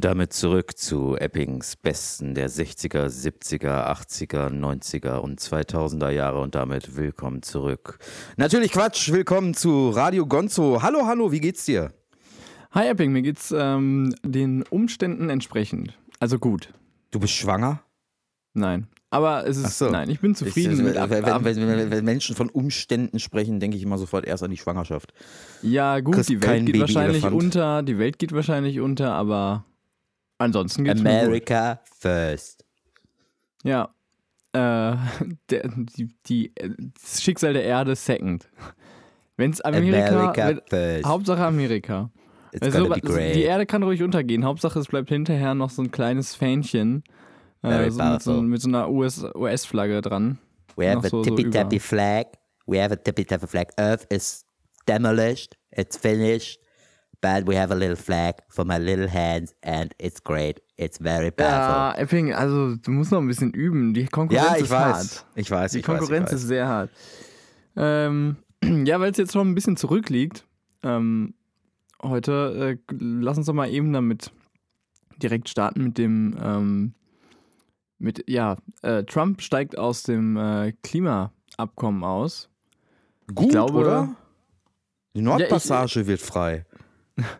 Und 0.00 0.06
damit 0.06 0.32
zurück 0.32 0.78
zu 0.78 1.14
Eppings 1.18 1.76
Besten 1.76 2.34
der 2.34 2.48
60er, 2.48 3.04
70er, 3.04 3.86
80er, 3.86 4.48
90er 4.48 5.16
und 5.16 5.38
2000er 5.38 6.08
Jahre 6.08 6.40
und 6.40 6.54
damit 6.54 6.96
willkommen 6.96 7.42
zurück. 7.42 7.98
Natürlich 8.38 8.72
Quatsch, 8.72 9.12
willkommen 9.12 9.52
zu 9.52 9.90
Radio 9.90 10.24
Gonzo. 10.24 10.80
Hallo, 10.80 11.04
hallo, 11.04 11.32
wie 11.32 11.40
geht's 11.40 11.66
dir? 11.66 11.92
Hi 12.70 12.86
Epping, 12.86 13.12
mir 13.12 13.20
geht's 13.20 13.54
ähm, 13.54 14.14
den 14.24 14.62
Umständen 14.70 15.28
entsprechend. 15.28 15.98
Also 16.18 16.38
gut. 16.38 16.72
Du 17.10 17.20
bist 17.20 17.34
schwanger? 17.34 17.82
Nein. 18.54 18.86
Aber 19.10 19.46
es 19.46 19.58
ist, 19.58 19.76
so. 19.76 19.90
nein, 19.90 20.08
ich 20.08 20.20
bin 20.20 20.34
zufrieden 20.34 20.78
Ich- 20.78 20.82
mit 20.82 20.94
wenn, 20.94 21.26
wenn, 21.26 21.44
wenn, 21.44 21.90
wenn, 21.90 22.04
Menschen 22.06 22.34
von 22.34 22.48
Umständen 22.48 23.18
sprechen, 23.18 23.60
denke 23.60 23.76
ich 23.76 23.82
immer 23.82 23.98
sofort 23.98 24.24
erst 24.24 24.42
an 24.42 24.50
die 24.50 24.56
Schwangerschaft. 24.56 25.12
Ja, 25.60 26.00
gut, 26.00 26.14
kriegst 26.14 26.30
die 26.30 26.40
Welt 26.40 26.64
geht 26.64 26.80
wahrscheinlich 26.80 27.22
unter, 27.26 27.82
die 27.82 27.98
Welt 27.98 28.18
geht 28.18 28.32
wahrscheinlich 28.32 28.80
unter, 28.80 29.12
aber 29.12 29.66
ansonsten 30.40 30.84
geht's. 30.84 31.00
America 31.00 31.80
first. 31.84 32.64
Ja. 33.62 33.94
Äh, 34.52 34.58
der, 35.50 35.68
die, 35.68 36.08
die, 36.26 36.52
äh, 36.56 36.70
das 37.00 37.22
Schicksal 37.22 37.52
der 37.52 37.64
Erde 37.64 37.94
second. 37.94 38.48
Wenn's 39.36 39.60
Amerika, 39.60 40.32
America 40.32 40.60
wenn. 40.70 41.04
Hauptsache 41.04 41.44
Amerika. 41.44 42.10
Also, 42.60 42.94
die 42.94 43.42
Erde 43.42 43.64
kann 43.64 43.82
ruhig 43.84 44.02
untergehen. 44.02 44.44
Hauptsache 44.44 44.80
es 44.80 44.88
bleibt 44.88 45.08
hinterher 45.08 45.54
noch 45.54 45.70
so 45.70 45.82
ein 45.82 45.92
kleines 45.92 46.34
Fähnchen. 46.34 47.04
Äh, 47.62 47.90
so 47.90 48.02
mit, 48.02 48.22
so, 48.22 48.42
mit 48.42 48.60
so 48.60 48.68
einer 48.68 48.90
US 48.90 49.22
US-Flagge 49.34 50.00
dran. 50.00 50.38
We 50.76 50.88
have 50.90 51.06
a 51.06 51.10
so- 51.10 51.22
so 51.22 51.30
tippy 51.36 51.48
tappy 51.50 51.76
über. 51.76 51.84
flag. 51.84 52.26
We 52.66 52.82
have 52.82 52.92
a 52.92 52.96
tippy 52.96 53.24
tappy 53.24 53.46
flag. 53.46 53.68
Earth 53.78 54.06
is 54.10 54.44
demolished. 54.86 55.56
It's 55.70 55.96
finished. 55.96 56.58
But 57.22 57.46
we 57.46 57.54
have 57.58 57.70
a 57.70 57.74
little 57.76 57.96
flag 57.96 58.36
for 58.48 58.64
my 58.64 58.78
little 58.78 59.06
hands 59.08 59.54
and 59.62 59.92
it's 59.98 60.22
great. 60.22 60.62
It's 60.78 60.98
very 60.98 61.30
powerful. 61.30 61.50
Ja, 61.74 61.94
Epping, 61.98 62.32
also 62.32 62.76
du 62.76 62.90
musst 62.90 63.12
noch 63.12 63.20
ein 63.20 63.26
bisschen 63.28 63.52
üben. 63.52 63.92
Die 63.92 64.06
Konkurrenz 64.06 64.46
Ja, 64.48 64.56
ich 64.56 64.62
ist 64.64 64.70
weiß. 64.70 64.96
hart. 64.96 65.26
Ich 65.34 65.50
weiß, 65.50 65.72
Die 65.72 65.78
ich 65.80 65.88
weiß, 65.88 65.98
Konkurrenz 65.98 66.28
ich 66.30 66.34
weiß. 66.36 66.40
ist 66.40 66.48
sehr 66.48 66.66
hart. 66.66 66.90
Ähm, 67.76 68.36
ja, 68.86 68.98
weil 69.00 69.10
es 69.10 69.18
jetzt 69.18 69.32
schon 69.34 69.50
ein 69.50 69.54
bisschen 69.54 69.76
zurückliegt. 69.76 70.46
Ähm, 70.82 71.34
heute, 72.02 72.78
äh, 72.90 72.94
lass 72.98 73.36
uns 73.36 73.46
doch 73.46 73.52
mal 73.52 73.68
eben 73.68 73.92
damit 73.92 74.32
direkt 75.22 75.50
starten 75.50 75.84
mit 75.84 75.98
dem, 75.98 76.38
ähm, 76.42 76.94
mit, 77.98 78.24
ja, 78.28 78.56
äh, 78.80 79.04
Trump 79.04 79.42
steigt 79.42 79.76
aus 79.76 80.04
dem 80.04 80.38
äh, 80.38 80.72
Klimaabkommen 80.82 82.02
aus. 82.02 82.48
Gut, 83.34 83.50
glaube- 83.50 83.74
oder? 83.78 84.16
Die 85.14 85.20
Nordpassage 85.20 86.06
wird 86.06 86.20
frei. 86.22 86.64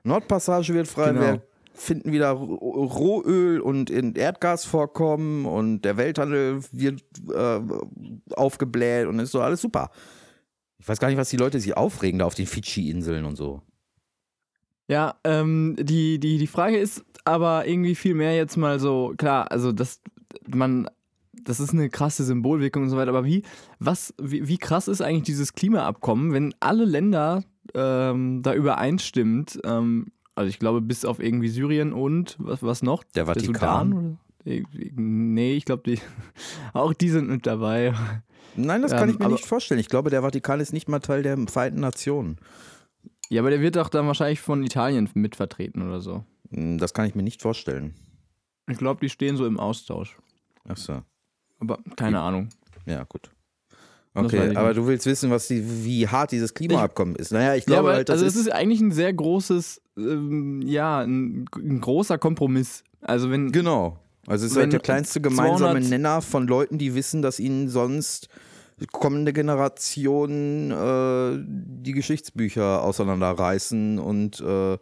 Nordpassage 0.05 0.75
wird 0.75 0.89
frei. 0.89 1.13
Genau. 1.13 1.21
Wir 1.21 1.43
finden 1.75 2.13
wieder 2.13 2.31
Ro- 2.33 2.85
Rohöl 2.85 3.61
und 3.61 3.91
in 3.91 4.15
Erdgasvorkommen 4.15 5.47
und 5.47 5.83
der 5.83 5.97
Welthandel 5.97 6.63
wird 6.73 7.03
äh, 7.35 7.61
aufgebläht 8.35 9.07
und 9.07 9.19
ist 9.19 9.33
so 9.33 9.41
alles 9.41 9.61
super. 9.61 9.91
Ich 10.79 10.89
weiß 10.89 10.99
gar 10.99 11.09
nicht, 11.09 11.19
was 11.19 11.31
die 11.31 11.37
Leute 11.37 11.61
sich 11.61 11.77
aufregen 11.77 12.19
da 12.19 12.27
auf 12.27 12.35
den 12.35 12.47
Fidschi-Inseln 12.47 13.25
und 13.25 13.37
so. 13.37 13.63
Ja, 14.89 15.15
ähm, 15.25 15.77
die, 15.79 16.19
die, 16.19 16.39
die 16.39 16.47
Frage 16.47 16.79
ist 16.79 17.05
aber 17.25 17.67
irgendwie 17.67 17.95
viel 17.95 18.15
mehr 18.15 18.35
jetzt 18.35 18.57
mal 18.57 18.81
so, 18.81 19.15
klar, 19.17 19.51
also 19.53 19.73
das, 19.73 20.01
man, 20.49 20.89
das 21.45 21.61
ist 21.61 21.73
eine 21.73 21.91
krasse 21.91 22.25
Symbolwirkung 22.25 22.83
und 22.85 22.91
so 22.91 22.97
weiter, 22.97 23.11
aber 23.11 23.25
wie, 23.25 23.43
was, 23.79 24.13
wie, 24.21 24.49
wie 24.49 24.59
krass 24.59 24.89
ist 24.89 25.01
eigentlich 25.01 25.25
dieses 25.25 25.53
Klimaabkommen, 25.53 26.33
wenn 26.33 26.55
alle 26.61 26.85
Länder 26.85 27.45
ähm, 27.75 28.43
da 28.43 28.55
übereinstimmt, 28.55 29.61
ähm, 29.65 30.09
also 30.35 30.49
ich 30.49 30.59
glaube 30.59 30.81
bis 30.81 31.05
auf 31.05 31.21
irgendwie 31.21 31.49
Syrien 31.49 31.93
und 31.93 32.37
was, 32.39 32.63
was 32.63 32.83
noch? 32.83 33.05
Der 33.15 33.27
Vatikan. 33.27 33.55
Sudan? 33.55 33.93
Oder? 33.93 34.17
Irgendwie- 34.45 34.93
Nee, 34.97 35.55
ich 35.55 35.65
glaube, 35.65 35.83
die, 35.85 36.01
auch 36.73 36.93
die 36.95 37.09
sind 37.11 37.29
mit 37.29 37.47
dabei. 37.47 37.95
Nein, 38.57 38.83
das 38.83 38.91
kann 38.93 39.09
Ähm, 39.09 39.15
ich 39.15 39.19
mir 39.19 39.29
nicht 39.29 39.47
vorstellen. 39.47 39.79
Ich 39.81 39.89
glaube, 39.89 40.11
der 40.11 40.23
Vatikan 40.23 40.61
ist 40.61 40.73
nicht 40.73 40.89
mal 40.89 40.99
Teil 41.01 41.23
der 41.23 41.37
Vereinten 41.49 41.81
Nationen. 41.81 42.37
Ja, 43.29 43.43
aber 43.43 43.51
der 43.51 43.61
wird 43.61 43.79
auch 43.79 43.89
dann 43.89 44.07
wahrscheinlich 44.07 44.41
von 44.41 44.65
Italien 44.65 45.09
mitvertreten 45.15 45.83
oder 45.87 46.01
so. 46.01 46.25
Hm, 46.51 46.79
Das 46.79 46.95
kann 46.95 47.07
ich 47.07 47.15
mir 47.15 47.23
nicht 47.23 47.43
vorstellen. 47.43 47.95
Ich 48.69 48.79
glaube, 48.79 49.01
die 49.01 49.09
stehen 49.09 49.37
so 49.37 49.47
im 49.47 49.61
Austausch. 49.61 50.17
Ach 50.69 50.77
so. 50.77 51.03
Aber 51.61 51.79
keine 51.97 52.21
Ahnung. 52.21 52.49
Ja, 52.87 53.05
gut. 53.05 53.31
Okay, 54.15 54.51
ich 54.51 54.57
aber 54.57 54.75
du 54.75 54.87
willst 54.87 55.07
wissen, 55.07 55.31
was 55.31 55.47
die, 55.47 55.85
wie 55.85 56.09
hart 56.09 56.33
dieses 56.33 56.53
Klimaabkommen 56.53 57.15
ist. 57.15 57.31
Naja, 57.33 57.55
ich 57.55 57.63
Ja, 57.63 57.75
glaube 57.75 57.89
aber 57.89 57.97
halt, 57.99 58.11
also 58.11 58.25
ist, 58.25 58.35
es 58.35 58.41
ist 58.43 58.53
eigentlich 58.53 58.81
ein 58.81 58.91
sehr 58.91 59.13
großes, 59.13 59.81
ähm, 59.97 60.63
ja, 60.65 61.01
ein, 61.01 61.45
ein 61.57 61.81
großer 61.81 62.19
Kompromiss. 62.19 62.83
Also 63.01 63.31
wenn 63.31 63.53
Genau. 63.53 63.99
Also 64.27 64.47
es 64.47 64.53
ist 64.53 64.59
halt 64.59 64.73
der 64.73 64.81
kleinste 64.81 65.21
gemeinsame 65.21 65.81
200 65.81 65.91
Nenner 65.91 66.23
von 66.23 66.47
Leuten, 66.47 66.79
die 66.79 66.95
wissen, 66.95 67.23
dass 67.23 67.41
ihnen 67.41 67.69
sonst 67.69 68.29
kommende 68.93 69.33
Generationen 69.33 70.71
äh, 70.71 71.45
die 71.47 71.93
Geschichtsbücher 71.93 72.83
auseinanderreißen 72.83 73.99
und 73.99 74.41
äh, 74.41 74.79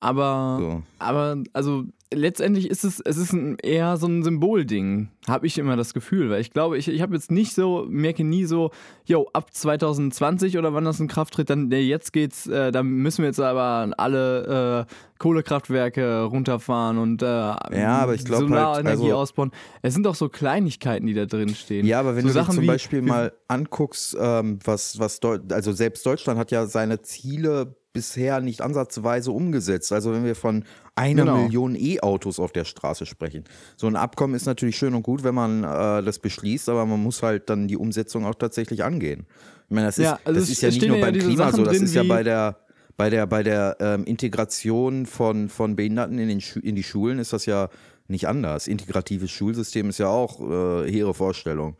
aber 0.00 0.56
so. 0.60 0.82
aber 0.98 1.36
also 1.52 1.84
letztendlich 2.12 2.68
ist 2.68 2.84
es 2.84 2.98
es 3.00 3.16
ist 3.16 3.32
ein, 3.32 3.56
eher 3.62 3.96
so 3.96 4.06
ein 4.08 4.22
Symbolding, 4.24 5.10
habe 5.28 5.46
ich 5.46 5.58
immer 5.58 5.76
das 5.76 5.94
Gefühl, 5.94 6.28
weil 6.30 6.40
ich 6.40 6.50
glaube, 6.50 6.76
ich, 6.76 6.88
ich 6.88 7.02
habe 7.02 7.14
jetzt 7.14 7.30
nicht 7.30 7.54
so 7.54 7.86
merke 7.88 8.24
nie 8.24 8.44
so, 8.46 8.70
yo, 9.04 9.28
ab 9.32 9.54
2020 9.54 10.58
oder 10.58 10.74
wann 10.74 10.84
das 10.84 10.98
in 10.98 11.06
Kraft 11.06 11.34
tritt, 11.34 11.50
dann 11.50 11.68
nee, 11.68 11.82
jetzt 11.82 12.12
geht's, 12.12 12.46
äh, 12.48 12.72
dann 12.72 12.86
müssen 12.88 13.18
wir 13.22 13.26
jetzt 13.26 13.38
aber 13.40 13.92
alle 13.96 14.86
äh, 14.88 14.94
Kohlekraftwerke 15.18 16.22
runterfahren 16.24 16.98
und 16.98 17.22
äh, 17.22 17.26
aber 17.26 18.14
ich 18.14 18.24
halt, 18.24 18.26
Solarenergie 18.26 19.02
also- 19.04 19.16
ausbauen. 19.16 19.50
Es 19.82 19.94
sind 19.94 20.04
doch 20.04 20.14
so 20.14 20.28
Kleinigkeiten, 20.28 21.06
die 21.06 21.14
da 21.14 21.26
drin 21.26 21.50
stehen. 21.54 21.86
Ja, 21.86 22.00
aber 22.00 22.16
wenn 22.16 22.22
so 22.22 22.28
du 22.28 22.34
Sachen 22.34 22.54
zum 22.54 22.66
Beispiel 22.66 23.02
wie- 23.02 23.08
mal 23.08 23.32
anguckst, 23.46 24.16
ähm, 24.18 24.58
was, 24.64 24.98
was 24.98 25.20
Deu 25.20 25.38
also 25.52 25.72
selbst 25.72 26.04
Deutschland 26.06 26.38
hat 26.40 26.50
ja 26.50 26.66
seine 26.66 27.02
Ziele 27.02 27.76
bisher 27.92 28.40
nicht 28.40 28.60
ansatzweise 28.60 29.32
umgesetzt. 29.32 29.92
Also 29.92 30.12
wenn 30.12 30.24
wir 30.24 30.34
von 30.34 30.64
einer 30.94 31.24
Genau. 31.24 31.42
Million 31.42 31.76
E-Autos 31.76 32.38
auf 32.38 32.52
der 32.52 32.64
Straße 32.64 33.06
sprechen. 33.06 33.44
So 33.76 33.86
ein 33.86 33.96
Abkommen 33.96 34.34
ist 34.34 34.46
natürlich 34.46 34.76
schön 34.76 34.94
und 34.94 35.02
gut, 35.02 35.24
wenn 35.24 35.34
man 35.34 35.64
äh, 35.64 36.02
das 36.02 36.18
beschließt, 36.18 36.68
aber 36.68 36.86
man 36.86 37.02
muss 37.02 37.22
halt 37.22 37.50
dann 37.50 37.68
die 37.68 37.76
Umsetzung 37.76 38.24
auch 38.24 38.34
tatsächlich 38.34 38.84
angehen. 38.84 39.26
Ich 39.68 39.74
meine, 39.74 39.86
das 39.86 39.98
ist, 39.98 40.04
Ja, 40.04 40.18
also 40.24 40.40
das 40.40 40.48
ist 40.50 40.62
ja 40.62 40.68
nicht 40.68 40.86
nur 40.86 40.98
ja 40.98 41.04
beim 41.04 41.14
diese 41.14 41.26
Klima 41.26 41.44
Sachen 41.44 41.56
so, 41.56 41.64
das 41.64 41.74
drin 41.74 41.84
ist 41.84 41.94
ja 41.94 42.02
bei 42.04 42.22
der 42.22 42.56
bei 42.96 43.08
der, 43.08 43.26
bei 43.26 43.42
der 43.42 43.78
ähm, 43.80 44.04
Integration 44.04 45.06
von, 45.06 45.48
von 45.48 45.74
Behinderten 45.74 46.18
in, 46.18 46.28
den 46.28 46.42
Schu 46.42 46.58
in 46.60 46.74
die 46.74 46.82
Schulen 46.82 47.18
ist 47.18 47.32
das 47.32 47.46
ja 47.46 47.70
nicht 48.08 48.28
anders. 48.28 48.68
Integratives 48.68 49.30
Schulsystem 49.30 49.88
ist 49.88 49.98
ja 49.98 50.08
auch 50.08 50.38
äh, 50.40 50.90
hehre 50.90 51.14
Vorstellung. 51.14 51.76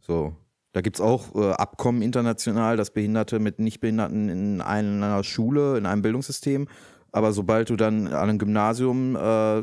So. 0.00 0.34
Da 0.76 0.82
gibt 0.82 0.96
es 0.96 1.00
auch 1.00 1.34
äh, 1.34 1.52
Abkommen 1.52 2.02
international, 2.02 2.76
dass 2.76 2.90
Behinderte 2.90 3.38
mit 3.38 3.58
Nichtbehinderten 3.58 4.28
in 4.28 4.60
einer 4.60 5.24
Schule, 5.24 5.78
in 5.78 5.86
einem 5.86 6.02
Bildungssystem, 6.02 6.68
aber 7.12 7.32
sobald 7.32 7.70
du 7.70 7.76
dann 7.76 8.08
an 8.08 8.12
einem 8.12 8.38
Gymnasium 8.38 9.16
äh, 9.16 9.62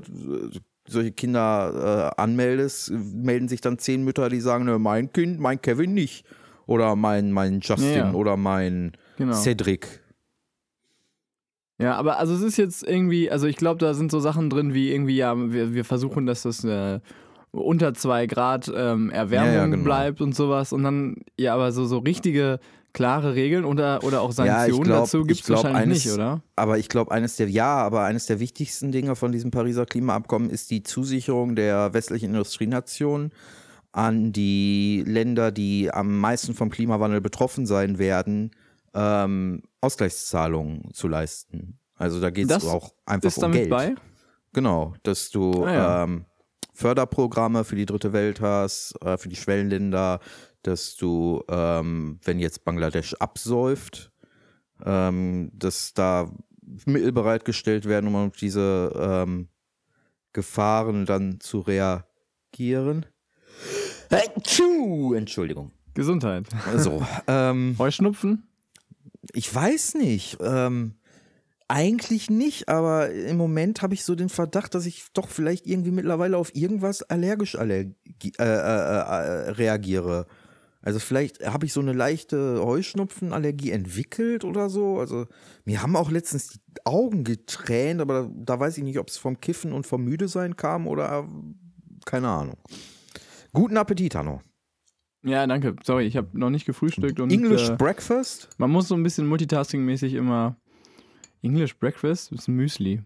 solche 0.88 1.12
Kinder 1.12 2.14
äh, 2.18 2.20
anmeldest, 2.20 2.90
melden 2.90 3.48
sich 3.48 3.62
dann 3.62 3.78
zehn 3.78 4.04
Mütter, 4.04 4.28
die 4.30 4.40
sagen, 4.40 4.66
ne, 4.66 4.80
mein 4.80 5.14
Kind, 5.14 5.40
mein 5.40 5.62
Kevin 5.62 5.94
nicht. 5.94 6.26
Oder 6.66 6.96
mein, 6.96 7.32
mein 7.32 7.60
Justin 7.60 7.90
Ja, 7.90 7.96
ja. 8.06 8.14
oder 8.14 8.36
mein 8.36 8.94
Genau. 9.18 9.34
Cedric. 9.34 10.02
Ja, 11.78 11.94
aber 11.94 12.18
also 12.18 12.34
es 12.34 12.42
ist 12.42 12.58
jetzt 12.58 12.82
irgendwie, 12.82 13.30
also 13.30 13.46
ich 13.46 13.58
glaube, 13.58 13.78
da 13.78 13.94
sind 13.94 14.10
so 14.10 14.20
Sachen 14.20 14.50
drin 14.50 14.74
wie 14.74 14.92
irgendwie, 14.92 15.18
ja, 15.18 15.36
wir, 15.38 15.76
wir 15.76 15.86
versuchen, 15.86 16.26
dass 16.26 16.42
das 16.42 16.64
äh, 16.64 17.02
unter 17.54 17.94
zwei 17.94 18.26
Grad 18.28 18.70
ähm, 18.76 19.10
Erwärmung 19.12 19.50
Ja, 19.54 19.56
ja, 19.60 19.66
genau. 19.68 19.84
bleibt 19.84 20.22
und 20.22 20.36
sowas 20.36 20.74
und 20.74 20.84
dann, 20.84 21.18
ja, 21.40 21.54
aber 21.54 21.72
so, 21.72 21.86
so 21.86 22.00
richtige, 22.00 22.60
klare 22.94 23.36
Regeln 23.36 23.64
oder, 23.66 24.04
oder 24.04 24.22
auch 24.22 24.30
Ja, 24.30 24.34
Sanktionen 24.66 24.84
glaub- 24.84 25.00
dazu 25.04 25.24
gibt 25.24 25.42
es 25.42 25.50
wahrscheinlich 25.50 25.82
eines- 25.82 26.06
nicht, 26.06 26.14
oder? 26.14 26.42
Aber 26.56 26.78
ich 26.78 26.90
glaube, 26.90 27.12
eines 27.12 27.36
der, 27.38 27.50
ja, 27.50 27.76
aber 27.78 28.04
eines 28.04 28.26
der 28.26 28.40
wichtigsten 28.40 28.92
Dinge 28.92 29.16
von 29.16 29.32
diesem 29.32 29.50
Pariser 29.52 29.86
Klimaabkommen 29.86 30.50
ist 30.50 30.70
die 30.72 30.84
Zusicherung 30.84 31.56
der 31.56 31.94
westlichen 31.94 32.28
Industrienationen 32.32 33.32
an 33.92 34.32
die 34.32 35.04
Länder, 35.08 35.52
die 35.52 35.92
am 35.92 36.20
meisten 36.20 36.56
vom 36.56 36.70
Klimawandel 36.72 37.22
betroffen 37.22 37.66
sein 37.68 38.00
werden, 38.00 38.52
ähm, 38.96 39.62
Ausgleichszahlungen 39.82 40.94
zu 40.94 41.08
leisten. 41.08 41.78
Also 41.96 42.20
da 42.20 42.30
geht 42.30 42.50
es 42.50 42.66
auch 42.66 42.94
einfach 43.06 43.28
Ist 43.28 43.38
um 43.38 43.42
damit 43.44 43.58
Geld. 43.60 43.70
bei? 43.70 43.96
Genau, 44.54 44.94
dass 45.04 45.30
du 45.32 45.64
Ah, 45.66 45.72
ja. 45.74 46.04
ähm, 46.04 46.26
Förderprogramme 46.74 47.64
für 47.64 47.76
die 47.76 47.86
dritte 47.86 48.14
Welt 48.14 48.42
hast, 48.42 48.96
äh, 49.02 49.18
für 49.18 49.30
die 49.30 49.36
Schwellenländer, 49.36 50.20
dass 50.64 50.96
du, 50.96 51.44
ähm, 51.50 52.20
wenn 52.24 52.40
jetzt 52.40 52.66
Bangladesch 52.66 53.14
absäuft, 53.16 54.12
ähm, 54.84 55.52
dass 55.54 55.94
da 55.94 56.32
Mittel 56.86 57.12
bereitgestellt 57.12 57.86
werden, 57.86 58.08
um 58.08 58.16
auf 58.16 58.36
diese 58.36 58.92
ähm, 58.96 59.50
Gefahren 60.32 61.06
dann 61.06 61.40
zu 61.40 61.60
reagieren. 61.60 63.06
Tschu, 64.42 65.14
Entschuldigung. 65.14 65.72
Gesundheit. 65.94 66.48
So, 66.78 67.06
ähm, 67.28 67.76
Heuschnupfen? 67.78 68.48
ich 69.32 69.54
weiß 69.54 69.96
nicht. 69.96 70.38
Ähm, 70.42 70.96
Eigentlich 71.74 72.30
nicht, 72.30 72.70
aber 72.70 73.10
im 73.10 73.36
Moment 73.36 73.82
habe 73.82 73.96
ich 73.96 74.04
so 74.04 74.14
den 74.14 74.30
Verdacht, 74.30 74.76
dass 74.76 74.86
ich 74.86 75.06
doch 75.14 75.28
vielleicht 75.28 75.66
irgendwie 75.66 75.90
mittlerweile 75.90 76.38
auf 76.38 76.56
irgendwas 76.56 77.02
allergisch 77.02 77.56
allergi 77.58 77.96
äh, 78.38 78.44
äh, 78.44 78.46
äh, 78.46 79.50
reagiere. 79.54 80.28
Also 80.84 81.00
vielleicht 81.00 81.44
habe 81.44 81.66
ich 81.66 81.74
so 81.74 81.80
eine 81.80 81.94
leichte 81.94 82.64
Heuschnupfenallergie 82.64 83.72
entwickelt 83.72 84.44
oder 84.44 84.70
so. 84.70 85.00
Also 85.00 85.26
mir 85.66 85.82
haben 85.82 85.96
auch 85.96 86.12
letztens 86.12 86.50
die 86.50 86.86
Augen 86.86 87.24
getränt, 87.24 88.02
aber 88.02 88.14
da, 88.14 88.30
da 88.36 88.60
weiß 88.60 88.78
ich 88.78 88.84
nicht, 88.84 89.00
ob 89.00 89.08
es 89.08 89.18
vom 89.18 89.42
Kiffen 89.42 89.74
und 89.74 89.88
vom 89.88 90.04
Müde 90.04 90.28
sein 90.28 90.56
kam 90.56 90.86
oder 90.86 91.28
keine 92.06 92.28
Ahnung. 92.28 92.58
Guten 93.52 93.78
Appetit, 93.78 94.14
Hanno. 94.14 94.42
Ja, 95.24 95.48
danke. 95.48 95.76
Sorry, 95.84 96.06
ich 96.06 96.18
habe 96.18 96.38
noch 96.38 96.52
nicht 96.52 96.68
gefrühstückt. 96.68 97.20
Und, 97.20 97.32
English 97.32 97.70
äh, 97.70 97.76
Breakfast? 97.78 98.50
Man 98.60 98.70
muss 98.70 98.90
so 98.90 98.96
ein 98.96 99.02
bisschen 99.02 99.28
multitasking-mäßig 99.28 100.14
immer. 100.14 100.58
English 101.44 101.78
Breakfast 101.78 102.32
ist 102.32 102.48
ein 102.48 102.56
Müsli. 102.56 103.02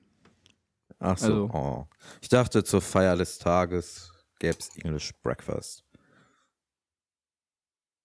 Ach 1.00 1.18
so. 1.18 1.26
Also- 1.26 1.50
oh. 1.54 1.88
Ich 2.22 2.30
dachte, 2.30 2.64
zur 2.64 2.82
Feier 2.82 3.16
des 3.18 3.38
Tages 3.40 4.12
gäbe 4.40 4.58
es 4.60 4.70
English 4.78 5.12
Breakfast. 5.24 5.84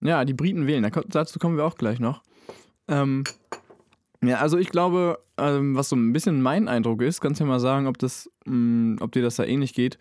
Ja, 0.00 0.24
die 0.24 0.34
Briten 0.34 0.66
wählen. 0.66 0.90
Dazu 1.08 1.38
kommen 1.38 1.56
wir 1.56 1.64
auch 1.64 1.76
gleich 1.76 2.00
noch. 2.00 2.22
Ähm, 2.88 3.22
ja, 4.22 4.38
also 4.38 4.58
ich 4.58 4.68
glaube, 4.70 5.18
ähm, 5.36 5.76
was 5.76 5.88
so 5.88 5.96
ein 5.96 6.12
bisschen 6.12 6.42
mein 6.42 6.66
Eindruck 6.68 7.02
ist, 7.02 7.20
kannst 7.20 7.40
du 7.40 7.44
ja 7.44 7.48
mal 7.48 7.60
sagen, 7.60 7.86
ob 7.86 7.98
das, 7.98 8.28
mh, 8.46 9.00
ob 9.00 9.12
dir 9.12 9.22
das 9.22 9.36
da 9.36 9.44
ähnlich 9.44 9.74
geht, 9.74 9.98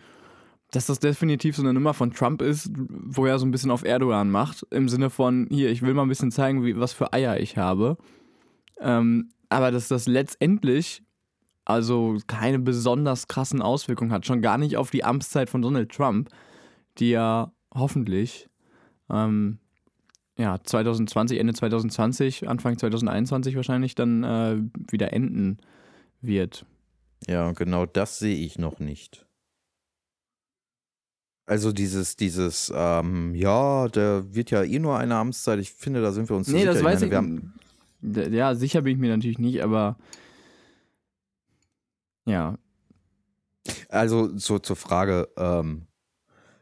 dass 0.72 0.88
das 0.88 1.00
definitiv 1.00 1.56
so 1.56 1.62
eine 1.62 1.74
Nummer 1.74 1.94
von 1.94 2.12
Trump 2.14 2.42
ist, 2.42 2.72
wo 2.76 3.26
er 3.26 3.38
so 3.38 3.46
ein 3.46 3.52
bisschen 3.52 3.72
auf 3.72 3.84
Erdogan 3.84 4.32
macht, 4.32 4.66
im 4.72 4.90
Sinne 4.90 5.10
von, 5.10 5.48
hier, 5.52 5.70
ich 5.70 5.82
will 5.82 5.94
mal 5.94 6.04
ein 6.04 6.10
bisschen 6.10 6.32
zeigen, 6.32 6.64
wie, 6.66 6.78
was 6.80 6.94
für 6.94 7.14
Eier 7.14 7.40
ich 7.40 7.58
habe. 7.58 7.98
Ähm, 8.80 9.32
aber 9.52 9.72
dass 9.72 9.88
das 9.88 10.08
letztendlich 10.08 11.04
also 11.66 12.18
keine 12.28 12.60
besonders 12.60 13.28
krassen 13.28 13.62
Auswirkungen 13.62 14.12
hat, 14.12 14.26
schon 14.26 14.42
gar 14.42 14.58
nicht 14.58 14.78
auf 14.78 14.90
die 14.90 15.04
Amtszeit 15.04 15.50
von 15.50 15.62
Donald 15.62 15.92
Trump, 15.92 16.30
die 16.98 17.12
ja 17.12 17.52
hoffentlich 17.74 18.50
ähm, 19.10 19.60
ja, 20.38 20.60
2020, 20.62 21.40
Ende 21.40 21.54
2020, 21.54 22.50
Anfang 22.50 22.78
2021 22.78 23.56
wahrscheinlich 23.56 23.94
dann 23.94 24.24
äh, 24.24 24.58
wieder 24.90 25.14
enden 25.14 25.60
wird. 26.22 26.66
Ja, 27.28 27.52
genau 27.52 27.86
das 27.86 28.18
sehe 28.18 28.36
ich 28.44 28.58
noch 28.58 28.80
nicht. 28.80 29.28
Also 31.46 31.72
dieses, 31.72 32.16
dieses, 32.16 32.72
ähm, 32.74 33.36
ja, 33.36 33.88
der 33.90 34.34
wird 34.34 34.52
ja 34.52 34.64
eh 34.64 34.80
nur 34.80 34.98
eine 34.98 35.16
Amtszeit. 35.16 35.60
Ich 35.60 35.72
finde, 35.74 36.02
da 36.02 36.12
sind 36.12 36.30
wir 36.30 36.36
uns 36.38 36.48
nee, 36.48 36.60
sicher. 36.62 36.74
das 36.74 36.84
weiß 36.84 37.02
meine, 37.02 37.06
ich. 37.06 37.12
wir 37.12 37.18
haben- 37.18 37.38
D- 37.38 37.71
ja, 38.02 38.56
sicher 38.56 38.82
bin 38.82 38.94
ich 38.94 39.00
mir 39.00 39.16
natürlich 39.16 39.40
nicht, 39.40 39.64
aber 39.64 39.98
ja, 42.26 42.58
Also 43.90 44.38
so 44.38 44.60
zur 44.60 44.76
Frage, 44.76 45.30
ähm, 45.38 45.88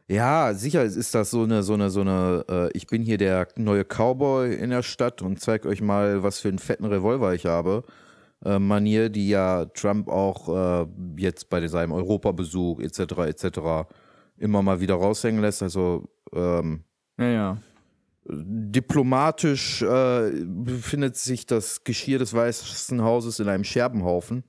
ja, 0.08 0.54
sicher 0.54 0.82
ist 0.84 1.14
das 1.14 1.30
so 1.30 1.44
eine, 1.44 1.62
so 1.62 1.74
eine, 1.74 1.90
so 1.90 2.00
eine, 2.00 2.44
äh, 2.48 2.70
ich 2.76 2.86
bin 2.88 3.02
hier 3.02 3.18
der 3.18 3.48
neue 3.56 3.84
Cowboy 3.84 4.54
in 4.54 4.70
der 4.70 4.82
Stadt 4.82 5.22
und 5.22 5.40
zeig 5.40 5.66
euch 5.66 5.80
mal, 5.80 6.22
was 6.22 6.40
für 6.40 6.48
einen 6.48 6.58
fetten 6.58 6.84
Revolver 6.86 7.32
ich 7.34 7.46
habe. 7.46 7.84
Äh, 8.44 8.58
Manier, 8.58 9.08
die 9.10 9.28
ja 9.28 9.66
Trump 9.66 10.08
auch 10.08 10.84
äh, 10.84 10.86
jetzt 11.16 11.48
bei 11.50 11.66
seinem 11.68 11.92
Europabesuch 11.92 12.80
etc. 12.80 13.00
etc. 13.28 13.88
immer 14.38 14.62
mal 14.62 14.80
wieder 14.80 14.94
raushängen 14.96 15.40
lässt. 15.40 15.62
Also 15.62 16.08
ähm, 16.34 16.84
ja, 17.18 17.28
ja. 17.28 17.58
Diplomatisch 18.32 19.82
äh, 19.82 20.30
befindet 20.44 21.16
sich 21.16 21.46
das 21.46 21.84
Geschirr 21.84 22.18
des 22.18 22.34
Weißen 22.34 23.02
Hauses 23.02 23.38
in 23.40 23.48
einem 23.48 23.64
Scherbenhaufen. 23.64 24.44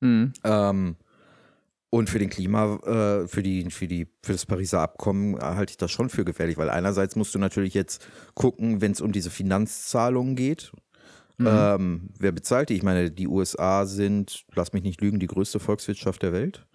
Mhm. 0.00 0.32
Ähm, 0.44 0.96
und 1.90 2.10
für 2.10 2.18
den 2.18 2.28
Klima, 2.28 2.74
äh, 2.84 3.28
für 3.28 3.42
die, 3.42 3.70
für 3.70 3.86
die, 3.86 4.08
für 4.22 4.32
das 4.32 4.46
Pariser 4.46 4.80
Abkommen 4.80 5.38
halte 5.40 5.70
ich 5.70 5.76
das 5.76 5.92
schon 5.92 6.08
für 6.10 6.24
gefährlich, 6.24 6.56
weil 6.56 6.68
einerseits 6.70 7.14
musst 7.14 7.34
du 7.34 7.38
natürlich 7.38 7.72
jetzt 7.74 8.04
gucken, 8.34 8.80
wenn 8.80 8.92
es 8.92 9.00
um 9.00 9.12
diese 9.12 9.30
Finanzzahlungen 9.30 10.34
geht. 10.34 10.72
Mhm. 11.38 11.46
Ähm, 11.48 12.08
wer 12.18 12.32
bezahlt 12.32 12.68
die? 12.68 12.74
Ich 12.74 12.82
meine, 12.82 13.10
die 13.10 13.28
USA 13.28 13.86
sind, 13.86 14.44
lass 14.54 14.72
mich 14.72 14.82
nicht 14.82 15.00
lügen, 15.00 15.18
die 15.20 15.26
größte 15.26 15.60
Volkswirtschaft 15.60 16.22
der 16.22 16.32
Welt. 16.32 16.66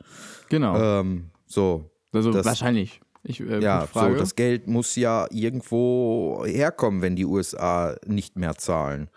Genau. 0.50 1.00
Ähm, 1.02 1.32
so, 1.46 1.90
also 2.14 2.32
das- 2.32 2.46
wahrscheinlich. 2.46 3.02
Ich, 3.24 3.42
äh, 3.42 3.60
ja, 3.60 3.88
so, 3.94 4.16
das 4.16 4.36
Geld 4.36 4.68
muss 4.68 4.96
ja 4.96 5.28
irgendwo 5.30 6.44
herkommen, 6.46 7.02
wenn 7.02 7.16
die 7.16 7.26
USA 7.26 7.96
nicht 8.06 8.38
mehr 8.38 8.56
zahlen. 8.56 9.10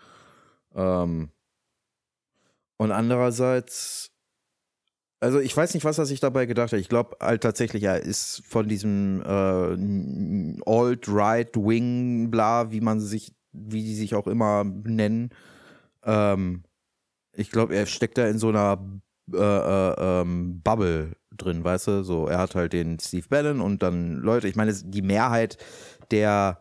Ähm, 0.75 1.29
und 2.77 2.91
andererseits, 2.91 4.11
also 5.19 5.39
ich 5.39 5.55
weiß 5.55 5.73
nicht, 5.73 5.85
was 5.85 5.99
er 5.99 6.05
sich 6.05 6.19
dabei 6.19 6.45
gedacht 6.45 6.73
hat. 6.73 6.79
Ich 6.79 6.89
glaube 6.89 7.15
halt 7.21 7.41
tatsächlich, 7.43 7.83
er 7.83 8.01
ist 8.01 8.43
von 8.45 8.67
diesem 8.67 9.21
äh, 9.21 10.61
Alt-Right-Wing, 10.69 12.29
bla, 12.29 12.71
wie 12.71 12.81
man 12.81 12.99
sich, 12.99 13.33
wie 13.53 13.83
die 13.83 13.95
sich 13.95 14.15
auch 14.15 14.27
immer 14.27 14.65
nennen. 14.65 15.29
Ähm, 16.03 16.63
ich 17.31 17.51
glaube, 17.51 17.75
er 17.75 17.85
steckt 17.85 18.17
da 18.17 18.27
in 18.27 18.37
so 18.37 18.49
einer 18.49 18.77
äh, 19.31 19.37
äh, 19.37 20.21
ähm, 20.21 20.61
Bubble 20.61 21.15
drin, 21.37 21.63
weißt 21.63 21.87
du? 21.87 22.03
So, 22.03 22.27
er 22.27 22.39
hat 22.39 22.55
halt 22.55 22.73
den 22.73 22.99
Steve 22.99 23.25
Bannon 23.29 23.61
und 23.61 23.83
dann 23.83 24.17
Leute, 24.17 24.47
ich 24.47 24.55
meine, 24.55 24.73
die 24.73 25.01
Mehrheit 25.01 25.57
der 26.11 26.59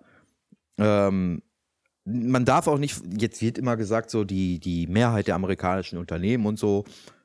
ähm, 0.78 1.42
man 2.04 2.44
darf 2.44 2.66
auch 2.66 2.78
nicht, 2.78 3.00
jetzt 3.16 3.42
wird 3.42 3.58
immer 3.58 3.76
gesagt, 3.76 4.10
so 4.10 4.24
die, 4.24 4.58
die 4.58 4.86
Mehrheit 4.86 5.28
der 5.28 5.36
amerikanischen 5.36 5.98
Unternehmen 5.98 6.46
und 6.46 6.58
so 6.58 6.84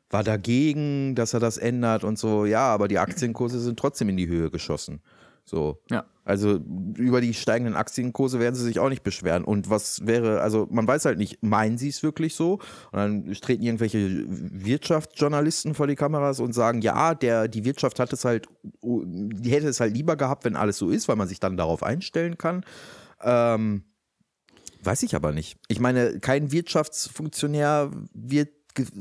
war 0.10 0.24
dagegen, 0.24 1.16
dass 1.16 1.34
er 1.34 1.40
das 1.40 1.58
ändert 1.58 2.04
und 2.04 2.18
so, 2.20 2.46
ja, 2.46 2.68
aber 2.68 2.88
die 2.88 3.00
Aktienkurse 3.00 3.60
sind 3.60 3.80
trotzdem 3.80 4.10
in 4.10 4.18
die 4.18 4.28
Höhe 4.28 4.50
geschossen. 4.52 5.02
So. 5.48 5.80
Ja. 5.90 6.06
Also 6.26 6.60
über 6.98 7.22
die 7.22 7.34
steigenden 7.34 7.78
Aktienkurse 7.78 8.40
werden 8.40 8.54
sie 8.54 8.64
sich 8.64 8.80
auch 8.80 8.90
nicht 8.90 9.04
beschweren. 9.04 9.46
Und 9.46 9.70
was 9.70 10.06
wäre, 10.06 10.42
also 10.42 10.68
man 10.70 10.86
weiß 10.86 11.06
halt 11.06 11.18
nicht, 11.18 11.42
meinen 11.42 11.78
sie 11.78 11.88
es 11.88 12.04
wirklich 12.04 12.36
so? 12.36 12.56
Und 12.92 12.98
dann 12.98 13.34
treten 13.36 13.64
irgendwelche 13.64 14.26
Wirtschaftsjournalisten 14.28 15.74
vor 15.74 15.88
die 15.88 15.96
Kameras 15.96 16.42
und 16.42 16.52
sagen, 16.52 16.82
ja, 16.82 17.16
der, 17.16 17.48
die 17.48 17.64
Wirtschaft 17.64 18.00
hat 18.00 18.12
es 18.12 18.26
halt, 18.26 18.48
die 18.84 19.52
hätte 19.52 19.70
es 19.70 19.80
halt 19.80 19.94
lieber 19.94 20.18
gehabt, 20.18 20.44
wenn 20.44 20.58
alles 20.58 20.78
so 20.78 20.90
ist, 20.90 21.08
weil 21.08 21.16
man 21.16 21.30
sich 21.30 21.40
dann 21.40 21.56
darauf 21.56 21.82
einstellen 21.82 22.38
kann. 22.38 22.66
Ähm, 23.22 23.86
weiß 24.84 25.04
ich 25.04 25.16
aber 25.16 25.32
nicht. 25.32 25.58
Ich 25.70 25.80
meine, 25.80 26.20
kein 26.20 26.52
Wirtschaftsfunktionär 26.52 27.90
wird 28.14 28.50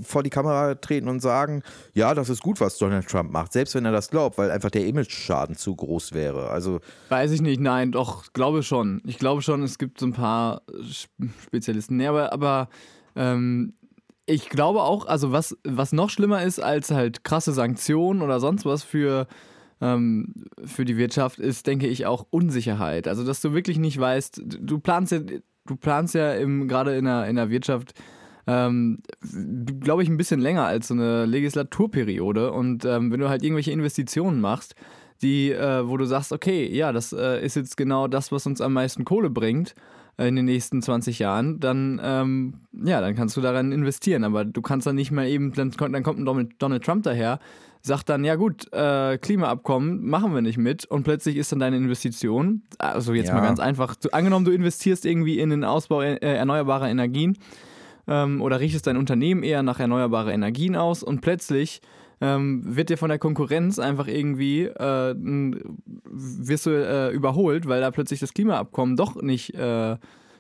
vor 0.02 0.22
die 0.22 0.30
Kamera 0.30 0.74
treten 0.74 1.08
und 1.08 1.20
sagen, 1.20 1.62
ja, 1.94 2.14
das 2.14 2.28
ist 2.28 2.42
gut, 2.42 2.60
was 2.60 2.78
Donald 2.78 3.06
Trump 3.08 3.30
macht, 3.30 3.52
selbst 3.52 3.74
wenn 3.74 3.84
er 3.84 3.92
das 3.92 4.10
glaubt, 4.10 4.38
weil 4.38 4.50
einfach 4.50 4.70
der 4.70 4.86
Image-Schaden 4.86 5.56
zu 5.56 5.74
groß 5.76 6.12
wäre. 6.12 6.50
Also 6.50 6.80
Weiß 7.08 7.30
ich 7.32 7.42
nicht, 7.42 7.60
nein, 7.60 7.92
doch, 7.92 8.32
glaube 8.32 8.62
schon. 8.62 9.02
Ich 9.06 9.18
glaube 9.18 9.42
schon, 9.42 9.62
es 9.62 9.78
gibt 9.78 10.00
so 10.00 10.06
ein 10.06 10.12
paar 10.12 10.62
Sp- 10.86 11.30
Spezialisten. 11.44 11.96
Nee, 11.96 12.06
aber, 12.06 12.32
aber 12.32 12.68
ähm, 13.14 13.74
ich 14.26 14.48
glaube 14.48 14.82
auch, 14.82 15.06
also 15.06 15.30
was, 15.32 15.56
was 15.64 15.92
noch 15.92 16.10
schlimmer 16.10 16.42
ist 16.42 16.58
als 16.58 16.90
halt 16.90 17.22
krasse 17.24 17.52
Sanktionen 17.52 18.22
oder 18.22 18.40
sonst 18.40 18.64
was 18.64 18.82
für, 18.82 19.28
ähm, 19.80 20.32
für 20.64 20.84
die 20.84 20.96
Wirtschaft, 20.96 21.38
ist, 21.38 21.66
denke 21.66 21.86
ich, 21.86 22.06
auch 22.06 22.26
Unsicherheit. 22.30 23.06
Also, 23.08 23.24
dass 23.24 23.40
du 23.40 23.52
wirklich 23.52 23.78
nicht 23.78 23.98
weißt, 24.00 24.42
du 24.44 24.78
planst 24.80 25.12
ja, 25.12 25.20
du 25.20 25.76
planst 25.76 26.14
ja 26.14 26.34
gerade 26.44 26.96
in 26.96 27.04
der, 27.04 27.26
in 27.26 27.36
der 27.36 27.50
Wirtschaft 27.50 27.92
ähm, 28.46 28.98
glaube 29.80 30.02
ich, 30.02 30.08
ein 30.08 30.16
bisschen 30.16 30.40
länger 30.40 30.64
als 30.66 30.88
so 30.88 30.94
eine 30.94 31.26
Legislaturperiode. 31.26 32.52
Und 32.52 32.84
ähm, 32.84 33.10
wenn 33.10 33.20
du 33.20 33.28
halt 33.28 33.42
irgendwelche 33.42 33.72
Investitionen 33.72 34.40
machst, 34.40 34.74
die, 35.22 35.50
äh, 35.50 35.88
wo 35.88 35.96
du 35.96 36.04
sagst, 36.04 36.32
okay, 36.32 36.68
ja, 36.72 36.92
das 36.92 37.12
äh, 37.12 37.44
ist 37.44 37.56
jetzt 37.56 37.76
genau 37.76 38.06
das, 38.08 38.32
was 38.32 38.46
uns 38.46 38.60
am 38.60 38.72
meisten 38.74 39.04
Kohle 39.04 39.30
bringt 39.30 39.74
äh, 40.18 40.28
in 40.28 40.36
den 40.36 40.44
nächsten 40.44 40.82
20 40.82 41.18
Jahren, 41.18 41.58
dann, 41.58 42.00
ähm, 42.04 42.54
ja, 42.84 43.00
dann 43.00 43.14
kannst 43.14 43.36
du 43.36 43.40
daran 43.40 43.72
investieren. 43.72 44.24
Aber 44.24 44.44
du 44.44 44.60
kannst 44.62 44.86
dann 44.86 44.96
nicht 44.96 45.10
mal 45.10 45.26
eben, 45.26 45.52
dann, 45.54 45.70
kommt- 45.72 45.94
dann 45.94 46.02
kommt 46.02 46.20
ein 46.20 46.48
Donald, 46.58 46.84
Trump 46.84 47.02
daher, 47.04 47.38
sagt 47.82 48.08
dann, 48.08 48.24
ja 48.24 48.34
gut, 48.34 48.70
äh, 48.72 49.16
Klimaabkommen 49.16 50.04
machen 50.06 50.34
wir 50.34 50.42
nicht 50.42 50.58
mit 50.58 50.84
und 50.86 51.04
plötzlich 51.04 51.36
ist 51.36 51.52
dann 51.52 51.60
deine 51.60 51.76
Investition, 51.76 52.62
also 52.78 53.14
jetzt 53.14 53.28
Ja. 53.28 53.34
mal 53.34 53.42
ganz 53.42 53.60
einfach, 53.60 53.94
du, 53.94 54.08
angenommen, 54.10 54.44
du 54.44 54.50
investierst 54.50 55.06
irgendwie 55.06 55.38
in 55.38 55.50
den 55.50 55.62
Ausbau 55.64 56.02
äh, 56.02 56.16
erneuerbarer 56.16 56.88
Energien, 56.90 57.38
ähm, 58.08 58.40
oder 58.42 58.60
richtest 58.60 58.86
dein 58.86 58.96
Unternehmen 58.96 59.42
eher 59.42 59.62
nach 59.62 59.80
erneuerbare 59.80 60.32
Energien 60.32 60.76
aus 60.76 61.02
und 61.02 61.20
plötzlich 61.20 61.80
ähm, 62.20 62.62
wird 62.64 62.88
dir 62.88 62.96
von 62.96 63.10
der 63.10 63.18
Konkurrenz 63.18 63.78
einfach 63.78 64.06
irgendwie, 64.06 64.62
äh, 64.62 65.14
wirst 65.14 66.66
du 66.66 66.70
äh, 66.70 67.10
überholt, 67.10 67.66
weil 67.68 67.80
da 67.80 67.90
plötzlich 67.90 68.20
das 68.20 68.32
Klimaabkommen 68.32 68.96
doch 68.96 69.20
nicht 69.20 69.54
äh, 69.54 69.96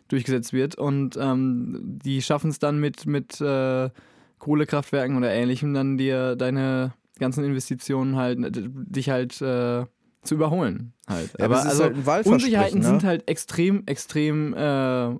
durchgesetzt 0.08 0.52
wird 0.52 0.76
und 0.76 1.18
ähm, 1.20 1.98
die 2.02 2.22
schaffen 2.22 2.50
es 2.50 2.58
dann 2.58 2.78
mit, 2.78 3.06
mit 3.06 3.40
äh, 3.40 3.90
Kohlekraftwerken 4.38 5.16
oder 5.16 5.30
ähnlichem 5.32 5.74
dann 5.74 5.98
dir 5.98 6.36
deine 6.36 6.94
ganzen 7.18 7.44
Investitionen 7.44 8.16
halt, 8.16 8.38
dich 8.42 9.10
halt 9.10 9.40
äh, 9.40 9.84
zu 10.22 10.34
überholen 10.34 10.92
halt. 11.08 11.30
Ja, 11.38 11.46
aber 11.46 11.62
also 11.62 11.84
halt 11.84 12.26
Unsicherheiten 12.26 12.80
ne? 12.80 12.86
sind 12.86 13.04
halt 13.04 13.28
extrem, 13.28 13.82
extrem 13.86 14.54
äh, 14.54 15.14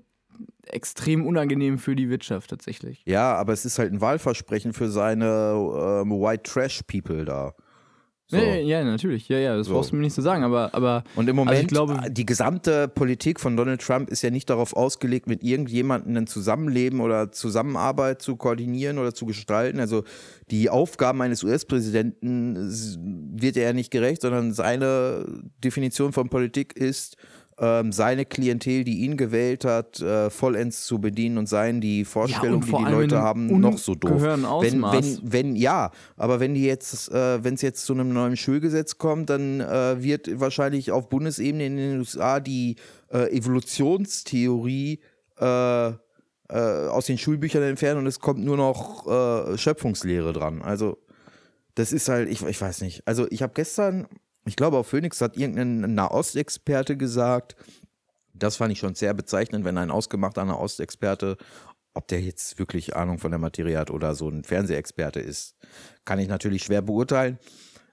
extrem 0.73 1.25
unangenehm 1.25 1.77
für 1.77 1.95
die 1.95 2.09
Wirtschaft 2.09 2.49
tatsächlich. 2.49 3.01
Ja, 3.05 3.35
aber 3.35 3.53
es 3.53 3.65
ist 3.65 3.79
halt 3.79 3.91
ein 3.93 4.01
Wahlversprechen 4.01 4.73
für 4.73 4.89
seine 4.89 5.25
ähm, 6.05 6.11
White 6.11 6.43
Trash 6.43 6.81
People 6.87 7.25
da. 7.25 7.53
So. 8.29 8.35
Ja, 8.35 8.55
ja, 8.55 8.83
natürlich. 8.83 9.29
Ja, 9.29 9.37
ja, 9.37 9.55
das 9.55 9.67
So. 9.67 9.73
brauchst 9.73 9.93
du 9.93 9.95
mir 9.95 10.01
nicht 10.01 10.13
zu 10.13 10.21
sagen, 10.21 10.43
aber, 10.43 10.75
aber 10.75 11.05
Und 11.15 11.29
im 11.29 11.39
Also 11.39 11.45
Moment, 11.45 11.61
ich 11.61 11.67
glaube- 11.69 12.11
die 12.11 12.25
gesamte 12.25 12.89
Politik 12.89 13.39
von 13.39 13.55
Donald 13.55 13.79
Trump 13.81 14.09
ist 14.09 14.21
ja 14.21 14.29
nicht 14.31 14.49
darauf 14.49 14.75
ausgelegt, 14.75 15.27
mit 15.27 15.43
irgendjemandem 15.43 16.17
ein 16.17 16.27
Zusammenleben 16.27 16.99
oder 16.99 17.31
Zusammenarbeit 17.31 18.21
zu 18.21 18.35
koordinieren 18.35 18.97
oder 18.97 19.13
zu 19.13 19.25
gestalten. 19.25 19.79
Also 19.79 20.03
die 20.51 20.69
Aufgaben 20.69 21.21
eines 21.21 21.41
US-Präsidenten 21.45 22.57
wird 23.39 23.55
er 23.55 23.63
ja 23.63 23.73
nicht 23.73 23.91
gerecht, 23.91 24.21
sondern 24.23 24.51
seine 24.51 25.25
Definition 25.63 26.11
von 26.11 26.27
Politik 26.29 26.75
ist, 26.75 27.15
ähm, 27.59 27.91
seine 27.91 28.25
Klientel, 28.25 28.83
die 28.83 28.99
ihn 28.99 29.17
gewählt 29.17 29.65
hat, 29.65 29.99
äh, 29.99 30.29
vollends 30.29 30.85
zu 30.85 30.99
bedienen 30.99 31.37
und 31.37 31.47
seien 31.47 31.81
die 31.81 32.05
Vorstellungen, 32.05 32.61
die 32.61 32.67
vor 32.67 32.79
die 32.79 32.85
allem 32.85 32.99
Leute 32.99 33.21
haben, 33.21 33.59
noch 33.59 33.77
so 33.77 33.95
doof. 33.95 34.21
Wenn, 34.21 34.81
wenn, 34.81 35.19
wenn, 35.23 35.55
ja, 35.55 35.91
aber 36.17 36.39
wenn 36.39 36.53
die 36.53 36.65
jetzt, 36.65 37.11
äh, 37.11 37.43
wenn 37.43 37.55
es 37.55 37.61
jetzt 37.61 37.85
zu 37.85 37.93
einem 37.93 38.13
neuen 38.13 38.37
Schulgesetz 38.37 38.97
kommt, 38.97 39.29
dann 39.29 39.61
äh, 39.61 40.01
wird 40.03 40.39
wahrscheinlich 40.39 40.91
auf 40.91 41.09
Bundesebene 41.09 41.65
in 41.65 41.77
den 41.77 41.99
USA 41.99 42.39
die 42.39 42.75
äh, 43.11 43.35
Evolutionstheorie 43.35 44.99
äh, 45.39 45.87
äh, 45.87 45.93
aus 46.49 47.07
den 47.07 47.17
Schulbüchern 47.17 47.63
entfernen 47.63 48.01
und 48.01 48.07
es 48.07 48.19
kommt 48.19 48.43
nur 48.43 48.57
noch 48.57 49.57
Schöpfungslehre 49.57 50.31
dran. 50.33 50.61
Also 50.61 50.97
das 51.77 51.93
ist 51.93 52.09
halt, 52.09 52.29
ich, 52.29 52.41
ich 52.43 52.59
weiß 52.59 52.81
nicht. 52.81 53.03
Also 53.05 53.27
ich 53.29 53.43
habe 53.43 53.53
gestern, 53.53 54.07
ich 54.47 54.55
glaube 54.55 54.77
auf 54.77 54.87
Phoenix 54.87 55.21
hat 55.21 55.37
irgendein 55.37 55.93
Nahostexperte 55.93 56.97
gesagt, 56.97 57.55
das 58.33 58.57
fand 58.57 58.71
ich 58.71 58.79
schon 58.79 58.95
sehr 58.95 59.13
bezeichnend, 59.13 59.65
wenn 59.65 59.77
ein 59.77 59.91
ausgemachter 59.91 60.45
Nahostexperte, 60.45 61.37
ob 61.93 62.07
der 62.07 62.21
jetzt 62.21 62.59
wirklich 62.59 62.95
Ahnung 62.95 63.17
von 63.17 63.31
der 63.31 63.39
Materie 63.39 63.77
hat 63.77 63.89
oder 63.89 64.13
so 64.13 64.29
ein 64.29 64.43
Fernsehexperte 64.43 65.19
ist, 65.19 65.55
kann 66.05 66.19
ich 66.19 66.27
natürlich 66.27 66.63
schwer 66.63 66.81
beurteilen. 66.83 67.39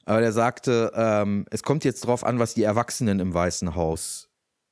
Aber 0.05 0.21
der 0.21 0.33
sagte, 0.33 0.93
ähm, 0.95 1.47
es 1.51 1.63
kommt 1.63 1.85
jetzt 1.85 2.03
drauf 2.07 2.25
an, 2.25 2.39
was 2.39 2.53
die 2.53 2.63
Erwachsenen 2.63 3.21
im 3.21 3.33
Weißen 3.33 3.75
Haus, 3.75 4.29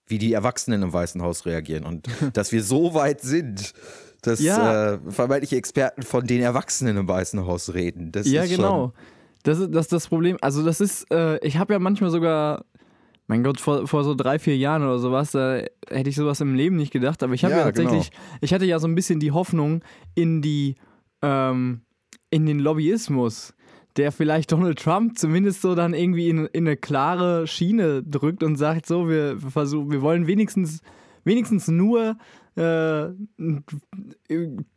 wie 0.06 0.18
die 0.18 0.34
Erwachsenen 0.34 0.82
im 0.82 0.92
Weißen 0.92 1.22
Haus 1.22 1.46
reagieren. 1.46 1.84
Und 1.84 2.06
dass 2.34 2.52
wir 2.52 2.62
so 2.62 2.92
weit 2.92 3.22
sind, 3.22 3.72
dass 4.20 4.40
Ja. 4.40 4.92
äh, 4.92 4.98
vermeintliche 5.08 5.56
Experten 5.56 6.02
von 6.02 6.26
den 6.26 6.42
Erwachsenen 6.42 6.98
im 6.98 7.08
Weißen 7.08 7.46
Haus 7.46 7.72
reden. 7.72 8.12
Das 8.12 8.28
ja, 8.28 8.42
ist 8.42 8.50
genau. 8.50 8.92
Das 9.42 9.58
ist 9.58 9.74
das, 9.74 9.88
das 9.88 10.08
Problem. 10.08 10.36
Also, 10.40 10.64
das 10.64 10.80
ist, 10.80 11.10
äh, 11.12 11.38
ich 11.46 11.56
habe 11.56 11.72
ja 11.72 11.78
manchmal 11.78 12.10
sogar, 12.10 12.64
mein 13.26 13.42
Gott, 13.42 13.60
vor, 13.60 13.86
vor 13.86 14.04
so 14.04 14.14
drei, 14.14 14.38
vier 14.38 14.56
Jahren 14.56 14.82
oder 14.82 14.98
sowas, 14.98 15.32
da 15.32 15.62
hätte 15.88 16.10
ich 16.10 16.16
sowas 16.16 16.40
im 16.40 16.54
Leben 16.54 16.76
nicht 16.76 16.92
gedacht. 16.92 17.22
Aber 17.22 17.34
ich 17.34 17.44
habe 17.44 17.54
ja, 17.54 17.60
Ja, 17.60 17.64
tatsächlich, 17.66 18.10
ich 18.40 18.52
hatte 18.52 18.64
ja 18.64 18.78
so 18.78 18.86
ein 18.86 18.94
bisschen 18.94 19.20
die 19.20 19.32
Hoffnung 19.32 19.82
in 20.14 20.42
die, 20.42 20.76
ähm, 21.22 21.82
in 22.30 22.46
den 22.46 22.58
Lobbyismus, 22.58 23.54
der 23.96 24.12
vielleicht 24.12 24.52
Donald 24.52 24.78
Trump 24.78 25.18
zumindest 25.18 25.62
so 25.62 25.74
dann 25.74 25.92
irgendwie 25.92 26.28
in, 26.28 26.46
in 26.46 26.66
eine 26.66 26.76
klare 26.76 27.46
Schiene 27.46 28.02
drückt 28.02 28.42
und 28.42 28.56
sagt, 28.56 28.86
so, 28.86 29.08
wir 29.08 29.38
versuchen, 29.38 29.90
wir 29.90 30.02
wollen 30.02 30.26
wenigstens, 30.26 30.80
wenigstens 31.24 31.68
nur 31.68 32.16
äh, 32.56 33.06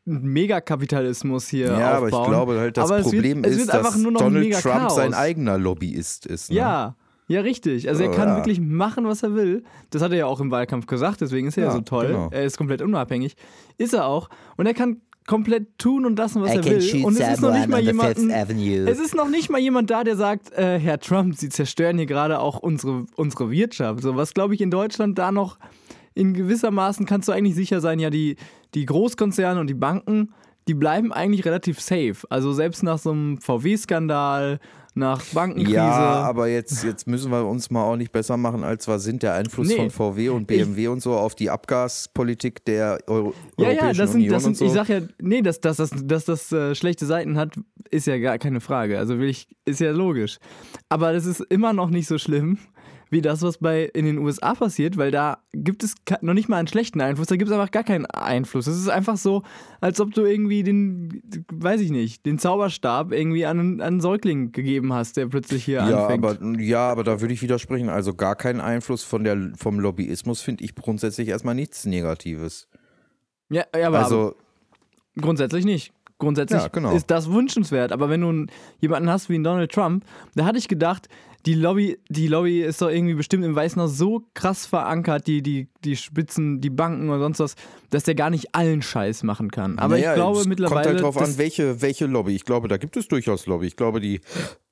Megakapitalismus 0.06 1.48
hier. 1.48 1.68
Ja, 1.68 1.92
aber 1.94 2.06
aufbauen. 2.08 2.22
ich 2.24 2.30
glaube 2.30 2.60
halt, 2.60 2.78
das 2.78 2.86
Aber 2.90 3.00
es 3.00 3.06
wird- 3.06 3.16
Problem 3.16 3.44
es 3.44 3.52
ist, 3.52 3.58
wird 3.60 3.70
einfach 3.72 3.92
dass 3.94 3.98
nur 4.02 4.12
noch 4.12 4.22
ein 4.22 4.28
Donald 4.28 4.46
mega 4.46 4.60
Trump 4.60 4.76
Chaos. 4.80 4.96
sein 4.96 5.14
eigener 5.14 5.58
Lobbyist 5.58 6.26
ist. 6.26 6.50
Ne? 6.52 6.58
Ja, 6.58 6.96
ja, 7.28 7.42
richtig. 7.42 7.90
Also 7.90 8.04
er 8.04 8.12
Oh, 8.12 8.14
kann 8.14 8.30
ja. 8.30 8.36
wirklich 8.38 8.60
machen, 8.62 9.06
was 9.06 9.24
er 9.24 9.34
will. 9.36 9.64
Das 9.90 10.02
hat 10.02 10.12
er 10.12 10.18
ja 10.20 10.26
auch 10.28 10.40
im 10.40 10.52
Wahlkampf 10.52 10.86
gesagt, 10.86 11.22
deswegen 11.22 11.48
ist 11.48 11.58
er 11.58 11.64
ja, 11.64 11.70
Ja, 11.70 11.76
so 11.76 11.82
toll. 11.82 12.08
genau. 12.08 12.30
Er 12.32 12.44
ist 12.46 12.58
komplett 12.58 12.82
unabhängig. 12.82 13.36
Ist 13.78 13.94
er 13.94 14.06
auch. 14.06 14.30
Und 14.58 14.68
er 14.68 14.74
kann 14.76 15.02
komplett 15.28 15.80
tun 15.80 16.06
und 16.06 16.20
lassen, 16.20 16.44
was 16.44 16.52
er 16.54 16.64
will. 16.64 17.04
Und 17.04 17.20
es 17.20 17.28
ist 17.34 17.42
noch 17.42 17.52
nicht 17.52 17.68
mal 17.68 17.82
jemanden. 17.82 18.30
Es 18.30 19.00
ist 19.00 19.16
noch 19.16 19.28
nicht 19.28 19.50
mal 19.50 19.60
jemand 19.60 19.90
da, 19.90 20.04
der 20.04 20.16
sagt, 20.16 20.52
äh, 20.54 20.78
Herr 20.80 21.00
Trump, 21.00 21.36
Sie 21.36 21.50
zerstören 21.50 21.98
hier 21.98 22.06
gerade 22.06 22.40
auch 22.40 22.60
unsere, 22.60 23.06
unsere 23.16 23.50
Wirtschaft. 23.50 24.04
So, 24.04 24.16
was 24.16 24.36
glaube 24.36 24.54
ich 24.54 24.62
in 24.62 24.70
Deutschland 24.70 25.18
da 25.18 25.32
noch 25.32 25.58
in 26.16 26.34
gewissermaßen 26.34 27.06
kannst 27.06 27.28
du 27.28 27.32
eigentlich 27.34 27.56
sicher 27.56 27.82
sein, 27.82 28.00
ja, 28.00 28.10
die, 28.10 28.38
die 28.74 28.86
Großkonzerne 28.86 29.60
und 29.60 29.68
die 29.68 29.74
Banken, 29.76 30.34
die 30.68 30.74
bleiben 30.74 31.14
eigentlich 31.14 31.46
relativ 31.46 31.80
safe. 31.80 32.16
Also 32.30 32.52
selbst 32.54 32.82
nach 32.82 32.98
so 32.98 33.12
einem 33.12 33.38
VW-Skandal, 33.40 34.60
nach 34.98 35.22
Bankenkrise. 35.34 35.76
Ja, 35.76 36.22
aber 36.24 36.48
jetzt, 36.48 36.84
jetzt 36.86 37.06
müssen 37.06 37.30
wir 37.30 37.46
uns 37.46 37.70
mal 37.70 37.84
auch 37.84 37.98
nicht 37.98 38.14
besser 38.14 38.38
machen, 38.38 38.64
als 38.64 38.88
wir 38.88 38.98
sind. 39.00 39.24
Der 39.24 39.34
Einfluss 39.34 39.68
Nee. 39.68 39.76
von 39.76 39.90
VW 39.90 40.30
und 40.30 40.48
BMW 40.48 40.88
und 40.88 41.02
so 41.02 41.14
auf 41.16 41.36
die 41.36 41.50
Abgaspolitik 41.50 42.64
der 42.64 43.00
Euro 43.08 43.34
Ja, 43.58 43.68
Europäischen 43.68 43.86
ja, 43.88 43.94
das 43.94 44.12
sind, 44.12 44.22
Union 44.22 44.34
das 44.34 44.44
sind 44.44 44.52
und 44.54 44.56
so. 44.58 44.66
ich 44.66 44.72
sag 44.72 44.88
ja, 44.88 45.02
nee, 45.22 45.42
dass, 45.42 45.60
dass, 45.60 45.78
dass, 45.78 45.92
dass 45.92 46.26
das 46.26 46.52
äh, 46.54 46.76
schlechte 46.76 47.06
Seiten 47.06 47.38
hat, 47.38 47.56
ist 47.92 48.08
ja 48.08 48.18
gar 48.18 48.38
keine 48.38 48.62
Frage. 48.62 48.98
Also 48.98 49.20
will 49.20 49.28
ich, 49.30 49.50
ist 49.66 49.82
ja 49.82 49.92
logisch. 49.92 50.38
Aber 50.88 51.12
das 51.12 51.26
ist 51.26 51.42
immer 51.42 51.74
noch 51.74 51.90
nicht 51.90 52.08
so 52.08 52.18
schlimm, 52.18 52.58
wie 53.16 53.22
das, 53.22 53.42
was 53.42 53.58
bei 53.58 53.86
in 53.86 54.06
den 54.06 54.18
USA 54.20 54.54
passiert, 54.54 54.98
weil 54.98 55.10
da 55.10 55.40
gibt 55.54 55.84
es 55.84 55.96
noch 56.22 56.34
nicht 56.34 56.50
mal 56.50 56.58
einen 56.58 56.68
schlechten 56.68 57.00
Einfluss, 57.02 57.28
da 57.28 57.38
gibt 57.38 57.50
es 57.50 57.56
einfach 57.58 57.72
gar 57.72 57.84
keinen 57.84 58.06
Einfluss. 58.06 58.68
Es 58.68 58.78
ist 58.78 58.90
einfach 58.90 59.18
so, 59.18 59.42
als 59.82 60.00
ob 60.02 60.14
du 60.14 60.26
irgendwie 60.26 60.62
den, 60.64 61.24
weiß 61.52 61.80
ich 61.82 61.92
nicht, 61.92 62.26
den 62.26 62.38
Zauberstab 62.38 63.12
irgendwie 63.14 63.46
an, 63.46 63.60
einen- 63.60 63.82
an 63.82 63.88
einen 63.88 64.02
Säugling 64.02 64.52
gegeben 64.52 64.94
hast, 64.94 65.18
der 65.18 65.28
plötzlich 65.28 65.64
hier 65.66 65.78
ja, 65.78 66.04
anfängt. 66.08 66.24
aber, 66.26 66.60
ja, 66.62 66.90
aber 66.90 67.04
da 67.04 67.22
würde 67.22 67.34
ich 67.34 67.42
widersprechen. 67.42 67.90
Also 67.90 68.14
gar 68.14 68.36
keinen 68.36 68.60
Einfluss 68.62 69.04
von 69.04 69.24
der, 69.24 69.52
vom 69.58 69.80
Lobbyismus 69.80 70.42
finde 70.42 70.64
ich 70.64 70.76
grundsätzlich 70.76 71.30
erstmal 71.30 71.56
nichts 71.56 71.86
Negatives. 71.86 72.68
ja, 73.50 73.64
ja, 73.76 73.88
aber, 73.88 74.00
also, 74.00 74.36
Grundsätzlich 75.20 75.64
nicht. 75.66 75.94
Grundsätzlich 76.18 76.62
Ja, 76.62 76.68
genau. 76.70 76.94
ist 76.96 77.10
das 77.12 77.30
wünschenswert. 77.32 77.92
Aber 77.92 78.10
wenn 78.10 78.22
du 78.22 78.46
jemanden 78.80 79.10
hast 79.10 79.30
wie 79.30 79.42
Donald 79.42 79.72
Trump, 79.72 80.06
da 80.36 80.46
hatte 80.46 80.58
ich 80.58 80.68
gedacht, 80.68 81.08
die 81.46 81.54
Lobby, 81.54 81.98
die 82.10 82.28
Lobby 82.28 82.62
ist 82.62 82.82
doch 82.82 82.90
irgendwie 82.90 83.14
bestimmt 83.14 83.44
im 83.46 83.56
Weißen 83.56 83.82
Haus 83.82 83.98
so 83.98 84.24
krass 84.34 84.66
verankert, 84.66 85.28
die, 85.28 85.44
die, 85.44 85.70
die 85.84 85.96
Spitzen, 85.96 86.60
die 86.60 86.72
Banken 86.72 87.10
und 87.10 87.20
sonst 87.20 87.40
was, 87.40 87.56
dass 87.92 88.04
der 88.04 88.16
gar 88.16 88.32
nicht 88.32 88.56
allen 88.56 88.82
Scheiß 88.82 89.24
machen 89.24 89.52
kann. 89.52 89.78
Aber 89.78 89.96
naja, 89.96 90.12
ich 90.12 90.16
glaube 90.16 90.40
es 90.40 90.48
mittlerweile. 90.48 90.82
Kommt 90.82 90.96
halt 90.96 91.02
drauf 91.04 91.18
an, 91.18 91.38
welche, 91.38 91.82
welche 91.82 92.08
Lobby. 92.08 92.36
Ich 92.36 92.46
glaube, 92.46 92.68
da 92.68 92.78
gibt 92.78 92.98
es 92.98 93.08
durchaus 93.08 93.46
Lobby. 93.46 93.68
Ich 93.68 93.76
glaube, 93.76 94.00
die, 94.00 94.22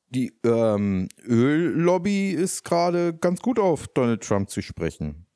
die 0.09 0.33
ähm, 0.43 1.09
Öllobby 1.27 2.31
ist 2.31 2.63
gerade 2.63 3.13
ganz 3.13 3.41
gut 3.41 3.59
auf 3.59 3.87
Donald 3.89 4.23
Trump 4.23 4.49
zu 4.49 4.61
sprechen. 4.61 5.27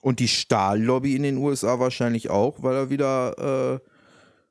Und 0.00 0.20
die 0.20 0.28
Stahllobby 0.28 1.16
in 1.16 1.22
den 1.22 1.36
USA 1.36 1.78
wahrscheinlich 1.78 2.30
auch, 2.30 2.62
weil 2.62 2.76
er 2.76 2.90
wieder, 2.90 3.74
äh, 3.76 3.80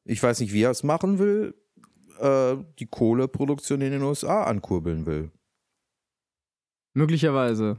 ich 0.04 0.22
weiß 0.22 0.40
nicht, 0.42 0.54
wie 0.54 0.62
er 0.62 0.72
es 0.72 0.84
machen 0.84 1.18
will, 1.18 1.56
äh, 2.20 2.58
die 2.78 2.86
Kohleproduktion 2.86 3.82
in 3.82 3.92
den 3.92 4.04
USA 4.04 4.44
ankurbeln 4.44 5.06
will. 5.08 5.32
Möglicherweise. 6.98 7.78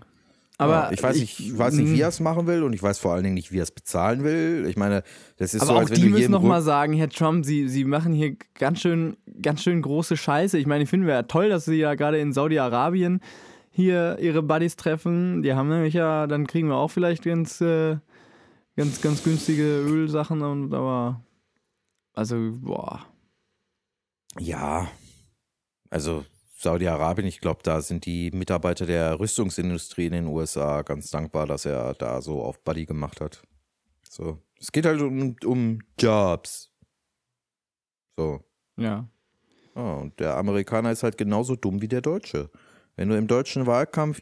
Aber 0.60 0.72
ja, 0.72 0.90
ich 0.90 1.00
weiß 1.00 1.16
nicht, 1.20 1.38
ich 1.38 1.56
weiß 1.56 1.74
nicht, 1.74 1.92
wie 1.92 2.00
er 2.00 2.08
es 2.08 2.18
machen 2.18 2.48
will 2.48 2.64
und 2.64 2.72
ich 2.72 2.82
weiß 2.82 2.98
vor 2.98 3.12
allen 3.12 3.22
Dingen 3.22 3.34
nicht, 3.34 3.52
wie 3.52 3.58
er 3.58 3.62
es 3.62 3.70
bezahlen 3.70 4.24
will. 4.24 4.66
Ich 4.68 4.76
meine, 4.76 5.04
das 5.36 5.54
ist 5.54 5.62
Aber 5.62 5.68
so, 5.68 5.74
auch 5.74 5.78
als 5.80 5.90
wenn 5.90 6.00
die 6.00 6.08
du 6.08 6.10
müssen 6.10 6.32
noch 6.32 6.42
mal 6.42 6.62
sagen, 6.62 6.94
Herr 6.94 7.08
Trump, 7.08 7.44
Sie, 7.44 7.68
Sie 7.68 7.84
machen 7.84 8.12
hier 8.12 8.36
ganz 8.58 8.80
schön, 8.80 9.16
ganz 9.40 9.62
schön 9.62 9.82
große 9.82 10.16
Scheiße. 10.16 10.58
Ich 10.58 10.66
meine, 10.66 10.82
ich 10.82 10.90
finde 10.90 11.08
ja 11.08 11.22
toll, 11.22 11.48
dass 11.48 11.64
Sie 11.64 11.76
ja 11.76 11.94
gerade 11.94 12.18
in 12.18 12.32
Saudi-Arabien 12.32 13.20
hier 13.70 14.18
Ihre 14.20 14.42
Buddies 14.42 14.74
treffen. 14.74 15.42
Die 15.42 15.54
haben 15.54 15.68
nämlich 15.68 15.94
ja, 15.94 16.26
dann 16.26 16.48
kriegen 16.48 16.66
wir 16.66 16.76
auch 16.76 16.90
vielleicht 16.90 17.22
ganz, 17.22 17.60
äh, 17.60 17.98
ganz, 18.76 19.00
ganz 19.00 19.22
günstige 19.22 19.62
Ölsachen. 19.62 20.42
Und, 20.42 20.74
aber, 20.74 21.20
also, 22.14 22.36
boah. 22.60 23.06
Ja, 24.40 24.88
also 25.88 26.24
Saudi-Arabien, 26.60 27.28
ich 27.28 27.40
glaube, 27.40 27.60
da 27.62 27.80
sind 27.80 28.04
die 28.04 28.32
Mitarbeiter 28.32 28.84
der 28.84 29.20
Rüstungsindustrie 29.20 30.06
in 30.06 30.12
den 30.12 30.26
USA 30.26 30.82
ganz 30.82 31.08
dankbar, 31.08 31.46
dass 31.46 31.64
er 31.64 31.94
da 31.94 32.20
so 32.20 32.42
auf 32.42 32.64
Buddy 32.64 32.84
gemacht 32.84 33.20
hat. 33.20 33.42
So, 34.02 34.42
es 34.58 34.72
geht 34.72 34.84
halt 34.84 35.00
um, 35.00 35.36
um 35.44 35.78
Jobs. 35.96 36.72
So. 38.16 38.40
Ja. 38.76 39.08
Ja, 39.76 39.92
und 39.94 40.18
der 40.18 40.36
Amerikaner 40.36 40.90
ist 40.90 41.04
halt 41.04 41.16
genauso 41.16 41.54
dumm 41.54 41.80
wie 41.80 41.86
der 41.86 42.00
Deutsche. 42.00 42.50
Wenn 42.96 43.08
du 43.08 43.16
im 43.16 43.28
deutschen 43.28 43.66
Wahlkampf 43.66 44.20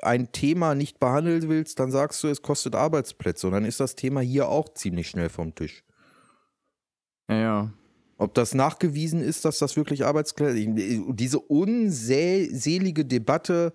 ein 0.00 0.32
Thema 0.32 0.74
nicht 0.74 0.98
behandeln 0.98 1.50
willst, 1.50 1.78
dann 1.78 1.90
sagst 1.90 2.22
du, 2.24 2.28
es 2.28 2.40
kostet 2.40 2.74
Arbeitsplätze. 2.74 3.46
Und 3.46 3.52
dann 3.52 3.66
ist 3.66 3.80
das 3.80 3.96
Thema 3.96 4.20
hier 4.22 4.48
auch 4.48 4.70
ziemlich 4.70 5.08
schnell 5.08 5.28
vom 5.28 5.54
Tisch. 5.54 5.84
Ja, 7.28 7.36
ja. 7.36 7.72
Ob 8.20 8.34
das 8.34 8.54
nachgewiesen 8.54 9.22
ist, 9.22 9.46
dass 9.46 9.58
das 9.58 9.76
wirklich 9.76 10.04
Arbeitskräfte. 10.04 10.54
Diese 11.14 11.38
unselige 11.38 13.06
Debatte 13.06 13.72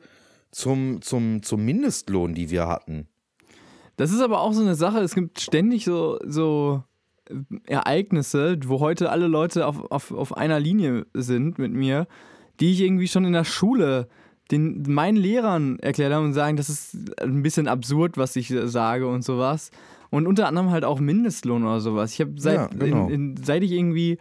zum, 0.52 1.02
zum, 1.02 1.42
zum 1.42 1.66
Mindestlohn, 1.66 2.36
die 2.36 2.52
wir 2.52 2.68
hatten. 2.68 3.08
Das 3.98 4.12
ist 4.12 4.22
aber 4.22 4.42
auch 4.42 4.54
so 4.54 4.62
eine 4.62 4.76
Sache, 4.76 5.00
es 5.00 5.16
gibt 5.16 5.42
ständig 5.42 5.86
so, 5.86 6.20
so 6.24 6.84
äh, 7.28 7.34
Ereignisse, 7.66 8.60
wo 8.66 8.82
heute 8.82 9.10
alle 9.10 9.26
Leute 9.26 9.66
auf, 9.66 9.90
auf, 9.90 10.12
auf 10.12 10.38
einer 10.38 10.60
Linie 10.60 11.08
sind 11.16 11.58
mit 11.58 11.74
mir, 11.74 12.08
die 12.60 12.72
ich 12.72 12.82
irgendwie 12.82 13.08
schon 13.08 13.26
in 13.26 13.34
der 13.34 13.46
Schule 13.46 14.08
den, 14.52 14.84
meinen 14.84 15.18
Lehrern 15.18 15.80
erklärt 15.80 16.14
habe 16.14 16.24
und 16.24 16.34
sagen, 16.34 16.56
das 16.56 16.70
ist 16.70 17.20
ein 17.20 17.42
bisschen 17.42 17.68
absurd, 17.68 18.16
was 18.16 18.36
ich 18.36 18.54
sage 18.66 19.08
und 19.08 19.24
sowas. 19.24 19.72
Und 20.10 20.28
unter 20.28 20.48
anderem 20.48 20.72
halt 20.72 20.86
auch 20.86 21.00
Mindestlohn 21.00 21.64
oder 21.64 21.80
sowas. 21.80 22.14
Ich 22.14 22.22
habe 22.22 22.34
seit, 22.38 22.56
Ja, 22.56 22.68
genau. 22.68 23.08
in, 23.08 23.36
in, 23.36 23.38
seit 23.38 23.64
ich 23.64 23.72
irgendwie 23.72 24.18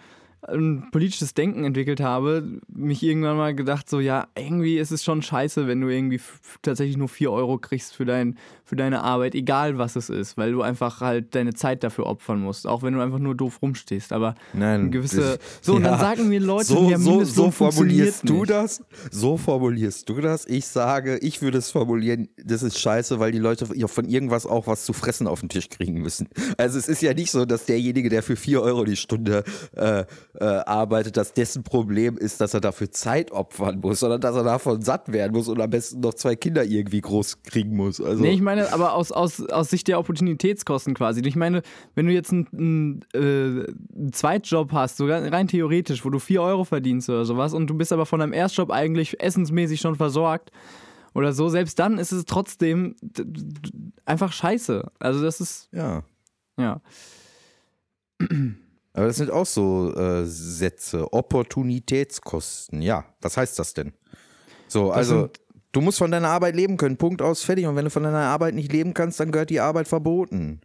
ein 0.49 0.89
politisches 0.93 1.35
Denken 1.35 1.65
entwickelt 1.65 2.01
habe, 2.01 2.61
mich 2.69 3.03
irgendwann 3.03 3.37
mal 3.37 3.55
gedacht, 3.55 3.89
so 3.89 4.01
ja, 4.01 4.27
irgendwie 4.37 4.79
ist 4.79 4.91
es 4.91 5.03
schon 5.05 5.23
scheiße, 5.23 5.67
wenn 5.67 5.81
du 5.81 5.89
irgendwie 5.89 6.21
tatsächlich 6.63 6.97
nur 6.97 7.09
4 7.09 7.31
Euro 7.33 7.59
kriegst 7.59 7.95
für, 7.97 8.05
dein, 8.05 8.37
für 8.65 8.77
deine 8.77 9.03
Arbeit, 9.03 9.35
egal 9.35 9.79
was 9.79 9.97
es 9.97 10.11
ist, 10.11 10.37
weil 10.37 10.53
du 10.53 10.63
einfach 10.63 11.01
halt 11.01 11.35
deine 11.35 11.55
Zeit 11.55 11.83
dafür 11.83 12.07
opfern 12.07 12.41
musst, 12.41 12.67
auch 12.67 12.83
wenn 12.83 12.95
du 12.95 13.01
einfach 13.01 13.19
nur 13.19 13.35
doof 13.35 13.61
rumstehst. 13.63 14.13
Aber 14.13 14.35
Nein, 14.53 14.91
gewisse. 14.91 15.21
das- 15.21 15.39
So, 15.63 15.77
und 15.77 15.83
dann 15.85 15.93
ja. 15.95 15.99
sagen 15.99 16.29
mir 16.29 16.41
Leute, 16.41 16.67
so, 16.67 16.91
ja, 16.91 16.99
so, 16.99 17.25
so 17.25 17.51
formulierst 17.51 18.29
du 18.29 18.41
nicht. 18.41 18.51
das? 18.51 18.83
So 19.11 19.37
formulierst 19.37 20.09
du 20.09 20.21
das? 20.21 20.47
Ich 20.47 20.67
sage, 20.67 21.19
ich 21.19 21.41
würde 21.43 21.59
es 21.59 21.71
formulieren, 21.71 22.29
das 22.43 22.63
ist 22.63 22.79
scheiße, 22.79 23.19
weil 23.19 23.33
die 23.33 23.39
Leute 23.39 23.67
von 23.89 24.05
irgendwas 24.09 24.47
auch 24.47 24.67
was 24.67 24.85
zu 24.85 24.93
fressen 24.93 25.27
auf 25.27 25.41
den 25.41 25.49
Tisch 25.49 25.69
kriegen 25.69 25.95
müssen. 26.03 26.29
Also 26.59 26.79
es 26.79 26.89
ist 26.89 27.01
ja 27.03 27.15
nicht 27.15 27.31
so, 27.31 27.45
dass 27.45 27.65
derjenige, 27.65 28.09
der 28.11 28.23
für 28.23 28.37
4 28.37 28.61
Euro 28.63 28.85
die 28.85 28.97
Stunde 28.97 29.45
äh, 29.75 30.05
äh, 30.41 30.45
arbeitet, 30.45 31.17
dass 31.17 31.33
dessen 31.33 31.63
Problem 31.63 32.17
ist, 32.17 32.41
dass 32.41 32.55
er 32.55 32.61
dafür 32.61 32.91
Zeit 32.91 33.31
opfern 33.31 33.81
muss, 33.81 34.01
sondern 34.01 34.21
dass 34.21 34.35
er 34.35 34.43
davon 34.43 34.83
satt 34.83 35.13
werden 35.13 35.33
muss 35.33 35.49
und 35.49 35.61
am 35.61 35.71
besten 35.71 36.01
noch 36.01 36.15
zwei 36.15 36.35
Kinder 36.35 36.65
irgendwie 36.65 37.01
groß 37.01 37.43
kriegen 37.43 37.77
muss. 37.77 38.01
Also 38.01 38.23
Nee, 38.23 38.33
ich 38.33 38.41
meine, 38.41 38.73
aber 38.73 38.95
aus, 38.95 39.13
aus, 39.13 39.41
aus 39.47 39.71
Sicht 39.71 39.87
der 39.87 39.99
Opportunitätskosten 39.99 40.95
quasi. 40.95 41.23
Ich 41.25 41.37
meine, 41.37 41.63
wenn 41.95 42.07
du 42.07 42.13
jetzt 42.13 42.33
einen, 42.33 42.49
einen, 42.53 43.05
äh, 43.15 43.67
einen 43.97 44.13
Zweitjob 44.13 44.73
hast, 44.73 44.97
sogar 44.97 45.23
rein 45.31 45.47
theoretisch, 45.47 46.05
wo 46.05 46.11
du 46.11 46.19
4 46.19 46.43
Euro 46.43 46.65
verdienst 46.65 47.09
oder 47.09 47.25
sowas 47.25 47.55
und 47.55 47.69
du 47.69 47.75
bist 47.75 47.93
aber 47.93 48.07
von 48.07 48.21
deinem 48.21 48.33
Erstjob 48.33 48.71
eigentlich 48.71 49.21
essensmäßig 49.23 49.81
schon 49.81 49.95
versorgt 49.95 50.51
oder 51.15 51.33
so, 51.33 51.49
selbst 51.49 51.79
dann 51.79 51.99
ist 51.99 52.11
es 52.11 52.25
trotzdem 52.25 52.97
einfach 54.05 54.33
scheiße. 54.33 54.91
Also 54.99 55.23
das 55.23 55.41
ist, 55.41 55.69
ja. 55.73 56.03
ja. 56.59 56.81
Aber 58.95 59.07
das 59.07 59.17
sind 59.17 59.31
auch 59.31 59.45
so 59.47 59.93
äh, 59.95 60.25
Sätze. 60.25 61.13
Opportunitätskosten. 61.13 62.81
Ja, 62.81 63.05
was 63.21 63.37
heißt 63.37 63.59
das 63.59 63.75
denn? 63.75 63.93
So, 64.69 64.91
also 64.91 65.23
sind- 65.23 65.41
du 65.73 65.81
musst 65.81 65.99
von 65.99 66.11
deiner 66.11 66.29
Arbeit 66.29 66.55
leben 66.57 66.77
können. 66.77 66.97
Punkt 66.97 67.21
aus, 67.21 67.43
fertig. 67.43 67.67
Und 67.67 67.77
wenn 67.77 67.85
du 67.85 67.91
von 67.91 68.05
deiner 68.05 68.19
Arbeit 68.19 68.55
nicht 68.55 68.73
leben 68.73 68.95
kannst, 68.95 69.21
dann 69.21 69.33
gehört 69.33 69.51
die 69.51 69.61
Arbeit 69.61 69.89
verboten. 69.89 70.61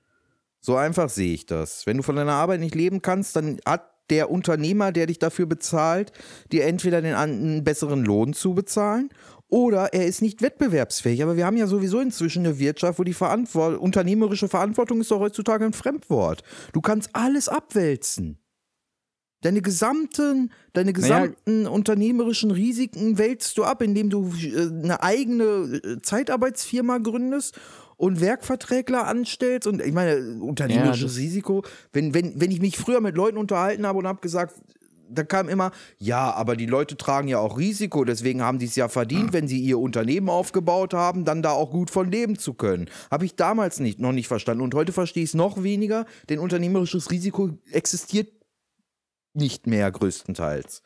So 0.61 0.75
einfach 0.75 1.09
sehe 1.09 1.33
ich 1.33 1.45
das. 1.45 1.85
Wenn 1.87 1.97
du 1.97 2.03
von 2.03 2.15
deiner 2.15 2.33
Arbeit 2.33 2.59
nicht 2.59 2.75
leben 2.75 3.01
kannst, 3.01 3.35
dann 3.35 3.59
hat 3.65 3.89
der 4.09 4.29
Unternehmer, 4.31 4.91
der 4.91 5.05
dich 5.05 5.19
dafür 5.19 5.45
bezahlt, 5.45 6.11
dir 6.51 6.65
entweder 6.65 7.01
den 7.01 7.13
einen 7.15 7.63
besseren 7.63 8.03
Lohn 8.03 8.33
zu 8.33 8.53
bezahlen 8.55 9.09
oder 9.49 9.93
er 9.93 10.05
ist 10.05 10.21
nicht 10.21 10.41
wettbewerbsfähig. 10.41 11.23
Aber 11.23 11.35
wir 11.35 11.45
haben 11.45 11.57
ja 11.57 11.67
sowieso 11.67 11.99
inzwischen 11.99 12.45
eine 12.45 12.59
Wirtschaft, 12.59 12.99
wo 12.99 13.03
die 13.03 13.13
Verantwort 13.13 13.79
unternehmerische 13.79 14.47
Verantwortung 14.47 15.01
ist 15.01 15.11
doch 15.11 15.19
heutzutage 15.19 15.65
ein 15.65 15.73
Fremdwort. 15.73 16.43
Du 16.73 16.81
kannst 16.81 17.09
alles 17.13 17.49
abwälzen. 17.49 18.37
Deine 19.41 19.61
gesamten, 19.61 20.51
deine 20.73 20.91
gesamten 20.91 21.65
unternehmerischen 21.65 22.51
Risiken 22.51 23.17
wälzt 23.17 23.57
du 23.57 23.63
ab, 23.63 23.81
indem 23.81 24.09
du 24.09 24.33
äh, 24.43 24.67
eine 24.83 25.01
eigene 25.01 25.79
äh, 25.81 26.01
Zeitarbeitsfirma 26.01 26.97
gründest 26.97 27.57
und 27.95 28.19
Werkverträgler 28.19 29.07
anstellst. 29.07 29.65
Und 29.65 29.81
ich 29.81 29.93
meine, 29.93 30.41
unternehmerisches 30.41 31.13
das- 31.13 31.21
Risiko, 31.21 31.63
wenn, 31.93 32.13
wenn, 32.13 32.39
wenn 32.41 32.51
ich 32.51 32.59
mich 32.59 32.77
früher 32.77 32.99
mit 32.99 33.15
Leuten 33.15 33.37
unterhalten 33.37 33.87
habe 33.87 33.99
und 33.99 34.07
habe 34.07 34.19
gesagt, 34.19 34.55
da 35.09 35.23
kam 35.23 35.49
immer, 35.49 35.71
ja, 35.97 36.31
aber 36.33 36.55
die 36.55 36.65
Leute 36.65 36.97
tragen 36.97 37.27
ja 37.27 37.39
auch 37.39 37.57
Risiko, 37.57 38.03
deswegen 38.03 38.41
haben 38.41 38.59
die 38.59 38.65
es 38.65 38.75
ja 38.75 38.87
verdient, 38.87 39.33
wenn 39.33 39.47
sie 39.47 39.59
ihr 39.59 39.79
Unternehmen 39.79 40.29
aufgebaut 40.29 40.93
haben, 40.93 41.25
dann 41.25 41.41
da 41.41 41.51
auch 41.51 41.71
gut 41.71 41.89
von 41.89 42.11
leben 42.11 42.37
zu 42.37 42.53
können. 42.53 42.89
Habe 43.11 43.25
ich 43.25 43.35
damals 43.35 43.79
nicht, 43.79 43.99
noch 43.99 44.11
nicht 44.11 44.27
verstanden 44.27 44.63
und 44.63 44.75
heute 44.75 44.91
verstehe 44.91 45.23
ich 45.23 45.31
es 45.31 45.33
noch 45.33 45.63
weniger, 45.63 46.05
denn 46.29 46.39
unternehmerisches 46.39 47.11
Risiko 47.11 47.57
existiert 47.71 48.29
nicht 49.33 49.67
mehr 49.67 49.91
größtenteils. 49.91 50.81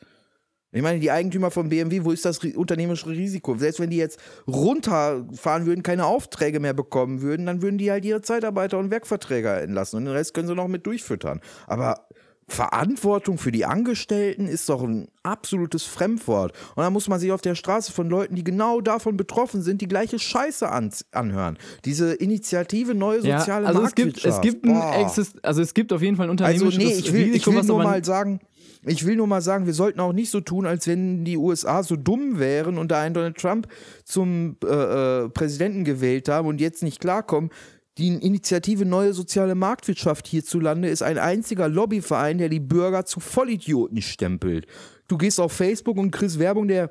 Ich 0.76 0.82
meine, 0.82 0.98
die 0.98 1.12
Eigentümer 1.12 1.52
von 1.52 1.68
BMW, 1.68 2.04
wo 2.04 2.10
ist 2.10 2.24
das 2.24 2.42
ri- 2.42 2.56
unternehmerische 2.56 3.06
Risiko? 3.06 3.56
Selbst 3.56 3.78
wenn 3.78 3.90
die 3.90 3.96
jetzt 3.96 4.18
runterfahren 4.48 5.66
würden, 5.66 5.84
keine 5.84 6.04
Aufträge 6.04 6.58
mehr 6.58 6.74
bekommen 6.74 7.22
würden, 7.22 7.46
dann 7.46 7.62
würden 7.62 7.78
die 7.78 7.92
halt 7.92 8.04
ihre 8.04 8.22
Zeitarbeiter 8.22 8.78
und 8.78 8.90
Werkverträger 8.90 9.62
entlassen 9.62 9.98
und 9.98 10.06
den 10.06 10.14
Rest 10.14 10.34
können 10.34 10.48
sie 10.48 10.54
noch 10.56 10.66
mit 10.66 10.84
durchfüttern. 10.84 11.40
Aber 11.68 12.08
Verantwortung 12.48 13.38
für 13.38 13.52
die 13.52 13.64
Angestellten 13.64 14.46
ist 14.46 14.68
doch 14.68 14.82
ein 14.82 15.08
absolutes 15.22 15.84
Fremdwort. 15.84 16.52
Und 16.74 16.82
da 16.82 16.90
muss 16.90 17.08
man 17.08 17.18
sich 17.18 17.32
auf 17.32 17.40
der 17.40 17.54
Straße 17.54 17.92
von 17.92 18.08
Leuten, 18.08 18.34
die 18.34 18.44
genau 18.44 18.80
davon 18.80 19.16
betroffen 19.16 19.62
sind, 19.62 19.80
die 19.80 19.88
gleiche 19.88 20.18
Scheiße 20.18 20.68
an, 20.68 20.90
anhören. 21.12 21.58
Diese 21.84 22.12
Initiative 22.14 22.94
Neue 22.94 23.20
Ja, 23.26 23.38
Soziale 23.40 23.66
also 23.66 23.82
es 23.82 23.94
gibt, 23.94 24.22
Marktwirtschaft. 24.24 24.44
es 24.44 24.52
gibt 24.52 24.66
ein. 24.66 25.00
Exist 25.04 25.44
also 25.44 25.62
es 25.62 25.74
gibt 25.74 25.92
auf 25.92 26.02
jeden 26.02 26.16
Fall 26.16 26.26
ein 26.26 26.38
Also 26.38 26.66
unternehmerisches 26.66 26.78
nee, 26.78 26.98
ich 26.98 27.12
will, 27.12 27.24
Risiko, 27.24 27.50
ich 27.50 27.56
will 27.56 27.64
nur 27.64 27.82
mal 27.82 28.04
sagen, 28.04 28.40
ich 28.86 29.06
will 29.06 29.16
nur 29.16 29.26
mal 29.26 29.40
sagen, 29.40 29.66
wir 29.66 29.72
sollten 29.72 30.00
auch 30.00 30.12
nicht 30.12 30.30
so 30.30 30.40
tun, 30.40 30.66
als 30.66 30.86
wenn 30.86 31.24
die 31.24 31.36
USA 31.36 31.82
so 31.82 31.96
dumm 31.96 32.38
wären 32.38 32.76
und 32.78 32.90
da 32.90 33.00
einen 33.00 33.14
Donald 33.14 33.38
Trump 33.38 33.68
zum 34.04 34.56
äh, 34.62 35.24
äh, 35.24 35.28
Präsidenten 35.30 35.84
gewählt 35.84 36.28
haben 36.28 36.46
und 36.48 36.60
jetzt 36.60 36.82
nicht 36.82 37.00
klarkommen. 37.00 37.50
Die 37.98 38.08
Initiative 38.08 38.84
Neue 38.84 39.12
Soziale 39.12 39.54
Marktwirtschaft 39.54 40.26
hierzulande 40.26 40.88
ist 40.88 41.02
ein 41.02 41.16
einziger 41.16 41.68
Lobbyverein, 41.68 42.38
der 42.38 42.48
die 42.48 42.58
Bürger 42.60 43.04
zu 43.04 43.20
Vollidioten 43.20 44.02
stempelt. 44.02 44.66
Du 45.06 45.16
gehst 45.16 45.38
auf 45.38 45.52
Facebook 45.52 45.96
und 45.98 46.10
kriegst 46.10 46.40
Werbung 46.40 46.66
der 46.66 46.90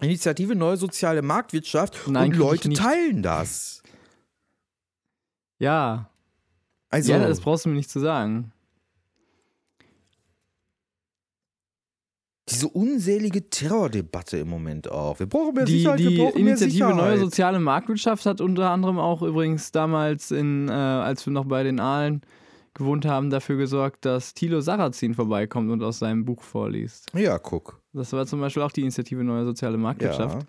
Initiative 0.00 0.54
Neue 0.54 0.76
Soziale 0.76 1.22
Marktwirtschaft 1.22 2.06
Nein, 2.06 2.30
und 2.30 2.38
Leute 2.38 2.70
teilen 2.70 3.22
das. 3.22 3.82
ja, 5.58 6.08
Also, 6.88 7.12
ja, 7.12 7.18
das 7.26 7.40
brauchst 7.40 7.64
du 7.64 7.70
mir 7.70 7.74
nicht 7.74 7.90
zu 7.90 7.98
sagen. 7.98 8.52
Diese 12.50 12.68
unselige 12.68 13.48
Terrordebatte 13.50 14.38
im 14.38 14.48
Moment 14.48 14.90
auch. 14.90 15.18
Wir 15.18 15.26
brauchen 15.26 15.54
mehr 15.54 15.64
Die, 15.64 15.78
Sicherheit, 15.78 15.98
wir 15.98 16.10
die 16.10 16.16
brauchen 16.16 16.34
mehr 16.34 16.52
Initiative 16.52 16.72
Sicherheit. 16.72 16.96
Neue 16.96 17.18
Soziale 17.18 17.60
Marktwirtschaft 17.60 18.26
hat 18.26 18.40
unter 18.40 18.70
anderem 18.70 18.98
auch 18.98 19.22
übrigens 19.22 19.70
damals, 19.72 20.30
in, 20.30 20.68
äh, 20.68 20.72
als 20.72 21.26
wir 21.26 21.32
noch 21.32 21.44
bei 21.44 21.62
den 21.62 21.80
Aalen 21.80 22.22
gewohnt 22.74 23.04
haben, 23.04 23.30
dafür 23.30 23.56
gesorgt, 23.56 24.04
dass 24.04 24.34
Thilo 24.34 24.60
Sarrazin 24.60 25.14
vorbeikommt 25.14 25.70
und 25.70 25.82
aus 25.82 25.98
seinem 25.98 26.24
Buch 26.24 26.42
vorliest. 26.42 27.12
Ja, 27.14 27.38
guck. 27.38 27.80
Das 27.92 28.12
war 28.12 28.26
zum 28.26 28.40
Beispiel 28.40 28.62
auch 28.62 28.72
die 28.72 28.82
Initiative 28.82 29.24
Neue 29.24 29.44
Soziale. 29.44 29.76
Marktwirtschaft. 29.76 30.46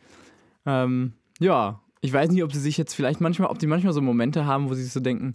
Ja, 0.66 0.84
ähm, 0.84 1.14
ja 1.40 1.82
ich 2.02 2.14
weiß 2.14 2.30
nicht, 2.30 2.44
ob 2.44 2.54
sie 2.54 2.60
sich 2.60 2.78
jetzt 2.78 2.94
vielleicht 2.94 3.20
manchmal, 3.20 3.50
ob 3.50 3.60
die 3.60 3.68
manchmal 3.68 3.94
so 3.94 4.02
Momente 4.02 4.46
haben, 4.46 4.70
wo 4.70 4.74
sie 4.74 4.84
sich 4.84 4.94
so 4.94 5.00
denken, 5.00 5.34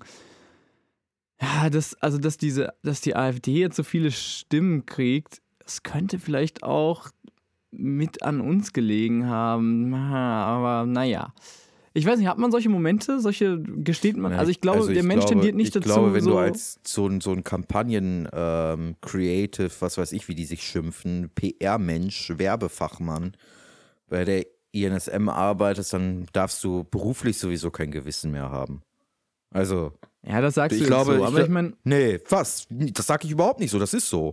ja, 1.40 1.68
das, 1.68 1.94
also 1.96 2.18
dass 2.18 2.38
diese, 2.38 2.72
dass 2.82 3.00
die 3.00 3.16
AfD 3.16 3.52
jetzt 3.52 3.76
so 3.76 3.82
viele 3.82 4.10
Stimmen 4.10 4.86
kriegt, 4.86 5.42
das 5.64 5.82
könnte 5.82 6.18
vielleicht 6.18 6.62
auch 6.62 7.08
mit 7.70 8.22
an 8.22 8.40
uns 8.40 8.72
gelegen 8.72 9.26
haben. 9.26 9.94
Ha, 9.96 10.44
Aber 10.44 10.86
naja. 10.86 11.32
Ich 11.96 12.04
weiß 12.06 12.18
nicht, 12.18 12.26
hat 12.28 12.38
man 12.38 12.50
solche 12.50 12.68
Momente? 12.68 13.20
Solche 13.20 13.60
gesteht 13.62 14.16
man? 14.16 14.32
Also 14.32 14.50
ich 14.50 14.60
glaube, 14.60 14.80
Also 14.80 14.92
der 14.92 15.04
Mensch 15.04 15.24
glaube- 15.26 15.34
tendiert 15.34 15.54
nicht 15.54 15.68
ich 15.68 15.74
dazu. 15.74 15.84
glaube, 15.88 16.12
wenn 16.14 16.24
so, 16.24 16.30
du 16.30 16.38
als 16.38 16.80
so 16.84 17.06
ein, 17.06 17.20
so 17.20 17.30
ein 17.32 17.44
Kampagnen-Creative, 17.44 19.70
was 19.80 19.98
weiß 19.98 20.12
ich, 20.12 20.28
wie 20.28 20.34
die 20.34 20.44
sich 20.44 20.62
schimpfen, 20.62 21.30
PR-Mensch, 21.34 22.32
Werbefachmann 22.36 23.36
bei 24.08 24.24
der 24.24 24.46
INSM 24.72 25.28
arbeitest, 25.28 25.92
dann 25.92 26.26
darfst 26.32 26.62
du 26.64 26.84
beruflich 26.84 27.38
sowieso 27.38 27.70
kein 27.70 27.90
Gewissen 27.92 28.30
mehr 28.32 28.50
haben. 28.50 28.82
Also, 29.50 29.92
ja, 30.26 30.40
das 30.40 30.54
sagst 30.54 30.76
ich 30.76 30.82
du 30.82 30.88
glaube, 30.88 31.12
so, 31.12 31.18
ich 31.18 31.24
aber 31.26 31.38
gla- 31.38 31.42
ich 31.44 31.48
meine, 31.48 31.72
nee, 31.84 32.18
was? 32.28 32.66
Das 32.70 33.06
sage 33.06 33.26
ich 33.26 33.30
überhaupt 33.32 33.60
nicht 33.60 33.70
so, 33.70 33.78
das 33.78 33.94
ist 33.94 34.08
so. 34.08 34.32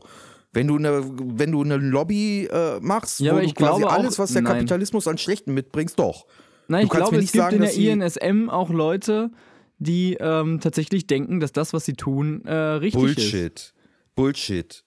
Wenn 0.54 0.68
du 0.68 0.78
eine, 0.78 1.02
wenn 1.06 1.52
du 1.52 1.64
eine 1.64 1.78
Lobby 1.78 2.46
äh, 2.52 2.80
machst, 2.82 3.20
Ja, 3.22 3.34
wo 3.36 3.40
du 3.40 3.54
quasi 3.54 3.84
alles, 3.86 4.20
was 4.20 4.34
der 4.34 4.42
nein. 4.42 4.54
Kapitalismus 4.54 5.08
an 5.08 5.18
Schlechten 5.18 5.54
mitbringst, 5.54 5.98
doch. 5.98 6.26
Nein, 6.68 6.86
ich 6.86 6.90
glaube, 6.90 7.16
es 7.18 7.32
gibt 7.32 7.44
sagen, 7.44 7.56
in 7.58 7.62
der 7.62 7.74
INSM 8.08 8.50
auch 8.50 8.70
Leute, 8.70 9.32
die 9.78 10.18
ähm, 10.20 10.60
tatsächlich 10.60 11.08
denken, 11.08 11.40
dass 11.40 11.52
das, 11.54 11.74
was 11.74 11.86
sie 11.86 11.94
tun, 11.94 12.44
äh, 12.46 12.54
richtig 12.54 13.02
ist. 13.04 13.16
Bullshit. 13.16 13.74
Bullshit. 14.16 14.84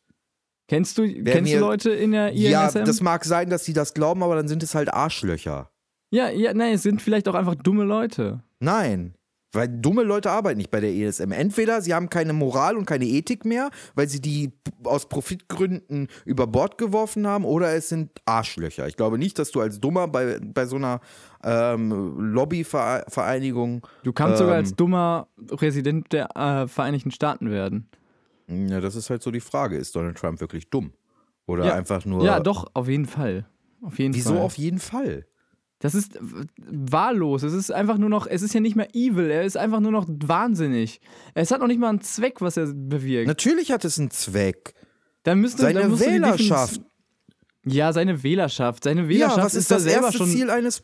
Kennst 0.68 0.96
du, 0.98 1.02
kennst 1.24 1.50
mir- 1.52 1.58
du 1.58 1.64
Leute 1.64 1.90
in 1.90 2.12
der 2.12 2.32
Ja, 2.34 2.64
INSM? 2.66 2.84
das 2.84 3.00
mag 3.00 3.24
sein, 3.24 3.50
dass 3.50 3.64
sie 3.64 3.72
das 3.72 3.92
glauben, 3.94 4.22
aber 4.22 4.34
dann 4.36 4.48
sind 4.48 4.62
es 4.62 4.74
halt 4.74 4.92
Arschlöcher. 4.92 5.70
ja, 6.10 6.30
ja, 6.30 6.54
nein, 6.54 6.74
es 6.74 6.82
sind 6.82 7.02
vielleicht 7.02 7.28
auch 7.28 7.34
einfach 7.34 7.54
dumme 7.54 7.84
Leute. 7.84 8.42
Nein. 8.60 9.14
Weil 9.54 9.68
dumme 9.68 10.02
Leute 10.02 10.30
arbeiten 10.30 10.58
nicht 10.58 10.70
bei 10.70 10.80
der 10.80 10.92
ESM. 10.92 11.32
Entweder 11.32 11.80
sie 11.80 11.94
haben 11.94 12.10
keine 12.10 12.32
Moral 12.32 12.76
und 12.76 12.86
keine 12.86 13.04
Ethik 13.06 13.44
mehr, 13.44 13.70
weil 13.94 14.08
sie 14.08 14.20
die 14.20 14.52
aus 14.84 15.08
Profitgründen 15.08 16.08
über 16.24 16.46
Bord 16.46 16.76
geworfen 16.76 17.26
haben, 17.26 17.44
oder 17.44 17.72
es 17.74 17.88
sind 17.88 18.10
Arschlöcher. 18.26 18.86
Ich 18.88 18.96
glaube 18.96 19.16
nicht, 19.18 19.38
dass 19.38 19.50
du 19.52 19.60
als 19.60 19.80
Dummer 19.80 20.08
bei, 20.08 20.38
bei 20.42 20.66
so 20.66 20.76
einer 20.76 21.00
ähm, 21.42 21.90
Lobbyvereinigung. 22.32 23.86
Du 24.02 24.12
kannst 24.12 24.38
sogar 24.38 24.54
Ähm. 24.54 24.60
als 24.60 24.74
dummer 24.74 25.28
Präsident 25.46 26.12
der 26.12 26.36
äh, 26.36 26.66
Vereinigten 26.68 27.10
Staaten 27.10 27.50
werden. 27.50 27.88
Ja, 28.48 28.80
das 28.80 28.94
ist 28.96 29.08
halt 29.10 29.22
so 29.22 29.30
die 29.30 29.40
Frage. 29.40 29.76
Ist 29.76 29.94
Donald 29.96 30.16
Trump 30.18 30.40
wirklich 30.40 30.68
dumm? 30.70 30.92
Oder 31.46 31.64
Ja. 31.66 31.74
einfach 31.74 32.04
nur. 32.04 32.24
Ja, 32.24 32.40
doch, 32.40 32.66
auf 32.74 32.88
jeden 32.88 33.06
Fall. 33.06 33.46
Auf 33.82 33.98
jeden 33.98 34.14
Wieso 34.14 34.30
Fall. 34.34 34.38
auf 34.42 34.56
jeden 34.58 34.78
Fall? 34.78 35.26
Das 35.84 35.94
ist 35.94 36.18
wahllos. 36.56 37.42
Es 37.42 37.52
ist 37.52 37.70
einfach 37.70 37.98
nur 37.98 38.08
noch, 38.08 38.26
es 38.26 38.40
ist 38.40 38.54
ja 38.54 38.60
nicht 38.60 38.74
mehr 38.74 38.94
evil, 38.94 39.30
er 39.30 39.42
ist 39.42 39.58
einfach 39.58 39.80
nur 39.80 39.92
noch 39.92 40.06
wahnsinnig. 40.08 40.98
Es 41.34 41.50
hat 41.50 41.60
noch 41.60 41.66
nicht 41.66 41.78
mal 41.78 41.90
einen 41.90 42.00
Zweck, 42.00 42.40
was 42.40 42.56
er 42.56 42.72
bewirkt. 42.72 43.26
Natürlich 43.26 43.70
hat 43.70 43.84
es 43.84 43.98
einen 43.98 44.10
Zweck. 44.10 44.72
Dann 45.24 45.42
müsste, 45.42 45.60
Seine 45.60 45.80
dann 45.80 46.00
Wählerschaft. 46.00 46.80
Ja, 47.66 47.92
seine 47.92 48.22
Wählerschaft. 48.22 48.84
Seine 48.84 49.10
Wählerschaft 49.10 49.36
Ja, 49.36 49.44
was 49.44 49.54
ist 49.54 49.70
da 49.70 49.74
das 49.74 49.84
selber 49.84 50.06
erste 50.06 50.16
schon. 50.20 50.30
Ziel 50.30 50.48
eines. 50.48 50.82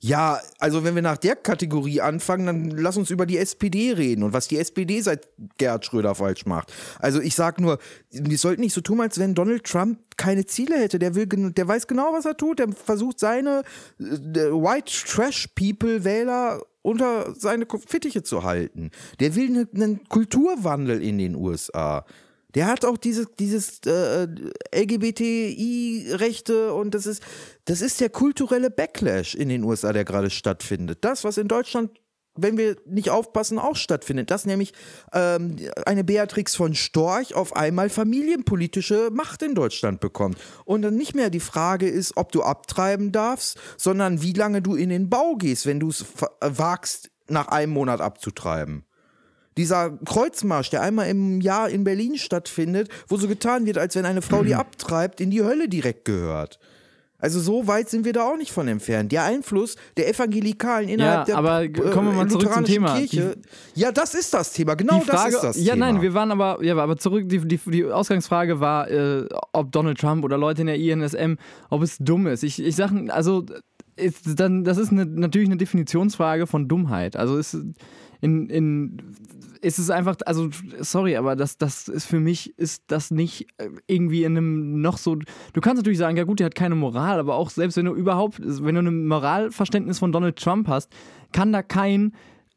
Ja, 0.00 0.40
also 0.60 0.84
wenn 0.84 0.94
wir 0.94 1.02
nach 1.02 1.16
der 1.16 1.34
Kategorie 1.34 2.00
anfangen, 2.00 2.46
dann 2.46 2.70
lass 2.70 2.96
uns 2.96 3.10
über 3.10 3.26
die 3.26 3.36
SPD 3.36 3.92
reden 3.92 4.22
und 4.22 4.32
was 4.32 4.46
die 4.46 4.56
SPD 4.58 5.00
seit 5.00 5.28
Gerhard 5.58 5.84
Schröder 5.84 6.14
falsch 6.14 6.46
macht. 6.46 6.72
Also 7.00 7.20
ich 7.20 7.34
sag 7.34 7.60
nur, 7.60 7.78
wir 8.10 8.38
sollten 8.38 8.60
nicht 8.60 8.74
so 8.74 8.80
tun, 8.80 9.00
als 9.00 9.18
wenn 9.18 9.34
Donald 9.34 9.64
Trump 9.64 9.98
keine 10.16 10.46
Ziele 10.46 10.76
hätte. 10.78 10.98
Der 11.00 11.14
will, 11.16 11.26
der 11.26 11.66
weiß 11.66 11.88
genau, 11.88 12.12
was 12.12 12.26
er 12.26 12.36
tut. 12.36 12.60
Der 12.60 12.68
versucht 12.72 13.18
seine 13.18 13.62
äh, 13.98 14.04
White 14.04 14.92
Trash 15.08 15.48
People 15.56 16.04
Wähler 16.04 16.62
unter 16.82 17.34
seine 17.34 17.66
Fittiche 17.86 18.22
zu 18.22 18.44
halten. 18.44 18.90
Der 19.18 19.34
will 19.34 19.50
ne- 19.50 19.68
einen 19.74 20.08
Kulturwandel 20.08 21.02
in 21.02 21.18
den 21.18 21.34
USA. 21.34 22.04
Der 22.54 22.66
hat 22.66 22.84
auch 22.84 22.96
dieses, 22.96 23.26
dieses 23.38 23.80
äh, 23.86 24.26
LGBTI-Rechte 24.74 26.72
und 26.72 26.94
das 26.94 27.06
ist, 27.06 27.22
das 27.66 27.82
ist 27.82 28.00
der 28.00 28.08
kulturelle 28.08 28.70
Backlash 28.70 29.34
in 29.34 29.50
den 29.50 29.64
USA, 29.64 29.92
der 29.92 30.04
gerade 30.04 30.30
stattfindet. 30.30 30.98
Das, 31.02 31.24
was 31.24 31.36
in 31.36 31.48
Deutschland, 31.48 31.90
wenn 32.34 32.56
wir 32.56 32.76
nicht 32.86 33.10
aufpassen, 33.10 33.58
auch 33.58 33.76
stattfindet. 33.76 34.30
Dass 34.30 34.46
nämlich 34.46 34.72
ähm, 35.12 35.56
eine 35.84 36.04
Beatrix 36.04 36.54
von 36.56 36.74
Storch 36.74 37.34
auf 37.34 37.54
einmal 37.54 37.90
familienpolitische 37.90 39.10
Macht 39.12 39.42
in 39.42 39.54
Deutschland 39.54 40.00
bekommt. 40.00 40.38
Und 40.64 40.82
dann 40.82 40.96
nicht 40.96 41.14
mehr 41.14 41.28
die 41.30 41.40
Frage 41.40 41.88
ist, 41.88 42.16
ob 42.16 42.32
du 42.32 42.42
abtreiben 42.42 43.12
darfst, 43.12 43.58
sondern 43.76 44.22
wie 44.22 44.32
lange 44.32 44.62
du 44.62 44.74
in 44.74 44.88
den 44.88 45.10
Bau 45.10 45.36
gehst, 45.36 45.66
wenn 45.66 45.80
du 45.80 45.88
es 45.90 46.06
wagst, 46.40 47.10
nach 47.28 47.48
einem 47.48 47.72
Monat 47.72 48.00
abzutreiben 48.00 48.87
dieser 49.58 49.90
Kreuzmarsch, 50.04 50.70
der 50.70 50.82
einmal 50.82 51.08
im 51.08 51.40
Jahr 51.40 51.68
in 51.68 51.84
Berlin 51.84 52.16
stattfindet, 52.16 52.88
wo 53.08 53.16
so 53.16 53.28
getan 53.28 53.66
wird, 53.66 53.76
als 53.76 53.94
wenn 53.96 54.06
eine 54.06 54.22
Frau, 54.22 54.42
die 54.42 54.54
abtreibt, 54.54 55.20
in 55.20 55.30
die 55.30 55.42
Hölle 55.42 55.68
direkt 55.68 56.04
gehört. 56.04 56.58
Also 57.20 57.40
so 57.40 57.66
weit 57.66 57.88
sind 57.88 58.04
wir 58.04 58.12
da 58.12 58.22
auch 58.22 58.36
nicht 58.36 58.52
von 58.52 58.68
entfernt. 58.68 59.10
Der 59.10 59.24
Einfluss 59.24 59.74
der 59.96 60.08
Evangelikalen 60.08 60.88
innerhalb 60.88 61.26
der 61.26 61.36
aber 61.36 61.64
äh, 61.64 61.68
kommen 61.68 62.10
wir 62.10 62.14
mal 62.14 62.28
zurück 62.28 62.44
zum 62.44 62.62
lutheranischen 62.62 62.74
Thema. 62.74 62.96
Kirche. 62.96 63.36
ja, 63.74 63.90
das 63.90 64.14
ist 64.14 64.32
das 64.32 64.52
Thema. 64.52 64.76
Genau 64.76 65.00
die 65.00 65.06
Frage, 65.06 65.32
das 65.32 65.34
ist 65.34 65.42
das 65.42 65.64
ja, 65.64 65.74
Thema. 65.74 65.92
nein, 65.92 66.02
wir 66.02 66.14
waren 66.14 66.30
aber, 66.30 66.62
ja, 66.62 66.76
aber 66.76 66.96
zurück, 66.96 67.28
die, 67.28 67.40
die, 67.40 67.58
die 67.66 67.84
Ausgangsfrage 67.86 68.60
war, 68.60 68.88
äh, 68.88 69.26
ob 69.52 69.72
Donald 69.72 69.98
Trump 69.98 70.24
oder 70.24 70.38
Leute 70.38 70.60
in 70.60 70.68
der 70.68 70.76
INSM, 70.76 71.34
ob 71.70 71.82
es 71.82 71.98
dumm 71.98 72.28
ist. 72.28 72.44
Ich, 72.44 72.62
ich 72.62 72.76
sage, 72.76 73.12
also, 73.12 73.44
ist 73.96 74.38
dann, 74.38 74.62
das 74.62 74.78
ist 74.78 74.92
eine, 74.92 75.04
natürlich 75.04 75.48
eine 75.48 75.56
Definitionsfrage 75.56 76.46
von 76.46 76.68
Dummheit. 76.68 77.16
Also, 77.16 77.36
ist 77.36 77.56
in, 78.20 78.48
in, 78.48 79.16
ist 79.60 79.78
es 79.78 79.90
einfach, 79.90 80.16
also, 80.26 80.48
sorry, 80.80 81.16
aber 81.16 81.36
das, 81.36 81.58
das 81.58 81.88
ist 81.88 82.06
für 82.06 82.20
mich, 82.20 82.58
ist 82.58 82.84
das 82.88 83.10
nicht 83.10 83.48
äh, 83.58 83.68
irgendwie 83.86 84.24
in 84.24 84.36
einem 84.36 84.80
noch 84.80 84.98
so, 84.98 85.16
du 85.16 85.60
kannst 85.60 85.78
natürlich 85.78 85.98
sagen, 85.98 86.16
ja 86.16 86.24
gut, 86.24 86.40
der 86.40 86.46
hat 86.46 86.54
keine 86.54 86.74
Moral, 86.74 87.18
aber 87.18 87.34
auch 87.34 87.50
selbst 87.50 87.76
wenn 87.76 87.86
du 87.86 87.94
überhaupt, 87.94 88.40
wenn 88.40 88.74
du 88.74 88.82
ein 88.82 89.06
Moralverständnis 89.06 89.98
von 89.98 90.12
Donald 90.12 90.36
Trump 90.36 90.68
hast, 90.68 90.92
kann 91.32 91.52
da 91.52 91.62
kein 91.62 92.12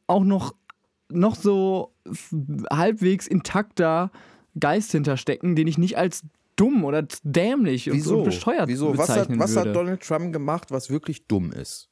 auch 0.07 0.23
noch 0.23 0.53
noch 1.13 1.35
so 1.35 1.93
halbwegs 2.71 3.27
intakter 3.27 4.11
Geist 4.59 4.91
hinterstecken, 4.91 5.55
den 5.55 5.67
ich 5.67 5.77
nicht 5.77 5.97
als 5.97 6.23
dumm 6.55 6.83
oder 6.83 7.07
dämlich 7.23 7.89
und, 7.89 7.97
Wieso? 7.97 8.19
und 8.19 8.25
bescheuert 8.25 8.67
Wieso? 8.67 8.97
Was, 8.97 9.09
hat, 9.09 9.15
bezeichnen 9.15 9.39
was 9.39 9.55
würde. 9.55 9.69
hat 9.69 9.75
Donald 9.75 10.01
Trump 10.01 10.33
gemacht, 10.33 10.71
was 10.71 10.89
wirklich 10.89 11.27
dumm 11.27 11.51
ist? 11.51 11.90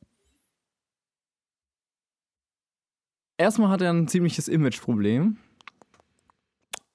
Erstmal 3.40 3.70
hat 3.70 3.82
er 3.82 3.92
ein 3.94 4.10
ziemliches 4.10 4.50
Imageproblem. 4.50 5.38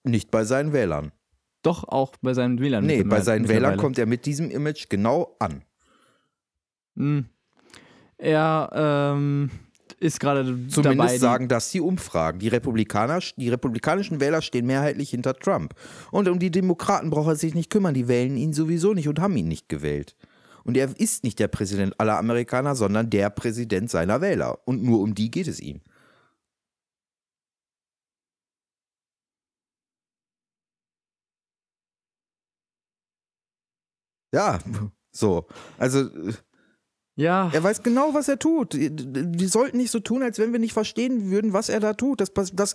Nicht 0.04 0.30
bei 0.30 0.44
seinen 0.44 0.74
Wählern. 0.74 1.10
Doch 1.62 1.84
auch 1.88 2.12
bei 2.20 2.34
seinen 2.34 2.60
Wählern. 2.60 2.84
Nee, 2.84 3.02
bei 3.02 3.22
seinen 3.22 3.48
Wählern 3.48 3.78
kommt 3.78 3.98
er 3.98 4.04
mit 4.04 4.26
diesem 4.26 4.50
Image 4.50 4.90
genau 4.90 5.36
an. 5.38 5.64
Hm. 6.96 7.24
Er 8.18 8.68
ähm, 8.74 9.50
ist 9.98 10.20
gerade 10.20 10.44
Zumindest 10.68 10.84
dabei. 10.84 11.16
sagen 11.16 11.48
das 11.48 11.70
die 11.70 11.80
Umfragen. 11.80 12.40
Die, 12.40 12.48
Republikaner, 12.48 13.20
die 13.36 13.48
republikanischen 13.48 14.20
Wähler 14.20 14.42
stehen 14.42 14.66
mehrheitlich 14.66 15.08
hinter 15.08 15.32
Trump. 15.32 15.72
Und 16.10 16.28
um 16.28 16.38
die 16.38 16.50
Demokraten 16.50 17.08
braucht 17.08 17.28
er 17.28 17.36
sich 17.36 17.54
nicht 17.54 17.70
kümmern. 17.70 17.94
Die 17.94 18.06
wählen 18.06 18.36
ihn 18.36 18.52
sowieso 18.52 18.92
nicht 18.92 19.08
und 19.08 19.18
haben 19.18 19.34
ihn 19.38 19.48
nicht 19.48 19.70
gewählt. 19.70 20.14
Und 20.62 20.76
er 20.76 20.90
ist 21.00 21.24
nicht 21.24 21.38
der 21.38 21.48
Präsident 21.48 21.98
aller 21.98 22.18
Amerikaner, 22.18 22.74
sondern 22.74 23.08
der 23.08 23.30
Präsident 23.30 23.88
seiner 23.88 24.20
Wähler. 24.20 24.58
Und 24.66 24.82
nur 24.82 25.00
um 25.00 25.14
die 25.14 25.30
geht 25.30 25.48
es 25.48 25.58
ihm. 25.58 25.80
Ja, 34.34 34.58
so. 35.12 35.46
Also, 35.78 36.00
äh, 36.00 36.32
ja, 37.16 37.48
er 37.52 37.62
weiß 37.62 37.84
genau, 37.84 38.12
was 38.12 38.28
er 38.28 38.40
tut. 38.40 38.74
Wir 38.74 39.48
sollten 39.48 39.76
nicht 39.76 39.92
so 39.92 40.00
tun, 40.00 40.24
als 40.24 40.40
wenn 40.40 40.50
wir 40.50 40.58
nicht 40.58 40.72
verstehen 40.72 41.30
würden, 41.30 41.52
was 41.52 41.68
er 41.68 41.78
da 41.78 41.92
tut. 41.92 42.20
Das, 42.20 42.32
das, 42.52 42.74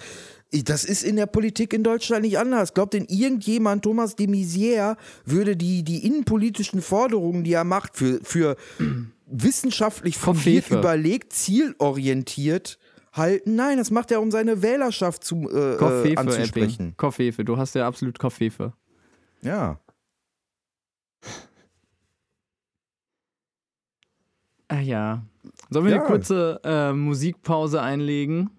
das 0.51 0.85
ist 0.85 1.03
in 1.03 1.17
der 1.17 1.25
Politik 1.25 1.73
in 1.73 1.83
Deutschland 1.83 2.21
nicht 2.21 2.37
anders. 2.37 2.73
Glaubt 2.73 2.93
denn 2.93 3.03
irgendjemand, 3.05 3.83
Thomas 3.83 4.15
de 4.15 4.27
Maizière, 4.27 4.95
würde 5.25 5.57
die, 5.57 5.83
die 5.83 6.05
innenpolitischen 6.05 6.81
Forderungen, 6.81 7.43
die 7.43 7.51
er 7.51 7.65
macht, 7.65 7.97
für, 7.97 8.21
für 8.23 8.55
wissenschaftlich 9.25 10.17
fundiert, 10.17 10.71
überlegt, 10.71 11.33
zielorientiert 11.33 12.79
halten? 13.11 13.55
Nein, 13.55 13.77
das 13.77 13.91
macht 13.91 14.09
er, 14.09 14.21
um 14.21 14.31
seine 14.31 14.61
Wählerschaft 14.61 15.25
zu, 15.25 15.49
äh, 15.49 15.73
äh, 15.73 15.77
Kopfhefe, 15.77 16.17
anzusprechen. 16.17 16.81
Epping. 16.81 16.93
Kopfhefe, 16.95 17.43
du 17.43 17.57
hast 17.57 17.75
ja 17.75 17.85
absolut 17.85 18.17
Kopfhefe. 18.17 18.71
Ja. 19.41 19.81
Ah 24.69 24.79
ja. 24.79 25.23
Sollen 25.69 25.85
wir 25.85 25.91
Ja. 25.93 25.99
eine 25.99 26.07
kurze 26.07 26.59
äh, 26.63 26.93
Musikpause 26.93 27.81
einlegen? 27.81 28.49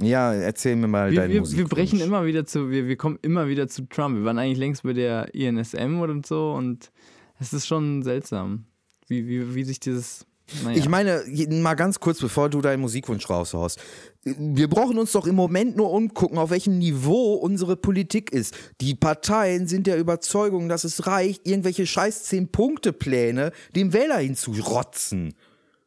Ja, 0.00 0.32
erzähl 0.32 0.74
mir 0.76 0.88
mal 0.88 1.10
Wir, 1.10 1.20
deinen 1.20 1.32
wir, 1.32 1.40
Musik. 1.40 1.58
wir 1.58 1.68
brechen 1.68 2.00
immer 2.00 2.24
wieder 2.24 2.44
zu, 2.44 2.70
wir, 2.70 2.88
wir 2.88 2.96
kommen 2.96 3.18
immer 3.22 3.46
wieder 3.48 3.68
zu 3.68 3.88
Trump. 3.88 4.16
Wir 4.16 4.24
waren 4.24 4.38
eigentlich 4.38 4.58
längst 4.58 4.82
bei 4.82 4.92
der 4.94 5.34
INSM 5.34 6.00
und 6.00 6.26
so 6.26 6.52
und 6.54 6.90
es 7.38 7.52
ist 7.52 7.66
schon 7.66 8.02
seltsam, 8.02 8.64
wie, 9.08 9.26
wie, 9.28 9.54
wie 9.54 9.64
sich 9.64 9.78
dieses. 9.80 10.26
Naja. 10.64 10.76
Ich 10.76 10.88
meine, 10.88 11.24
mal 11.48 11.74
ganz 11.74 12.00
kurz, 12.00 12.20
bevor 12.20 12.48
du 12.48 12.60
deinen 12.60 12.80
Musikwunsch 12.80 13.28
raushaust. 13.28 13.80
Wir 14.24 14.68
brauchen 14.68 14.98
uns 14.98 15.12
doch 15.12 15.26
im 15.26 15.34
Moment 15.34 15.76
nur 15.76 15.90
umgucken, 15.90 16.38
auf 16.38 16.50
welchem 16.50 16.78
Niveau 16.78 17.34
unsere 17.34 17.76
Politik 17.76 18.32
ist. 18.32 18.54
Die 18.80 18.94
Parteien 18.94 19.66
sind 19.66 19.86
der 19.86 19.98
Überzeugung, 19.98 20.68
dass 20.68 20.84
es 20.84 21.06
reicht, 21.06 21.46
irgendwelche 21.46 21.86
scheiß 21.86 22.30
10-Punkte-Pläne 22.30 23.52
dem 23.74 23.92
Wähler 23.92 24.18
hinzurotzen. 24.18 25.34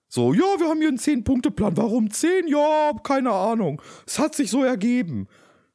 So, 0.08 0.34
ja, 0.34 0.45
wir 0.58 0.67
haben 0.67 0.80
hier 0.80 0.89
einen 0.89 0.97
10-Punkte-Plan. 0.97 1.78
Warum 1.78 2.12
10? 2.12 2.47
Ja, 2.47 2.93
keine 3.04 3.32
Ahnung. 3.32 3.82
Es 4.06 4.19
hat 4.19 4.36
sich 4.36 4.49
so 4.49 4.63
ergeben. 4.63 5.28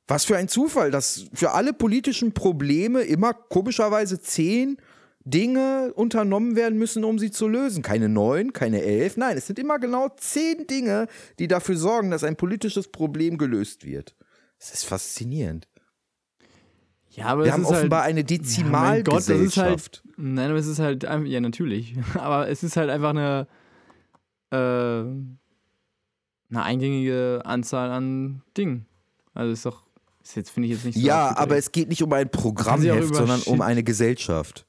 Was 0.07 0.24
für 0.24 0.37
ein 0.37 0.48
Zufall, 0.48 0.90
dass 0.90 1.26
für 1.33 1.53
alle 1.53 1.72
politischen 1.72 2.33
Probleme 2.33 3.03
immer 3.03 3.33
komischerweise 3.33 4.20
10 4.20 4.76
Dinge 5.25 5.93
unternommen 5.95 6.57
werden 6.57 6.79
müssen, 6.79 7.05
um 7.05 7.19
sie 7.19 7.31
zu 7.31 7.47
lösen. 7.47 7.83
Keine 7.83 8.09
neun, 8.09 8.53
keine 8.53 8.83
elf, 8.83 9.17
nein, 9.17 9.37
es 9.37 9.47
sind 9.47 9.59
immer 9.59 9.79
genau 9.79 10.09
zehn 10.17 10.67
Dinge, 10.67 11.07
die 11.39 11.47
dafür 11.47 11.77
sorgen, 11.77 12.11
dass 12.11 12.25
ein 12.25 12.37
politisches 12.37 12.89
Problem 12.89 13.37
gelöst 13.37 13.85
wird. 13.85 14.17
Das 14.59 14.73
ist 14.73 14.85
faszinierend. 14.85 15.69
ja, 17.11 17.27
aber 17.27 17.45
Wir 17.45 17.53
haben 17.53 17.63
ist 17.63 17.69
offenbar 17.69 18.05
halt, 18.05 18.11
eine 18.11 18.21
Ja, 18.21 18.25
das 18.25 18.49
ist 18.49 18.59
halt. 18.59 19.01
Dezimalgesellschaft. 19.11 20.03
Nein, 20.17 20.51
aber 20.51 20.59
es 20.59 20.67
ist 20.67 20.79
halt. 20.79 21.03
Ja, 21.03 21.41
natürlich. 21.41 21.97
Aber 22.15 22.49
es 22.49 22.63
ist 22.63 22.77
halt 22.77 22.91
einfach 22.91 23.11
eine. 23.11 23.47
Äh, 24.51 24.57
eine 26.53 26.65
eingängige 26.65 27.43
Anzahl 27.45 27.91
an 27.91 28.43
Dingen. 28.57 28.87
Also 29.35 29.53
ist 29.53 29.65
doch. 29.65 29.85
Ist 30.23 30.35
jetzt, 30.37 30.51
finde 30.51 30.69
ich 30.69 30.75
jetzt 30.75 30.85
nicht 30.85 30.97
so. 30.97 31.07
Ja, 31.07 31.35
aber 31.39 31.57
es 31.57 31.73
geht 31.73 31.89
nicht 31.89 32.03
um 32.03 32.13
ein 32.13 32.31
Programmheft, 32.31 33.15
sondern 33.15 33.41
um 33.43 33.63
eine 33.63 33.83
Gesellschaft. 33.83 34.67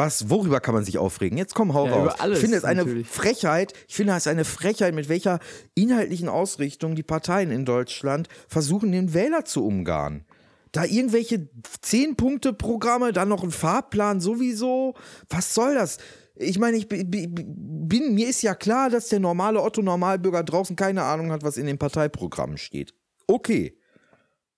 Was, 0.00 0.30
worüber 0.30 0.60
kann 0.60 0.74
man 0.74 0.84
sich 0.84 0.96
aufregen? 0.98 1.36
Jetzt 1.36 1.54
komm, 1.54 1.74
hau 1.74 1.86
Ja, 1.86 1.92
raus. 1.92 2.02
über 2.14 2.20
alles, 2.22 2.38
ich 2.38 2.42
finde 2.42 2.56
es 2.56 2.64
eine 2.64 2.84
natürlich. 2.84 3.06
Frechheit, 3.06 3.74
ich 3.86 3.94
finde 3.96 4.14
es 4.14 4.26
eine 4.26 4.44
Frechheit, 4.46 4.94
mit 4.94 5.08
welcher 5.10 5.40
inhaltlichen 5.74 6.28
Ausrichtung 6.30 6.94
die 6.94 7.02
Parteien 7.02 7.50
in 7.50 7.64
Deutschland 7.64 8.28
versuchen, 8.48 8.92
den 8.92 9.12
Wähler 9.12 9.44
zu 9.44 9.64
umgarnen. 9.66 10.24
Da 10.72 10.84
irgendwelche 10.84 11.48
Zehn-Punkte-Programme, 11.82 13.12
dann 13.12 13.28
noch 13.28 13.42
ein 13.42 13.50
Fahrplan 13.50 14.20
sowieso. 14.20 14.94
Was 15.28 15.54
soll 15.54 15.74
das? 15.74 15.98
Ich 16.36 16.58
meine, 16.58 16.76
ich 16.76 16.88
bi- 16.88 17.04
bi- 17.04 17.26
bin, 17.28 18.14
mir 18.14 18.28
ist 18.28 18.42
ja 18.42 18.54
klar, 18.54 18.88
dass 18.88 19.08
der 19.08 19.20
normale 19.20 19.60
Otto-Normalbürger 19.62 20.42
draußen 20.42 20.76
keine 20.76 21.02
Ahnung 21.02 21.32
hat, 21.32 21.42
was 21.42 21.56
in 21.56 21.66
den 21.66 21.76
Parteiprogrammen 21.78 22.56
steht. 22.56 22.94
Okay. 23.26 23.76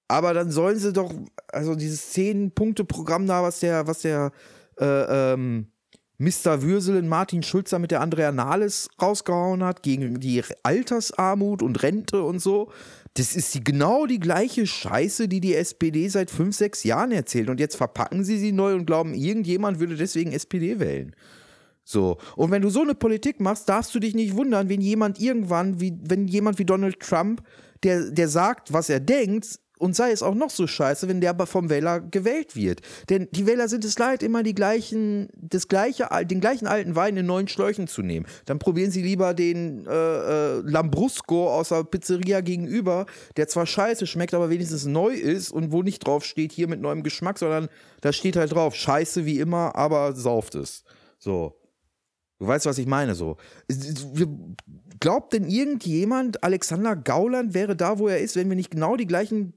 Aber 0.07 0.35
dann 0.35 0.51
sollen 0.51 0.79
sie 0.79 0.93
doch, 0.93 1.13
also 1.49 1.75
dieses 1.75 2.11
Zehn-Punkte-Programm 2.13 3.27
da, 3.27 3.43
was 3.43 3.61
der, 3.61 3.87
was 3.87 4.01
der 4.03 4.31
äh, 4.83 5.33
ähm, 5.33 5.69
Mr. 6.19 6.63
Würselen 6.63 7.09
Martin 7.09 7.43
Schulzer 7.43 7.79
mit 7.79 7.91
der 7.91 8.01
Andrea 8.01 8.31
Nahles 8.31 8.89
rausgehauen 9.01 9.65
hat, 9.65 9.83
gegen 9.83 10.21
die 10.21 10.43
Altersarmut 10.63 11.63
und 11.63 11.83
Rente 11.83 12.23
und 12.23 12.39
so. 12.39 12.71
Das 13.15 13.35
ist 13.35 13.55
die, 13.55 13.65
genau 13.65 14.07
die 14.07 14.21
gleiche 14.21 14.67
Scheiße, 14.67 15.27
die 15.29 15.41
die 15.41 15.55
SPD 15.55 16.09
seit 16.09 16.31
fünf, 16.31 16.57
sechs 16.57 16.85
Jahren 16.85 17.13
erzählt. 17.13 17.51
Und 17.51 17.61
jetzt 17.61 17.77
verpacken 17.77 18.25
sie 18.25 18.39
sie 18.39 18.53
neu 18.53 18.75
und 18.75 18.87
glauben, 18.87 19.15
irgendjemand 19.15 19.81
würde 19.81 19.97
deswegen 19.97 20.33
SPD 20.33 20.79
wählen. 20.79 21.15
So. 21.85 22.19
Und 22.37 22.51
wenn 22.51 22.63
du 22.63 22.71
so 22.71 22.83
eine 22.83 22.95
Politik 22.95 23.41
machst, 23.41 23.69
darfst 23.69 23.95
du 23.95 23.99
dich 23.99 24.15
nicht 24.15 24.37
wundern, 24.37 24.69
wenn 24.69 24.81
jemand 24.81 25.21
irgendwann, 25.21 25.81
wie, 25.81 25.99
wenn 26.03 26.29
jemand 26.29 26.59
wie 26.59 26.65
Donald 26.65 27.01
Trump, 27.01 27.43
der, 27.83 28.11
der 28.11 28.29
sagt, 28.29 28.73
was 28.73 28.89
er 28.89 29.01
denkt, 29.01 29.59
und 29.83 29.97
sei 29.97 30.13
es 30.13 30.23
auch 30.23 30.37
noch 30.37 30.51
so 30.51 30.69
scheiße, 30.69 31.09
wenn 31.09 31.21
der 31.21 31.35
vom 31.45 31.69
Wähler 31.69 32.01
gewählt 32.01 32.55
wird. 32.55 32.83
Denn 33.11 33.27
die 33.33 33.49
Wähler 33.49 33.67
sind 33.67 33.85
es 33.85 33.99
leid, 33.99 34.23
immer 34.23 34.45
die 34.45 34.55
gleichen, 34.55 35.29
das 35.35 35.67
gleiche, 35.67 36.09
den 36.25 36.41
gleichen 36.41 36.69
alten 36.69 36.95
Wein 36.95 37.17
in 37.17 37.27
neuen 37.27 37.49
Schläuchen 37.49 37.89
zu 37.89 38.03
nehmen. 38.03 38.25
Dann 38.47 38.61
probieren 38.61 38.93
sie 38.93 39.03
lieber 39.03 39.35
den 39.35 39.85
äh, 39.87 39.91
äh, 39.91 40.61
Lambrusco 40.61 41.51
aus 41.51 41.71
der 41.71 41.83
Pizzeria 41.83 42.43
gegenüber, 42.43 43.07
der 43.37 43.49
zwar 43.49 43.67
scheiße 43.67 44.07
schmeckt, 44.07 44.35
aber 44.35 44.51
wenigstens 44.51 44.87
neu 44.87 45.15
ist 45.15 45.51
und 45.51 45.73
wo 45.73 45.83
nicht 45.83 46.07
drauf 46.07 46.25
steht, 46.25 46.53
hier 46.53 46.69
mit 46.69 46.81
neuem 46.81 47.03
Geschmack, 47.03 47.41
sondern 47.41 47.69
da 48.03 48.13
steht 48.13 48.37
halt 48.37 48.53
drauf, 48.53 48.77
scheiße 48.77 49.27
wie 49.27 49.41
immer, 49.41 49.75
aber 49.75 50.15
sauft 50.15 50.55
es. 50.55 50.85
So. 51.19 51.59
Du 52.39 52.47
weißt, 52.47 52.67
was 52.67 52.79
ich 52.79 52.87
meine, 52.87 53.17
so. 53.17 53.37
Glaubt 55.01 55.33
denn 55.33 55.49
irgendjemand, 55.49 56.45
Alexander 56.45 56.95
Gauland 56.95 57.55
wäre 57.55 57.75
da, 57.75 57.99
wo 57.99 58.07
er 58.07 58.19
ist, 58.19 58.37
wenn 58.37 58.49
wir 58.49 58.57
nicht 58.57 58.71
genau 58.71 58.97
die 58.97 59.07
gleichen 59.07 59.55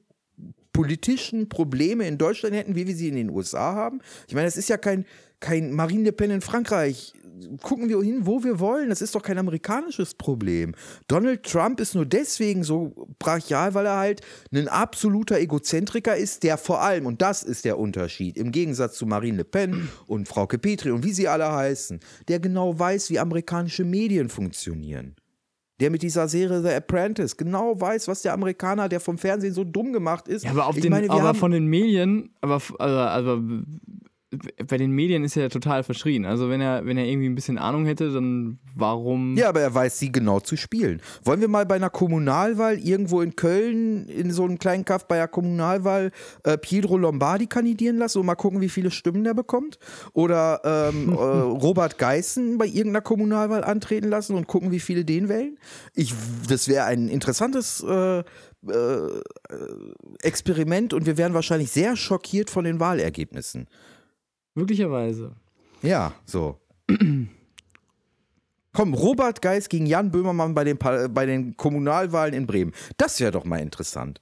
politischen 0.75 1.47
Probleme 1.47 2.05
in 2.07 2.17
Deutschland 2.17 2.55
hätten, 2.55 2.75
wie 2.75 2.85
wir 2.85 2.95
sie 2.95 3.07
in 3.07 3.15
den 3.15 3.29
USA 3.29 3.73
haben? 3.73 4.01
Ich 4.27 4.33
meine, 4.33 4.45
das 4.45 4.57
ist 4.57 4.69
ja 4.69 4.77
kein, 4.77 5.05
kein 5.39 5.71
Marine 5.71 6.03
Le 6.03 6.11
Pen 6.11 6.31
in 6.31 6.41
Frankreich. 6.41 7.13
Gucken 7.61 7.89
wir 7.89 8.01
hin, 8.01 8.25
wo 8.25 8.43
wir 8.43 8.59
wollen. 8.59 8.89
Das 8.89 9.01
ist 9.01 9.13
doch 9.15 9.21
kein 9.21 9.37
amerikanisches 9.37 10.13
Problem. 10.13 10.73
Donald 11.07 11.43
Trump 11.43 11.79
ist 11.79 11.95
nur 11.95 12.05
deswegen 12.05 12.63
so 12.63 13.07
brachial, 13.19 13.73
weil 13.73 13.85
er 13.85 13.97
halt 13.97 14.21
ein 14.53 14.67
absoluter 14.67 15.39
Egozentriker 15.39 16.15
ist, 16.15 16.43
der 16.43 16.57
vor 16.57 16.81
allem, 16.81 17.05
und 17.05 17.21
das 17.21 17.43
ist 17.43 17.65
der 17.65 17.77
Unterschied, 17.77 18.37
im 18.37 18.51
Gegensatz 18.51 18.97
zu 18.97 19.05
Marine 19.05 19.37
Le 19.37 19.45
Pen 19.45 19.89
und 20.07 20.27
Frau 20.27 20.45
Petri 20.45 20.91
und 20.91 21.03
wie 21.03 21.13
sie 21.13 21.27
alle 21.27 21.51
heißen, 21.51 21.99
der 22.27 22.39
genau 22.39 22.77
weiß, 22.77 23.09
wie 23.09 23.19
amerikanische 23.19 23.83
Medien 23.83 24.29
funktionieren 24.29 25.15
der 25.79 25.89
mit 25.91 26.01
dieser 26.01 26.27
Serie 26.27 26.61
The 26.61 26.69
Apprentice 26.69 27.35
genau 27.35 27.79
weiß, 27.79 28.07
was 28.07 28.21
der 28.21 28.33
Amerikaner, 28.33 28.87
der 28.89 28.99
vom 28.99 29.17
Fernsehen 29.17 29.53
so 29.53 29.63
dumm 29.63 29.91
gemacht 29.93 30.27
ist. 30.27 30.43
Ja, 30.43 30.51
aber, 30.51 30.67
auf 30.67 30.75
ich 30.75 30.83
den, 30.83 30.91
meine, 30.91 31.09
aber 31.09 31.23
haben, 31.23 31.37
von 31.37 31.51
den 31.51 31.65
Medien, 31.67 32.29
aber 32.41 32.61
also, 32.79 32.97
also 32.97 33.43
bei 34.67 34.77
den 34.77 34.91
Medien 34.91 35.23
ist 35.23 35.37
er 35.37 35.43
ja 35.43 35.49
total 35.49 35.83
verschrien. 35.83 36.25
Also 36.25 36.49
wenn 36.49 36.61
er, 36.61 36.85
wenn 36.85 36.97
er 36.97 37.05
irgendwie 37.05 37.29
ein 37.29 37.35
bisschen 37.35 37.57
Ahnung 37.57 37.85
hätte, 37.85 38.11
dann 38.11 38.59
warum. 38.75 39.37
Ja, 39.37 39.49
aber 39.49 39.61
er 39.61 39.73
weiß 39.73 39.99
sie 39.99 40.11
genau 40.11 40.39
zu 40.39 40.57
spielen. 40.57 41.01
Wollen 41.23 41.41
wir 41.41 41.47
mal 41.47 41.65
bei 41.65 41.75
einer 41.75 41.89
Kommunalwahl 41.89 42.77
irgendwo 42.79 43.21
in 43.21 43.35
Köln, 43.35 44.07
in 44.07 44.31
so 44.31 44.43
einem 44.43 44.57
kleinen 44.57 44.83
Kaff 44.83 45.07
bei 45.07 45.17
einer 45.17 45.27
Kommunalwahl, 45.27 46.11
äh, 46.43 46.57
Pietro 46.57 46.97
Lombardi 46.97 47.47
kandidieren 47.47 47.97
lassen 47.97 48.19
und 48.19 48.25
mal 48.25 48.35
gucken, 48.35 48.61
wie 48.61 48.69
viele 48.69 48.91
Stimmen 48.91 49.23
der 49.23 49.33
bekommt? 49.33 49.77
Oder 50.13 50.61
ähm, 50.63 51.09
äh, 51.13 51.15
Robert 51.15 51.97
Geißen 51.97 52.57
bei 52.57 52.65
irgendeiner 52.65 53.01
Kommunalwahl 53.01 53.63
antreten 53.63 54.09
lassen 54.09 54.35
und 54.35 54.47
gucken, 54.47 54.71
wie 54.71 54.79
viele 54.79 55.05
den 55.05 55.29
wählen? 55.29 55.57
Ich, 55.93 56.13
das 56.49 56.67
wäre 56.67 56.85
ein 56.85 57.07
interessantes 57.07 57.83
äh, 57.87 58.19
äh, 58.19 58.23
Experiment 60.21 60.93
und 60.93 61.05
wir 61.05 61.17
wären 61.17 61.33
wahrscheinlich 61.33 61.71
sehr 61.71 61.95
schockiert 61.95 62.49
von 62.49 62.65
den 62.65 62.79
Wahlergebnissen. 62.79 63.67
Möglicherweise. 64.55 65.35
Ja, 65.81 66.13
so. 66.25 66.59
Komm, 68.73 68.93
Robert 68.93 69.41
Geis 69.41 69.69
gegen 69.69 69.85
Jan 69.85 70.11
Böhmermann 70.11 70.53
bei 70.53 70.63
den, 70.63 70.77
bei 70.77 71.25
den 71.25 71.55
Kommunalwahlen 71.55 72.33
in 72.33 72.47
Bremen. 72.47 72.73
Das 72.97 73.19
wäre 73.19 73.31
doch 73.31 73.45
mal 73.45 73.59
interessant. 73.59 74.19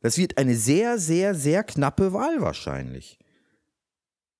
Das 0.00 0.18
wird 0.18 0.36
eine 0.36 0.56
sehr, 0.56 0.98
sehr, 0.98 1.34
sehr 1.34 1.62
knappe 1.64 2.12
Wahl 2.12 2.40
wahrscheinlich. 2.40 3.18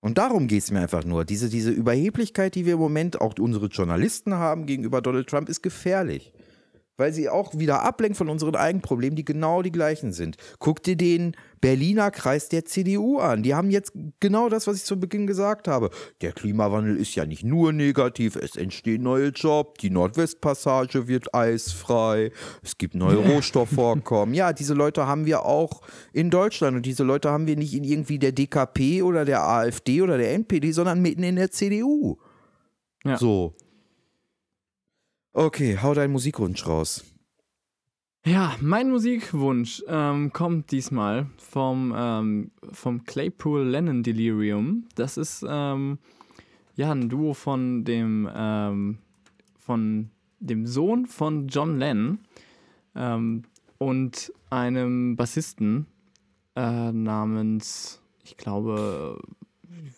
Und 0.01 0.19
darum 0.19 0.49
geht 0.49 0.63
es 0.63 0.71
mir 0.71 0.81
einfach 0.81 1.05
nur. 1.05 1.25
Diese, 1.25 1.49
diese 1.49 1.71
Überheblichkeit, 1.71 2.55
die 2.55 2.67
wir 2.67 2.75
im 2.75 2.81
Moment 2.81 3.23
auch 3.23 3.35
unsere 3.39 3.69
Journalisten 3.69 4.35
haben 4.35 4.67
gegenüber 4.67 5.01
Donald 5.01 5.29
Trump, 5.29 5.49
ist 5.49 5.63
gefährlich 5.63 6.34
weil 6.97 7.13
sie 7.13 7.29
auch 7.29 7.59
wieder 7.59 7.83
ablenkt 7.83 8.17
von 8.17 8.29
unseren 8.29 8.57
eigenen 8.57 8.83
Problemen, 8.83 9.17
die 9.17 9.25
genau 9.25 9.63
die 9.63 9.73
gleichen 9.73 10.13
sind. 10.13 10.37
Guck 10.59 10.83
dir 10.83 10.97
den 10.97 11.37
Berliner 11.61 12.11
Kreis 12.11 12.49
der 12.51 12.67
CDU 12.67 13.19
an. 13.19 13.43
Die 13.43 13.55
haben 13.55 13.71
jetzt 13.71 13.93
genau 14.21 14.49
das, 14.49 14.67
was 14.67 14.77
ich 14.77 14.85
zu 14.85 15.01
Beginn 15.01 15.27
gesagt 15.27 15.67
habe. 15.67 15.91
Der 16.21 16.33
Klimawandel 16.33 16.97
ist 16.97 17.15
ja 17.15 17.25
nicht 17.25 17.43
nur 17.43 17.73
negativ, 17.73 18.37
es 18.37 18.57
entstehen 18.57 19.03
neue 19.03 19.29
Jobs, 19.29 19.81
die 19.81 19.91
Nordwestpassage 19.91 21.09
wird 21.09 21.35
eisfrei, 21.35 22.33
es 22.63 22.77
gibt 22.77 22.95
neue 22.95 23.17
Rohstoffvorkommen. 23.17 24.35
Ja, 24.35 24.53
diese 24.53 24.75
Leute 24.75 25.07
haben 25.07 25.25
wir 25.25 25.45
auch 25.45 25.81
in 26.13 26.31
Deutschland 26.31 26.77
und 26.77 26.85
diese 26.85 27.03
Leute 27.03 27.31
haben 27.31 27.47
wir 27.47 27.57
nicht 27.57 27.75
in 27.75 27.85
irgendwie 27.85 28.19
der 28.19 28.33
DKP 28.33 29.03
oder 29.03 29.25
der 29.25 29.43
AfD 29.43 30.03
oder 30.03 30.19
der 30.19 30.35
NPD, 30.35 30.73
sondern 30.73 31.01
mitten 31.01 31.23
in 31.23 31.37
der 31.37 31.51
CDU. 31.51 32.19
Ja. 33.05 33.17
So. 33.17 33.55
Okay, 35.37 35.79
hau 35.83 35.95
deinen 35.95 36.13
Musikwunsch 36.13 36.65
raus. 36.65 37.05
Ja, 38.25 38.55
mein 38.61 38.89
Musikwunsch 38.89 39.83
ähm, 39.89 40.33
kommt 40.33 40.71
diesmal 40.71 41.27
vom, 41.39 41.93
ähm, 41.97 42.53
vom 42.71 43.03
Claypool 43.03 43.65
Lennon 43.65 44.05
Delirium. 44.05 44.87
Das 44.95 45.17
ist 45.17 45.45
ähm, 45.47 45.99
ja 46.77 46.93
ein 46.93 47.09
Duo 47.09 47.35
von 47.35 47.85
dem, 47.85 48.31
ähm, 48.33 48.99
von 49.59 50.11
dem 50.39 50.69
Sohn 50.69 51.07
von 51.07 51.49
John 51.49 51.81
Lennon 51.81 52.21
ähm, 52.95 53.43
und 53.79 54.33
einem 54.51 55.17
Bassisten 55.17 55.87
äh, 56.55 56.93
namens, 56.93 58.01
ich 58.23 58.37
glaube. 58.37 59.21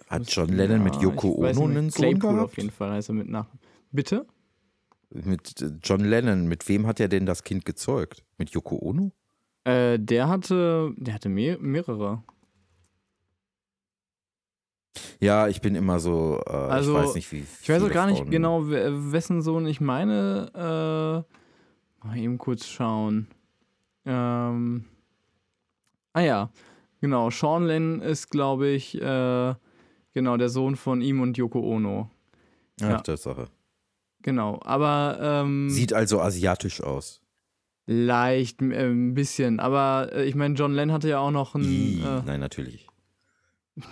Hat 0.09 0.31
John 0.31 0.49
Lennon 0.49 0.83
mit 0.83 0.96
Yoko 0.96 1.33
Ono 1.33 1.46
einen 1.66 1.90
Sohn 1.90 1.90
Claypool 1.90 2.33
gehabt? 2.33 2.53
auf 2.53 2.57
jeden 2.57 2.70
Fall 2.70 2.92
heißt 2.92 3.11
er 3.11 3.14
mit 3.14 3.29
nach. 3.29 3.49
Bitte? 3.92 4.25
Mit 5.11 5.61
äh, 5.61 5.71
John 5.83 6.01
Lennon, 6.01 6.47
mit 6.47 6.69
wem 6.69 6.87
hat 6.87 7.01
er 7.01 7.09
denn 7.09 7.27
das 7.27 7.45
Kind 7.45 7.64
gezeugt? 7.64 8.25
Mit 8.38 8.51
Yoko 8.51 8.79
Ono? 8.81 9.12
Äh, 9.64 9.99
der 9.99 10.29
hatte, 10.29 10.92
der 10.97 11.14
hatte 11.14 11.29
mehr, 11.29 11.59
mehrere. 11.59 12.23
Ja, 15.21 15.49
ich 15.49 15.61
bin 15.61 15.75
immer 15.75 15.99
so, 15.99 16.40
äh, 16.47 16.51
also, 16.51 16.97
ich 16.97 17.05
weiß 17.05 17.14
nicht, 17.14 17.33
wie. 17.33 17.45
Ich 17.62 17.69
weiß 17.69 17.83
auch 17.83 17.90
gar 17.90 18.07
nicht 18.07 18.31
genau, 18.31 18.69
wessen 18.69 19.42
Sohn 19.42 19.66
ich 19.66 19.81
meine. 19.81 20.51
Äh, 20.55 22.07
mal 22.07 22.16
eben 22.16 22.38
kurz 22.38 22.66
schauen. 22.66 23.29
Ähm, 24.05 24.85
ah 26.12 26.21
ja, 26.21 26.51
genau. 27.01 27.31
Sean 27.31 27.64
Lennon 27.64 28.01
ist, 28.01 28.31
glaube 28.31 28.69
ich, 28.69 29.01
äh, 29.01 29.55
genau 30.12 30.37
der 30.37 30.49
Sohn 30.49 30.77
von 30.77 31.01
ihm 31.01 31.21
und 31.21 31.37
Yoko 31.37 31.61
Ono. 31.61 32.11
Ach, 32.81 32.88
ja. 32.88 33.01
Tatsache. 33.01 33.49
Genau, 34.27 34.59
aber. 34.65 35.19
Ähm, 35.23 35.71
Sieht 35.71 35.93
also 35.93 36.21
asiatisch 36.21 36.83
aus. 36.83 37.23
Leicht, 37.87 38.61
äh, 38.61 38.89
ein 38.89 39.15
bisschen. 39.15 39.61
Aber 39.61 40.11
äh, 40.12 40.25
ich 40.25 40.35
meine, 40.35 40.57
John 40.57 40.75
Lennon 40.75 40.93
hatte 40.93 41.09
ja 41.09 41.21
auch 41.21 41.31
noch 41.31 41.55
ein. 41.55 42.03
Äh, 42.05 42.23
nein, 42.27 42.41
natürlich. 42.41 42.89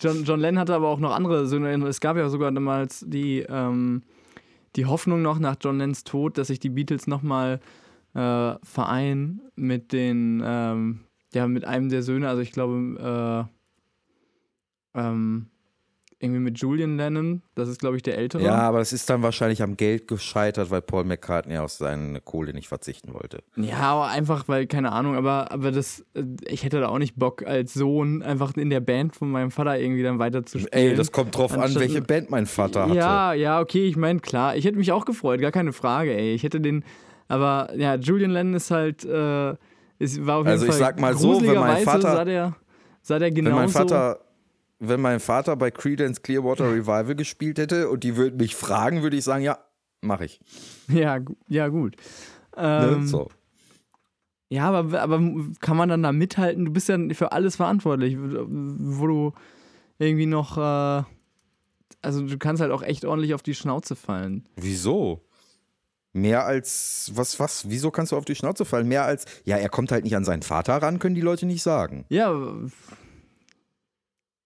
John, 0.00 0.24
John 0.24 0.38
Lennon 0.38 0.58
hatte 0.58 0.74
aber 0.74 0.88
auch 0.88 0.98
noch 0.98 1.14
andere 1.14 1.46
Söhne. 1.46 1.72
Es 1.88 2.00
gab 2.00 2.18
ja 2.18 2.28
sogar 2.28 2.52
damals 2.52 3.02
die, 3.08 3.38
ähm, 3.48 4.02
die 4.76 4.84
Hoffnung 4.84 5.22
noch 5.22 5.38
nach 5.38 5.56
John 5.58 5.78
Lennons 5.78 6.04
Tod, 6.04 6.36
dass 6.36 6.48
sich 6.48 6.60
die 6.60 6.68
Beatles 6.68 7.06
nochmal 7.06 7.60
äh, 8.12 8.54
vereinen 8.62 9.40
mit 9.56 9.94
den, 9.94 10.42
ähm, 10.44 11.00
ja, 11.32 11.48
mit 11.48 11.64
einem 11.64 11.88
der 11.88 12.02
Söhne. 12.02 12.28
Also 12.28 12.42
ich 12.42 12.52
glaube, 12.52 13.48
äh, 14.94 15.00
ähm, 15.00 15.49
irgendwie 16.22 16.40
mit 16.40 16.58
Julian 16.58 16.98
Lennon, 16.98 17.42
das 17.54 17.68
ist 17.68 17.80
glaube 17.80 17.96
ich 17.96 18.02
der 18.02 18.18
ältere. 18.18 18.42
Ja, 18.42 18.56
aber 18.56 18.78
das 18.78 18.92
ist 18.92 19.08
dann 19.08 19.22
wahrscheinlich 19.22 19.62
am 19.62 19.78
Geld 19.78 20.06
gescheitert, 20.06 20.70
weil 20.70 20.82
Paul 20.82 21.04
McCartney 21.04 21.56
auf 21.56 21.72
seine 21.72 22.20
Kohle 22.20 22.52
nicht 22.52 22.68
verzichten 22.68 23.14
wollte. 23.14 23.38
Ja, 23.56 23.78
aber 23.78 24.08
einfach, 24.08 24.46
weil, 24.46 24.66
keine 24.66 24.92
Ahnung, 24.92 25.16
aber, 25.16 25.50
aber 25.50 25.72
das, 25.72 26.04
äh, 26.12 26.24
ich 26.46 26.62
hätte 26.62 26.80
da 26.80 26.88
auch 26.88 26.98
nicht 26.98 27.16
Bock 27.16 27.46
als 27.46 27.72
Sohn 27.72 28.22
einfach 28.22 28.54
in 28.56 28.68
der 28.68 28.80
Band 28.80 29.16
von 29.16 29.30
meinem 29.30 29.50
Vater 29.50 29.78
irgendwie 29.78 30.02
dann 30.02 30.18
weiter 30.18 30.44
zu 30.44 30.58
spielen. 30.58 30.72
Ey, 30.72 30.94
das 30.94 31.10
kommt 31.10 31.34
drauf 31.34 31.56
an, 31.56 31.74
welche 31.74 32.02
Band 32.02 32.30
mein 32.30 32.44
Vater 32.44 32.82
hatte. 32.82 32.94
Ja, 32.94 33.32
ja, 33.32 33.60
okay, 33.60 33.86
ich 33.86 33.96
meine, 33.96 34.20
klar, 34.20 34.56
ich 34.56 34.66
hätte 34.66 34.76
mich 34.76 34.92
auch 34.92 35.06
gefreut, 35.06 35.40
gar 35.40 35.52
keine 35.52 35.72
Frage, 35.72 36.14
ey. 36.14 36.34
Ich 36.34 36.42
hätte 36.42 36.60
den, 36.60 36.84
aber 37.28 37.70
ja, 37.76 37.94
Julian 37.94 38.32
Lennon 38.32 38.54
ist 38.54 38.70
halt, 38.70 39.06
äh, 39.06 39.54
ist, 39.98 40.26
war 40.26 40.36
auf 40.36 40.44
jeden 40.44 40.48
also 40.48 40.66
Fall 40.66 40.74
ich 40.74 40.78
sag 40.78 41.00
mal 41.00 41.16
so, 41.16 41.40
wenn 41.40 41.54
mein 41.54 41.84
Vater, 41.84 42.02
sah 42.02 42.24
der, 42.26 42.56
sah 43.00 43.18
der 43.18 43.30
genauso, 43.30 43.56
wenn 43.56 43.62
mein 43.62 43.68
Vater 43.70 44.20
wenn 44.80 45.00
mein 45.00 45.20
Vater 45.20 45.54
bei 45.56 45.70
Credence 45.70 46.22
Clearwater 46.22 46.64
Revival 46.72 47.14
gespielt 47.14 47.58
hätte 47.58 47.88
und 47.88 48.02
die 48.02 48.16
würden 48.16 48.38
mich 48.38 48.56
fragen, 48.56 49.02
würde 49.02 49.16
ich 49.16 49.24
sagen, 49.24 49.44
ja, 49.44 49.58
mache 50.00 50.24
ich. 50.24 50.40
Ja, 50.88 51.18
ja 51.46 51.68
gut. 51.68 51.96
Ne, 52.56 52.88
ähm, 52.92 53.00
ne? 53.02 53.06
So. 53.06 53.30
Ja, 54.48 54.68
aber, 54.68 55.00
aber 55.00 55.20
kann 55.60 55.76
man 55.76 55.88
dann 55.88 56.02
da 56.02 56.10
mithalten? 56.10 56.64
Du 56.64 56.72
bist 56.72 56.88
ja 56.88 56.98
für 57.12 57.30
alles 57.30 57.56
verantwortlich, 57.56 58.16
wo 58.18 59.06
du 59.06 59.32
irgendwie 59.98 60.26
noch, 60.26 60.58
äh, 60.58 61.04
also 62.02 62.26
du 62.26 62.38
kannst 62.38 62.60
halt 62.60 62.72
auch 62.72 62.82
echt 62.82 63.04
ordentlich 63.04 63.34
auf 63.34 63.42
die 63.42 63.54
Schnauze 63.54 63.94
fallen. 63.94 64.44
Wieso? 64.56 65.22
Mehr 66.12 66.44
als, 66.44 67.12
was, 67.14 67.38
was? 67.38 67.70
Wieso 67.70 67.92
kannst 67.92 68.10
du 68.10 68.16
auf 68.16 68.24
die 68.24 68.34
Schnauze 68.34 68.64
fallen? 68.64 68.88
Mehr 68.88 69.04
als, 69.04 69.26
ja, 69.44 69.56
er 69.56 69.68
kommt 69.68 69.92
halt 69.92 70.02
nicht 70.02 70.16
an 70.16 70.24
seinen 70.24 70.42
Vater 70.42 70.74
ran, 70.74 70.98
können 70.98 71.14
die 71.14 71.20
Leute 71.20 71.46
nicht 71.46 71.62
sagen. 71.62 72.04
Ja, 72.08 72.34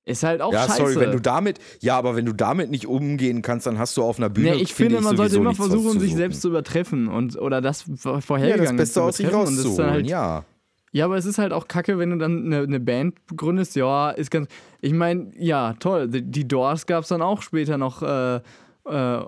ist 0.06 0.22
halt 0.22 0.42
auch 0.42 0.52
ja, 0.52 0.66
scheiße. 0.66 0.76
sorry, 0.76 0.96
wenn 0.96 1.12
du 1.12 1.20
damit, 1.20 1.58
ja, 1.80 1.96
aber 1.96 2.14
wenn 2.14 2.26
du 2.26 2.34
damit 2.34 2.70
nicht 2.70 2.86
umgehen 2.86 3.40
kannst, 3.42 3.66
dann 3.66 3.78
hast 3.78 3.96
du 3.96 4.02
auf 4.02 4.18
einer 4.18 4.28
Bühne. 4.28 4.50
Nee, 4.50 4.62
ich 4.62 4.74
finde, 4.74 5.00
man 5.00 5.16
sollte 5.16 5.36
immer 5.36 5.54
versuchen, 5.54 5.98
sich 5.98 6.14
selbst 6.14 6.42
zu 6.42 6.48
übertreffen 6.48 7.08
und 7.08 7.38
oder 7.38 7.60
das 7.60 7.84
vor- 7.96 8.38
ja, 8.38 8.56
das 8.56 8.76
Beste 8.76 8.94
zu 8.94 9.02
aus 9.02 9.16
sich 9.16 9.32
rauszuholen, 9.32 9.90
halt, 9.90 10.06
ja. 10.06 10.44
Ja, 10.92 11.06
aber 11.06 11.16
es 11.16 11.24
ist 11.24 11.38
halt 11.38 11.52
auch 11.52 11.66
kacke, 11.66 11.98
wenn 11.98 12.10
du 12.10 12.18
dann 12.18 12.44
eine, 12.44 12.58
eine 12.62 12.78
Band 12.78 13.16
gründest. 13.36 13.74
Ja, 13.74 14.10
ist 14.10 14.30
ganz. 14.30 14.46
Ich 14.80 14.92
meine, 14.92 15.32
ja, 15.36 15.72
toll. 15.80 16.06
Die, 16.06 16.22
die 16.22 16.46
Doors 16.46 16.86
gab 16.86 17.02
es 17.02 17.08
dann 17.08 17.20
auch 17.20 17.42
später 17.42 17.78
noch 17.78 18.00
äh, 18.02 18.36
äh, 18.36 19.24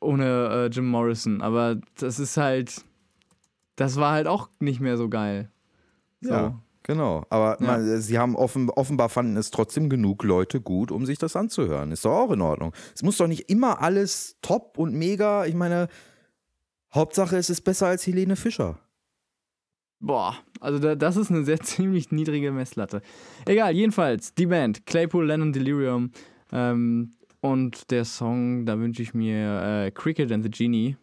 ohne 0.00 0.24
äh, 0.24 0.66
Jim 0.66 0.86
Morrison. 0.86 1.42
Aber 1.42 1.80
das 1.98 2.20
ist 2.20 2.36
halt. 2.36 2.84
Das 3.74 3.96
war 3.96 4.12
halt 4.12 4.28
auch 4.28 4.48
nicht 4.60 4.78
mehr 4.78 4.96
so 4.96 5.08
geil. 5.08 5.50
So. 6.20 6.30
Ja, 6.30 6.58
genau. 6.82 7.24
Aber 7.30 7.56
Ja. 7.60 7.66
man, 7.66 8.00
sie 8.00 8.18
haben 8.18 8.36
offen, 8.36 8.70
offenbar 8.70 9.08
fanden 9.08 9.36
es 9.36 9.50
trotzdem 9.50 9.88
genug 9.88 10.22
Leute 10.24 10.60
gut, 10.60 10.90
um 10.90 11.06
sich 11.06 11.18
das 11.18 11.36
anzuhören. 11.36 11.92
Ist 11.92 12.04
doch 12.04 12.12
auch 12.12 12.30
in 12.32 12.40
Ordnung. 12.40 12.72
Es 12.94 13.02
muss 13.02 13.16
doch 13.16 13.26
nicht 13.28 13.48
immer 13.50 13.80
alles 13.82 14.36
top 14.42 14.78
und 14.78 14.94
mega. 14.94 15.46
Ich 15.46 15.54
meine, 15.54 15.88
Hauptsache 16.94 17.36
es 17.36 17.50
ist 17.50 17.62
besser 17.62 17.86
als 17.86 18.06
Helene 18.06 18.36
Fischer. 18.36 18.78
Boah, 20.00 20.36
also 20.60 20.78
da, 20.80 20.94
das 20.96 21.16
ist 21.16 21.30
eine 21.30 21.44
sehr 21.44 21.60
ziemlich 21.62 22.10
niedrige 22.10 22.50
Messlatte. 22.52 23.02
Egal, 23.46 23.74
jedenfalls, 23.74 24.34
die 24.34 24.46
Band, 24.46 24.84
Claypool, 24.86 25.26
Lennon, 25.26 25.52
Delirium. 25.52 26.10
Ähm, 26.50 27.12
und 27.40 27.90
der 27.90 28.04
Song, 28.04 28.66
da 28.66 28.78
wünsche 28.78 29.02
ich 29.02 29.14
mir 29.14 29.62
äh, 29.86 29.90
Cricket 29.92 30.30
and 30.32 30.44
the 30.44 30.50
Genie. 30.50 30.96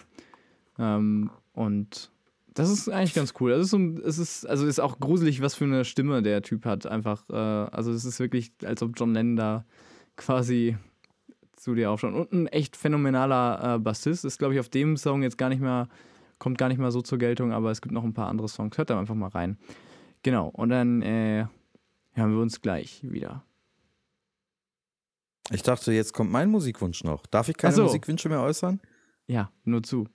Ähm, 0.77 1.31
und 1.53 2.11
das 2.59 2.69
ist 2.69 2.89
eigentlich 2.89 3.13
ganz 3.13 3.33
cool. 3.39 3.51
Das 3.51 3.61
ist 3.61 3.71
so, 3.71 3.77
es 3.77 4.17
ist, 4.17 4.45
also 4.45 4.65
ist 4.65 4.79
auch 4.79 4.99
gruselig, 4.99 5.41
was 5.41 5.55
für 5.55 5.65
eine 5.65 5.85
Stimme 5.85 6.21
der 6.21 6.41
Typ 6.41 6.65
hat. 6.65 6.85
Einfach, 6.85 7.29
äh, 7.29 7.33
also 7.33 7.91
es 7.91 8.05
ist 8.05 8.19
wirklich, 8.19 8.51
als 8.63 8.83
ob 8.83 8.91
John 8.95 9.13
Lennon 9.13 9.35
da 9.35 9.65
quasi 10.15 10.77
zu 11.55 11.75
dir 11.75 11.91
aufschaut. 11.91 12.13
Und 12.13 12.31
ein 12.31 12.47
echt 12.47 12.75
phänomenaler 12.75 13.75
äh, 13.75 13.79
Bassist. 13.79 14.25
Ist, 14.25 14.39
glaube 14.39 14.53
ich, 14.53 14.59
auf 14.59 14.69
dem 14.69 14.97
Song 14.97 15.23
jetzt 15.23 15.37
gar 15.37 15.49
nicht 15.49 15.61
mehr 15.61 15.89
kommt 16.39 16.57
gar 16.57 16.69
nicht 16.69 16.79
mal 16.79 16.91
so 16.91 17.01
zur 17.01 17.17
Geltung, 17.17 17.51
aber 17.51 17.69
es 17.69 17.81
gibt 17.81 17.93
noch 17.93 18.03
ein 18.03 18.13
paar 18.13 18.29
andere 18.29 18.47
Songs. 18.47 18.77
Hört 18.77 18.89
da 18.89 18.99
einfach 18.99 19.15
mal 19.15 19.27
rein. 19.27 19.57
Genau, 20.23 20.47
und 20.47 20.69
dann 20.69 21.01
äh, 21.01 21.45
hören 22.13 22.31
wir 22.31 22.41
uns 22.41 22.61
gleich 22.61 23.01
wieder. 23.03 23.43
Ich 25.51 25.61
dachte, 25.63 25.91
jetzt 25.91 26.13
kommt 26.13 26.31
mein 26.31 26.49
Musikwunsch 26.49 27.03
noch. 27.03 27.25
Darf 27.27 27.49
ich 27.49 27.57
keine 27.57 27.73
so. 27.73 27.83
Musikwünsche 27.83 28.29
mehr 28.29 28.41
äußern? 28.41 28.79
Ja, 29.27 29.51
nur 29.63 29.83
zu. 29.83 30.07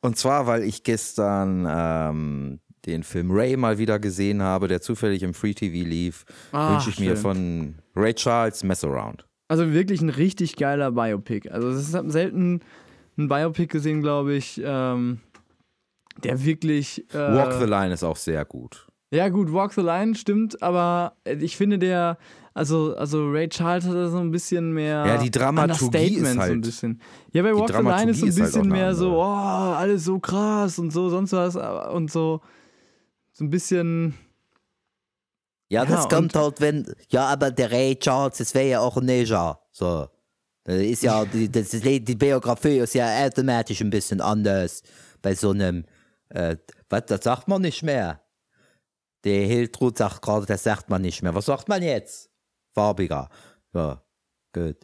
Und 0.00 0.16
zwar, 0.16 0.46
weil 0.46 0.62
ich 0.62 0.82
gestern 0.82 1.66
ähm, 1.68 2.60
den 2.86 3.02
Film 3.02 3.30
Ray 3.32 3.56
mal 3.56 3.78
wieder 3.78 3.98
gesehen 3.98 4.42
habe, 4.42 4.68
der 4.68 4.80
zufällig 4.80 5.22
im 5.22 5.34
Free 5.34 5.54
TV 5.54 5.86
lief, 5.88 6.24
Ah, 6.52 6.72
wünsche 6.74 6.90
ich 6.90 7.00
mir 7.00 7.14
schön. 7.14 7.16
von 7.16 7.74
Ray 7.96 8.14
Charles 8.14 8.62
Mess 8.62 8.84
Around. 8.84 9.26
Also 9.48 9.72
wirklich 9.72 10.00
ein 10.00 10.10
richtig 10.10 10.56
geiler 10.56 10.90
Biopic. 10.92 11.48
Also 11.50 11.68
es 11.68 11.88
ist 11.92 12.10
selten 12.12 12.60
ein 13.18 13.28
Biopic 13.28 13.66
gesehen, 13.68 14.02
glaube 14.02 14.34
ich, 14.34 14.60
ähm, 14.64 15.20
der 16.22 16.44
wirklich. 16.44 17.04
Äh, 17.14 17.18
Walk 17.18 17.52
the 17.54 17.64
Line 17.64 17.92
ist 17.92 18.02
auch 18.04 18.16
sehr 18.16 18.44
gut. 18.44 18.86
Ja, 19.12 19.28
gut, 19.28 19.52
Walk 19.52 19.72
the 19.72 19.82
Line 19.82 20.14
stimmt, 20.16 20.62
aber 20.62 21.16
ich 21.24 21.56
finde 21.56 21.78
der, 21.78 22.18
also, 22.56 22.96
also 22.96 23.28
Ray 23.30 23.48
Charles 23.50 23.84
hat 23.84 23.94
da 23.94 24.08
so 24.08 24.16
ein 24.18 24.30
bisschen 24.30 24.72
mehr. 24.72 25.04
Ja, 25.06 25.18
die 25.18 25.30
Dramaturgie 25.30 25.74
ist 25.74 25.82
Understatement 25.82 26.26
so 26.34 26.40
ein 26.40 26.40
halt- 26.40 26.60
bisschen. 26.62 27.00
Ja, 27.32 27.42
bei 27.42 27.54
Walk 27.54 27.68
the 27.68 27.82
Line 27.82 28.10
ist 28.10 28.20
so 28.20 28.26
ein 28.26 28.32
halt 28.32 28.44
bisschen 28.44 28.62
eine 28.62 28.70
mehr 28.72 28.94
so, 28.94 29.12
oh, 29.18 29.22
alles 29.22 30.04
so 30.04 30.18
krass 30.18 30.78
und 30.78 30.90
so, 30.90 31.10
sonst 31.10 31.32
was 31.32 31.54
aber- 31.56 31.92
und 31.92 32.10
so. 32.10 32.40
So 33.32 33.44
ein 33.44 33.50
bisschen. 33.50 34.14
Ja, 35.68 35.84
Ja, 35.84 35.90
das 35.90 36.08
kommt 36.08 36.34
halt, 36.34 36.60
wenn. 36.62 36.86
Ja, 37.10 37.26
aber 37.26 37.50
der 37.50 37.70
Ray 37.70 37.94
Charles, 37.96 38.38
das 38.38 38.54
wäre 38.54 38.68
ja 38.68 38.80
auch 38.80 38.96
ein 38.96 39.04
Ninja. 39.04 39.60
So. 39.70 40.08
Das 40.64 40.76
ist 40.76 41.02
ja, 41.02 41.24
die, 41.26 41.50
das, 41.52 41.68
die 41.70 42.00
Biografie 42.00 42.78
ist 42.78 42.94
ja 42.94 43.26
automatisch 43.26 43.82
ein 43.82 43.90
bisschen 43.90 44.20
anders. 44.22 44.82
Bei 45.20 45.34
so 45.34 45.50
einem. 45.50 45.84
Äh, 46.30 46.56
was, 46.88 47.04
das 47.06 47.22
sagt 47.22 47.48
man 47.48 47.60
nicht 47.60 47.82
mehr. 47.82 48.22
Der 49.24 49.46
Hiltrud 49.46 49.98
sagt 49.98 50.22
gerade, 50.22 50.46
das 50.46 50.62
sagt 50.62 50.88
man 50.88 51.02
nicht 51.02 51.22
mehr. 51.22 51.34
Was 51.34 51.46
sagt 51.46 51.68
man 51.68 51.82
jetzt? 51.82 52.30
Farbiger. 52.76 53.30
Ja, 53.72 54.02
gut. 54.52 54.76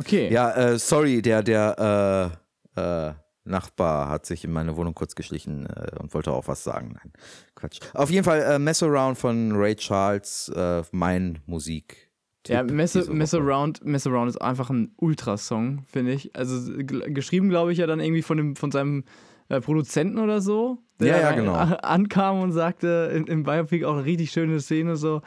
Okay. 0.00 0.28
Ja, 0.30 0.50
äh, 0.52 0.78
sorry, 0.78 1.22
der, 1.22 1.42
der 1.44 2.34
äh, 2.76 2.80
äh, 2.80 3.14
Nachbar 3.44 4.08
hat 4.08 4.26
sich 4.26 4.44
in 4.44 4.52
meine 4.52 4.76
Wohnung 4.76 4.92
kurz 4.94 5.14
geschlichen 5.14 5.66
äh, 5.66 5.96
und 6.00 6.12
wollte 6.14 6.32
auch 6.32 6.48
was 6.48 6.64
sagen. 6.64 6.94
Nein, 6.94 7.12
Quatsch. 7.54 7.78
Auf 7.94 8.10
jeden 8.10 8.24
Fall 8.24 8.42
äh, 8.42 8.58
Mess 8.58 8.82
Around 8.82 9.18
von 9.18 9.52
Ray 9.54 9.76
Charles, 9.76 10.48
äh, 10.48 10.82
mein 10.90 11.38
Musik. 11.46 12.10
Ja, 12.48 12.64
Mess, 12.64 12.94
Mess. 13.08 13.34
Around, 13.34 13.84
Mess 13.84 14.06
Around 14.06 14.28
ist 14.30 14.40
einfach 14.40 14.68
ein 14.70 14.92
Ultrasong, 14.96 15.84
finde 15.86 16.12
ich. 16.12 16.34
Also 16.36 16.72
geschrieben, 16.76 17.48
glaube 17.48 17.72
ich, 17.72 17.78
ja 17.78 17.86
dann 17.86 18.00
irgendwie 18.00 18.22
von, 18.22 18.36
dem, 18.36 18.56
von 18.56 18.72
seinem 18.72 19.04
äh, 19.48 19.60
Produzenten 19.60 20.18
oder 20.18 20.40
so. 20.40 20.78
Der 21.00 21.08
Ja, 21.08 21.20
ja, 21.20 21.32
genau. 21.32 21.54
ankam 21.54 22.40
und 22.40 22.52
sagte 22.52 23.12
in, 23.14 23.26
im 23.26 23.42
Biopic 23.44 23.84
auch 23.84 23.94
eine 23.94 24.04
richtig 24.04 24.30
schöne 24.32 24.60
Szene 24.60 24.96
so, 24.96 25.22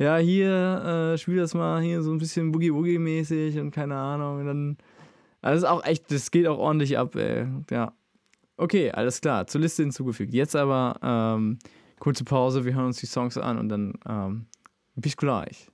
ja, 0.00 0.16
hier, 0.16 1.12
äh, 1.12 1.18
spiel 1.18 1.36
das 1.36 1.52
mal 1.52 1.82
hier 1.82 2.00
so 2.02 2.10
ein 2.10 2.16
bisschen 2.16 2.52
Boogie-Woogie-mäßig 2.52 3.60
und 3.60 3.70
keine 3.70 3.96
Ahnung. 3.96 4.40
Und 4.40 4.46
dann, 4.46 4.78
also 5.42 5.60
das 5.60 5.62
ist 5.62 5.68
auch 5.68 5.84
echt, 5.84 6.10
das 6.10 6.30
geht 6.30 6.46
auch 6.46 6.58
ordentlich 6.58 6.96
ab, 6.96 7.14
ey. 7.16 7.46
Ja. 7.70 7.92
Okay, 8.56 8.90
alles 8.90 9.20
klar, 9.20 9.46
zur 9.46 9.60
Liste 9.60 9.82
hinzugefügt. 9.82 10.32
Jetzt 10.32 10.56
aber 10.56 10.98
ähm, 11.02 11.58
kurze 11.98 12.24
Pause, 12.24 12.64
wir 12.64 12.74
hören 12.74 12.86
uns 12.86 12.96
die 12.96 13.06
Songs 13.06 13.36
an 13.36 13.58
und 13.58 13.68
dann 13.68 13.92
ähm, 14.08 14.46
bis 14.94 15.18
gleich. 15.18 15.68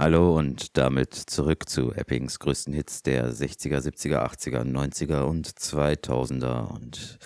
Hallo 0.00 0.38
und 0.38 0.78
damit 0.78 1.14
zurück 1.14 1.68
zu 1.68 1.92
Eppings 1.92 2.38
größten 2.38 2.72
Hits 2.72 3.02
der 3.02 3.30
60er, 3.32 3.80
70er, 3.80 4.26
80er, 4.26 4.64
90er 4.64 5.20
und 5.24 5.46
2000er. 5.46 6.74
Und 6.74 7.18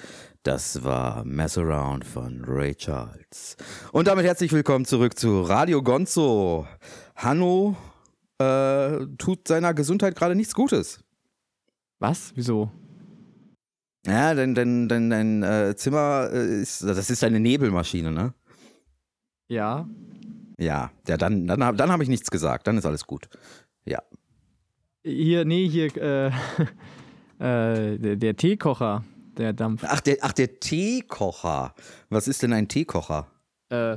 das 0.46 0.84
war 0.84 1.24
Mess 1.24 1.58
Around 1.58 2.04
von 2.04 2.44
Ray 2.44 2.72
Charles. 2.76 3.56
Und 3.90 4.06
damit 4.06 4.24
herzlich 4.24 4.52
willkommen 4.52 4.84
zurück 4.84 5.18
zu 5.18 5.42
Radio 5.42 5.82
Gonzo. 5.82 6.68
Hanno 7.16 7.76
äh, 8.38 9.06
tut 9.18 9.48
seiner 9.48 9.74
Gesundheit 9.74 10.14
gerade 10.14 10.36
nichts 10.36 10.54
Gutes. 10.54 11.00
Was? 11.98 12.32
Wieso? 12.36 12.70
Ja, 14.06 14.34
dein, 14.34 14.54
dein, 14.54 14.88
dein, 14.88 15.10
dein 15.10 15.42
äh, 15.42 15.74
Zimmer 15.74 16.30
äh, 16.32 16.60
ist, 16.60 16.84
das 16.84 17.10
ist 17.10 17.24
eine 17.24 17.40
Nebelmaschine, 17.40 18.12
ne? 18.12 18.32
Ja. 19.48 19.88
Ja, 20.58 20.92
ja 21.08 21.16
dann, 21.16 21.48
dann, 21.48 21.76
dann 21.76 21.90
habe 21.90 22.04
ich 22.04 22.08
nichts 22.08 22.30
gesagt, 22.30 22.68
dann 22.68 22.78
ist 22.78 22.86
alles 22.86 23.04
gut. 23.04 23.28
Ja. 23.84 24.00
Hier, 25.02 25.44
nee, 25.44 25.68
hier, 25.68 25.96
äh, 25.96 26.26
äh, 27.40 27.98
der, 27.98 28.14
der 28.14 28.36
Teekocher, 28.36 29.04
der 29.38 29.52
Dampf. 29.52 29.84
Ach 29.86 30.00
der, 30.00 30.18
ach, 30.20 30.32
der 30.32 30.60
Teekocher. 30.60 31.74
Was 32.08 32.28
ist 32.28 32.42
denn 32.42 32.52
ein 32.52 32.68
Teekocher? 32.68 33.26
Äh, 33.70 33.96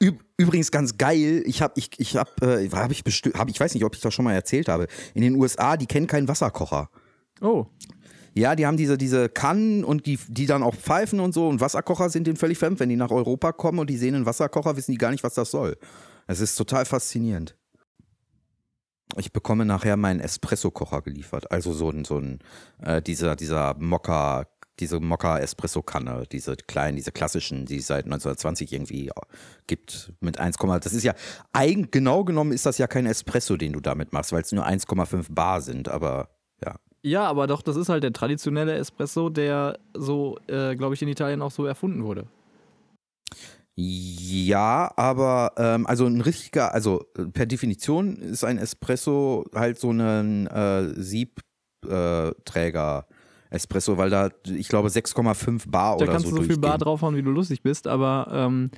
Üb 0.00 0.22
übrigens 0.36 0.70
ganz 0.70 0.98
geil, 0.98 1.42
ich 1.46 1.62
habe, 1.62 1.74
ich, 1.76 1.90
ich 1.98 2.16
habe, 2.16 2.30
äh, 2.42 2.68
hab 2.70 2.90
ich 2.90 3.04
bestimmt, 3.04 3.38
hab, 3.38 3.48
ich 3.48 3.58
weiß 3.58 3.74
nicht, 3.74 3.84
ob 3.84 3.94
ich 3.94 4.00
das 4.00 4.12
schon 4.12 4.24
mal 4.24 4.34
erzählt 4.34 4.68
habe. 4.68 4.86
In 5.14 5.22
den 5.22 5.36
USA, 5.36 5.76
die 5.76 5.86
kennen 5.86 6.06
keinen 6.06 6.28
Wasserkocher. 6.28 6.90
oh, 7.40 7.66
Ja, 8.34 8.54
die 8.54 8.66
haben 8.66 8.76
diese, 8.76 8.98
diese 8.98 9.28
Kannen 9.28 9.84
und 9.84 10.06
die, 10.06 10.18
die 10.28 10.46
dann 10.46 10.62
auch 10.62 10.74
pfeifen 10.74 11.20
und 11.20 11.32
so 11.32 11.48
und 11.48 11.60
Wasserkocher 11.60 12.10
sind 12.10 12.26
denen 12.26 12.36
völlig 12.36 12.58
fremd. 12.58 12.80
Wenn 12.80 12.88
die 12.88 12.96
nach 12.96 13.10
Europa 13.10 13.52
kommen 13.52 13.78
und 13.78 13.88
die 13.88 13.96
sehen 13.96 14.14
einen 14.14 14.26
Wasserkocher, 14.26 14.76
wissen 14.76 14.92
die 14.92 14.98
gar 14.98 15.10
nicht, 15.10 15.24
was 15.24 15.34
das 15.34 15.50
soll. 15.50 15.78
Es 16.26 16.40
ist 16.40 16.56
total 16.56 16.84
faszinierend. 16.84 17.56
Ich 19.16 19.32
bekomme 19.32 19.64
nachher 19.64 19.96
meinen 19.96 20.20
Espresso-Kocher 20.20 21.02
geliefert. 21.02 21.50
Also 21.50 21.72
so 21.72 21.90
ein, 21.90 22.04
so 22.04 22.18
ein, 22.18 22.38
äh, 22.82 23.02
dieser, 23.02 23.36
dieser 23.36 23.74
Mokka, 23.78 24.46
diese 24.80 25.00
Mokka-Espresso-Kanne, 25.00 26.24
diese 26.30 26.56
kleinen, 26.56 26.96
diese 26.96 27.12
klassischen, 27.12 27.66
die 27.66 27.76
es 27.76 27.86
seit 27.86 28.06
1920 28.06 28.72
irgendwie 28.72 29.10
gibt, 29.66 30.12
mit 30.20 30.38
1, 30.38 30.56
das 30.80 30.94
ist 30.94 31.04
ja, 31.04 31.14
eigen, 31.52 31.90
genau 31.90 32.24
genommen 32.24 32.52
ist 32.52 32.66
das 32.66 32.78
ja 32.78 32.86
kein 32.86 33.06
Espresso, 33.06 33.56
den 33.56 33.74
du 33.74 33.80
damit 33.80 34.12
machst, 34.12 34.32
weil 34.32 34.42
es 34.42 34.52
nur 34.52 34.66
1,5 34.66 35.26
Bar 35.30 35.60
sind, 35.60 35.88
aber 35.88 36.30
ja. 36.64 36.76
ja, 37.02 37.24
aber 37.24 37.46
doch, 37.46 37.60
das 37.62 37.76
ist 37.76 37.90
halt 37.90 38.02
der 38.02 38.12
traditionelle 38.12 38.74
Espresso, 38.74 39.28
der 39.28 39.78
so, 39.94 40.38
äh, 40.46 40.74
glaube 40.74 40.94
ich, 40.94 41.02
in 41.02 41.08
Italien 41.08 41.42
auch 41.42 41.52
so 41.52 41.66
erfunden 41.66 42.04
wurde. 42.04 42.26
Ja, 43.74 44.92
aber 44.96 45.52
ähm, 45.56 45.86
also 45.86 46.06
ein 46.06 46.20
richtiger, 46.20 46.74
also 46.74 47.06
äh, 47.16 47.24
per 47.24 47.46
Definition 47.46 48.16
ist 48.16 48.44
ein 48.44 48.58
Espresso 48.58 49.46
halt 49.54 49.78
so 49.78 49.90
ein 49.90 50.46
äh, 50.46 50.92
Siebträger 51.00 53.06
Espresso, 53.48 53.96
weil 53.98 54.10
da, 54.10 54.30
ich 54.46 54.68
glaube, 54.68 54.88
6,5 54.88 55.70
Bar 55.70 55.96
Da 55.96 56.04
oder 56.04 56.12
kannst 56.12 56.26
so 56.26 56.34
du 56.34 56.42
so 56.42 56.48
viel 56.48 56.58
Bar 56.58 56.78
draufhauen, 56.78 57.16
wie 57.16 57.22
du 57.22 57.30
lustig 57.30 57.62
bist, 57.62 57.86
aber 57.86 58.28
ähm, 58.32 58.70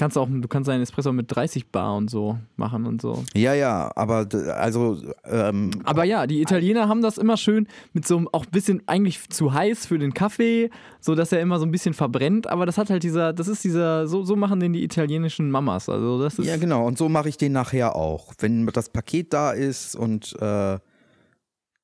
kannst 0.00 0.16
auch, 0.16 0.28
du 0.30 0.48
kannst 0.48 0.70
einen 0.70 0.82
Espresso 0.82 1.12
mit 1.12 1.26
30 1.28 1.70
Bar 1.70 1.94
und 1.94 2.08
so 2.08 2.38
machen 2.56 2.86
und 2.86 3.02
so. 3.02 3.22
Ja, 3.34 3.52
ja, 3.52 3.92
aber 3.94 4.26
also 4.56 4.96
ähm, 5.24 5.72
Aber 5.84 6.04
ja, 6.04 6.26
die 6.26 6.40
Italiener 6.40 6.88
haben 6.88 7.02
das 7.02 7.18
immer 7.18 7.36
schön 7.36 7.68
mit 7.92 8.06
so 8.06 8.16
einem 8.16 8.26
auch 8.32 8.46
ein 8.46 8.50
bisschen 8.50 8.82
eigentlich 8.86 9.28
zu 9.28 9.52
heiß 9.52 9.84
für 9.84 9.98
den 9.98 10.14
Kaffee, 10.14 10.70
so 11.00 11.14
dass 11.14 11.32
er 11.32 11.42
immer 11.42 11.58
so 11.58 11.66
ein 11.66 11.70
bisschen 11.70 11.92
verbrennt. 11.92 12.46
Aber 12.46 12.64
das 12.64 12.78
hat 12.78 12.88
halt 12.88 13.02
dieser, 13.02 13.34
das 13.34 13.46
ist 13.46 13.62
dieser, 13.62 14.08
so, 14.08 14.24
so 14.24 14.36
machen 14.36 14.58
den 14.58 14.72
die 14.72 14.82
italienischen 14.82 15.50
Mamas. 15.50 15.90
Also 15.90 16.18
das 16.22 16.38
ist 16.38 16.46
Ja, 16.46 16.56
genau. 16.56 16.86
Und 16.86 16.96
so 16.96 17.10
mache 17.10 17.28
ich 17.28 17.36
den 17.36 17.52
nachher 17.52 17.94
auch. 17.94 18.32
Wenn 18.38 18.66
das 18.68 18.88
Paket 18.88 19.34
da 19.34 19.50
ist 19.52 19.96
und 19.96 20.34
äh, 20.40 20.78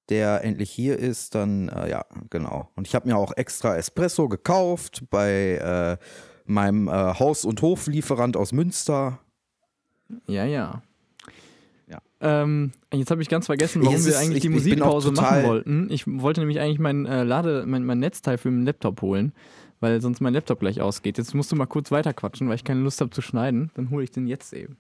der 0.09 0.43
endlich 0.43 0.71
hier 0.71 0.99
ist, 0.99 1.35
dann 1.35 1.69
äh, 1.69 1.91
ja, 1.91 2.07
genau. 2.31 2.71
Und 2.77 2.87
ich 2.87 2.95
habe 2.95 3.09
mir 3.09 3.19
auch 3.19 3.37
extra 3.37 3.77
Espresso 3.77 4.31
gekauft 4.31 5.05
bei 5.11 5.99
äh, 6.01 6.05
meinem 6.49 6.88
äh, 6.88 6.92
Haus- 6.92 7.44
und 7.44 7.62
Hoflieferant 7.62 8.36
aus 8.36 8.53
Münster. 8.53 9.18
Ja, 10.26 10.44
ja. 10.44 10.82
Ja. 11.88 11.99
Ähm, 12.20 12.72
jetzt 12.92 13.11
habe 13.11 13.22
ich 13.22 13.28
ganz 13.28 13.47
vergessen, 13.47 13.82
warum 13.82 13.94
Es 13.94 14.05
wir 14.07 14.12
ist- 14.12 14.18
eigentlich 14.18 14.36
ich- 14.36 14.42
die 14.42 14.49
Musikpause 14.49 15.12
machen 15.12 15.44
wollten. 15.44 15.86
Ich 15.90 16.07
wollte 16.07 16.40
nämlich 16.40 16.61
eigentlich 16.61 16.78
mein 16.78 17.07
äh, 17.07 17.22
Lade, 17.24 17.64
mein, 17.66 17.84
mein 17.84 17.99
Netzteil 17.99 18.38
für 18.38 18.49
den 18.51 18.64
Laptop 18.64 19.03
holen, 19.03 19.32
weil 19.80 20.01
sonst 20.01 20.20
mein 20.20 20.32
Laptop 20.34 20.61
gleich 20.61 20.80
ausgeht. 20.80 21.18
Jetzt 21.18 21.34
musst 21.34 21.53
du 21.53 21.57
mal 21.57 21.66
kurz 21.66 21.90
weiterquatschen, 21.90 22.49
weil 22.49 22.57
ich 22.57 22.64
keine 22.64 22.80
Lust 22.80 23.01
habe 23.01 23.11
zu 23.11 23.22
schneiden. 23.22 23.70
Dann 23.74 23.90
hole 23.90 24.05
ich 24.05 24.11
den 24.11 24.26
jetzt 24.26 24.53
eben. 24.53 24.76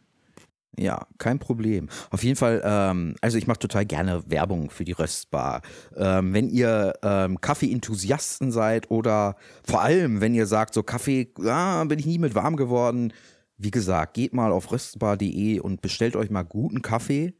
Ja, 0.78 1.06
kein 1.18 1.38
Problem. 1.38 1.88
Auf 2.10 2.22
jeden 2.22 2.36
Fall, 2.36 2.60
ähm, 2.64 3.14
also 3.22 3.38
ich 3.38 3.46
mache 3.46 3.58
total 3.60 3.86
gerne 3.86 4.22
Werbung 4.26 4.68
für 4.68 4.84
die 4.84 4.92
Röstbar. 4.92 5.62
Ähm, 5.96 6.34
wenn 6.34 6.50
ihr 6.50 6.94
ähm, 7.02 7.40
Kaffee-Enthusiasten 7.40 8.52
seid 8.52 8.90
oder 8.90 9.36
vor 9.64 9.80
allem, 9.80 10.20
wenn 10.20 10.34
ihr 10.34 10.46
sagt, 10.46 10.74
so 10.74 10.82
Kaffee, 10.82 11.32
ah, 11.44 11.82
bin 11.84 11.98
ich 11.98 12.06
nie 12.06 12.18
mit 12.18 12.34
warm 12.34 12.56
geworden, 12.56 13.12
wie 13.56 13.70
gesagt, 13.70 14.14
geht 14.14 14.34
mal 14.34 14.52
auf 14.52 14.70
röstbar.de 14.70 15.60
und 15.60 15.80
bestellt 15.80 16.14
euch 16.14 16.28
mal 16.28 16.42
guten 16.42 16.82
Kaffee. 16.82 17.32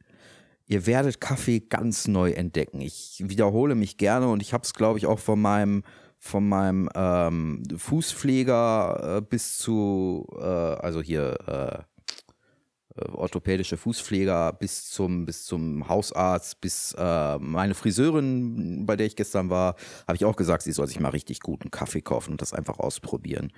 Ihr 0.66 0.87
werdet 0.87 1.20
Kaffee 1.20 1.61
ganz 1.61 2.09
neu 2.09 2.30
entdecken. 2.30 2.80
Ich 2.80 3.22
wiederhole 3.24 3.74
mich 3.74 3.99
gerne 3.99 4.28
und 4.28 4.41
ich 4.41 4.55
habe 4.55 4.64
es, 4.64 4.72
glaube 4.72 4.99
ich, 4.99 5.07
auch 5.07 5.18
von 5.18 5.41
meinem 5.41 5.82
von 6.18 6.49
meinem 6.49 6.89
ähm, 6.95 7.62
Fußpfleger 7.76 9.18
äh, 9.18 9.20
bis 9.20 9.59
zu, 9.59 10.26
äh, 10.39 10.43
also 10.43 11.03
hier 11.03 11.37
äh, 11.47 11.96
orthopädische 13.13 13.77
Fußpfleger 13.77 14.53
bis 14.53 14.91
zum 14.91 15.27
bis 15.27 15.45
zum 15.45 15.89
Hausarzt 15.89 16.61
bis 16.61 16.95
äh, 16.99 17.39
meine 17.39 17.75
Friseurin, 17.75 18.87
bei 18.87 18.97
der 18.97 19.07
ich 19.07 19.17
gestern 19.17 19.51
war, 19.51 19.77
habe 20.07 20.17
ich 20.17 20.25
auch 20.25 20.37
gesagt, 20.37 20.63
sie 20.63 20.73
soll 20.73 20.87
sich 20.87 21.01
mal 21.01 21.11
richtig 21.11 21.41
guten 21.41 21.71
Kaffee 21.71 22.01
kaufen 22.01 22.33
und 22.33 22.43
das 22.43 22.53
einfach 22.53 22.79
ausprobieren. 22.79 23.53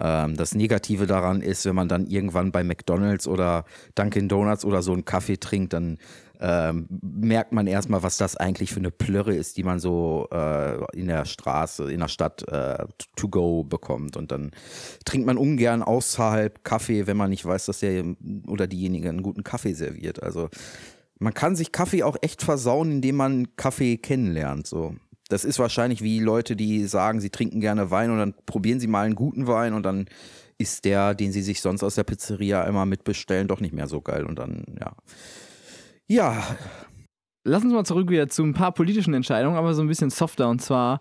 Ähm, 0.00 0.36
das 0.36 0.54
Negative 0.54 1.06
daran 1.06 1.40
ist, 1.40 1.64
wenn 1.64 1.74
man 1.74 1.88
dann 1.88 2.06
irgendwann 2.06 2.52
bei 2.52 2.64
McDonald's 2.64 3.26
oder 3.26 3.64
Dunkin 3.94 4.28
Donuts 4.28 4.64
oder 4.64 4.82
so 4.82 4.92
einen 4.92 5.04
Kaffee 5.04 5.38
trinkt, 5.38 5.72
dann 5.72 5.98
ähm, 6.44 6.88
merkt 7.00 7.52
man 7.52 7.68
erstmal, 7.68 8.02
was 8.02 8.16
das 8.16 8.36
eigentlich 8.36 8.72
für 8.72 8.80
eine 8.80 8.90
Plörre 8.90 9.32
ist, 9.32 9.56
die 9.56 9.62
man 9.62 9.78
so 9.78 10.26
äh, 10.32 10.84
in 10.98 11.06
der 11.06 11.24
Straße, 11.24 11.90
in 11.90 12.00
der 12.00 12.08
Stadt 12.08 12.42
äh, 12.48 12.84
to 13.14 13.28
go 13.28 13.62
bekommt. 13.62 14.16
Und 14.16 14.32
dann 14.32 14.50
trinkt 15.04 15.24
man 15.24 15.38
ungern 15.38 15.84
außerhalb 15.84 16.64
Kaffee, 16.64 17.06
wenn 17.06 17.16
man 17.16 17.30
nicht 17.30 17.44
weiß, 17.44 17.66
dass 17.66 17.78
der 17.78 18.04
oder 18.48 18.66
diejenige 18.66 19.08
einen 19.08 19.22
guten 19.22 19.44
Kaffee 19.44 19.74
serviert. 19.74 20.20
Also 20.20 20.48
man 21.20 21.32
kann 21.32 21.54
sich 21.54 21.70
Kaffee 21.70 22.02
auch 22.02 22.16
echt 22.22 22.42
versauen, 22.42 22.90
indem 22.90 23.16
man 23.16 23.54
Kaffee 23.54 23.96
kennenlernt. 23.96 24.66
So. 24.66 24.96
Das 25.28 25.44
ist 25.44 25.60
wahrscheinlich 25.60 26.02
wie 26.02 26.18
Leute, 26.18 26.56
die 26.56 26.86
sagen, 26.86 27.20
sie 27.20 27.30
trinken 27.30 27.60
gerne 27.60 27.92
Wein 27.92 28.10
und 28.10 28.18
dann 28.18 28.34
probieren 28.46 28.80
sie 28.80 28.88
mal 28.88 29.06
einen 29.06 29.14
guten 29.14 29.46
Wein 29.46 29.74
und 29.74 29.84
dann 29.84 30.06
ist 30.58 30.84
der, 30.84 31.14
den 31.14 31.30
sie 31.30 31.42
sich 31.42 31.60
sonst 31.60 31.84
aus 31.84 31.94
der 31.94 32.04
Pizzeria 32.04 32.64
immer 32.64 32.84
mitbestellen, 32.84 33.46
doch 33.46 33.60
nicht 33.60 33.74
mehr 33.74 33.86
so 33.86 34.00
geil. 34.00 34.24
Und 34.24 34.38
dann, 34.38 34.64
ja. 34.80 34.96
Ja, 36.08 36.56
Lass 37.44 37.64
uns 37.64 37.72
mal 37.72 37.84
zurück 37.84 38.08
wieder 38.08 38.28
zu 38.28 38.44
ein 38.44 38.54
paar 38.54 38.72
politischen 38.72 39.14
Entscheidungen, 39.14 39.56
aber 39.56 39.74
so 39.74 39.82
ein 39.82 39.88
bisschen 39.88 40.10
softer. 40.10 40.48
Und 40.48 40.62
zwar 40.62 41.00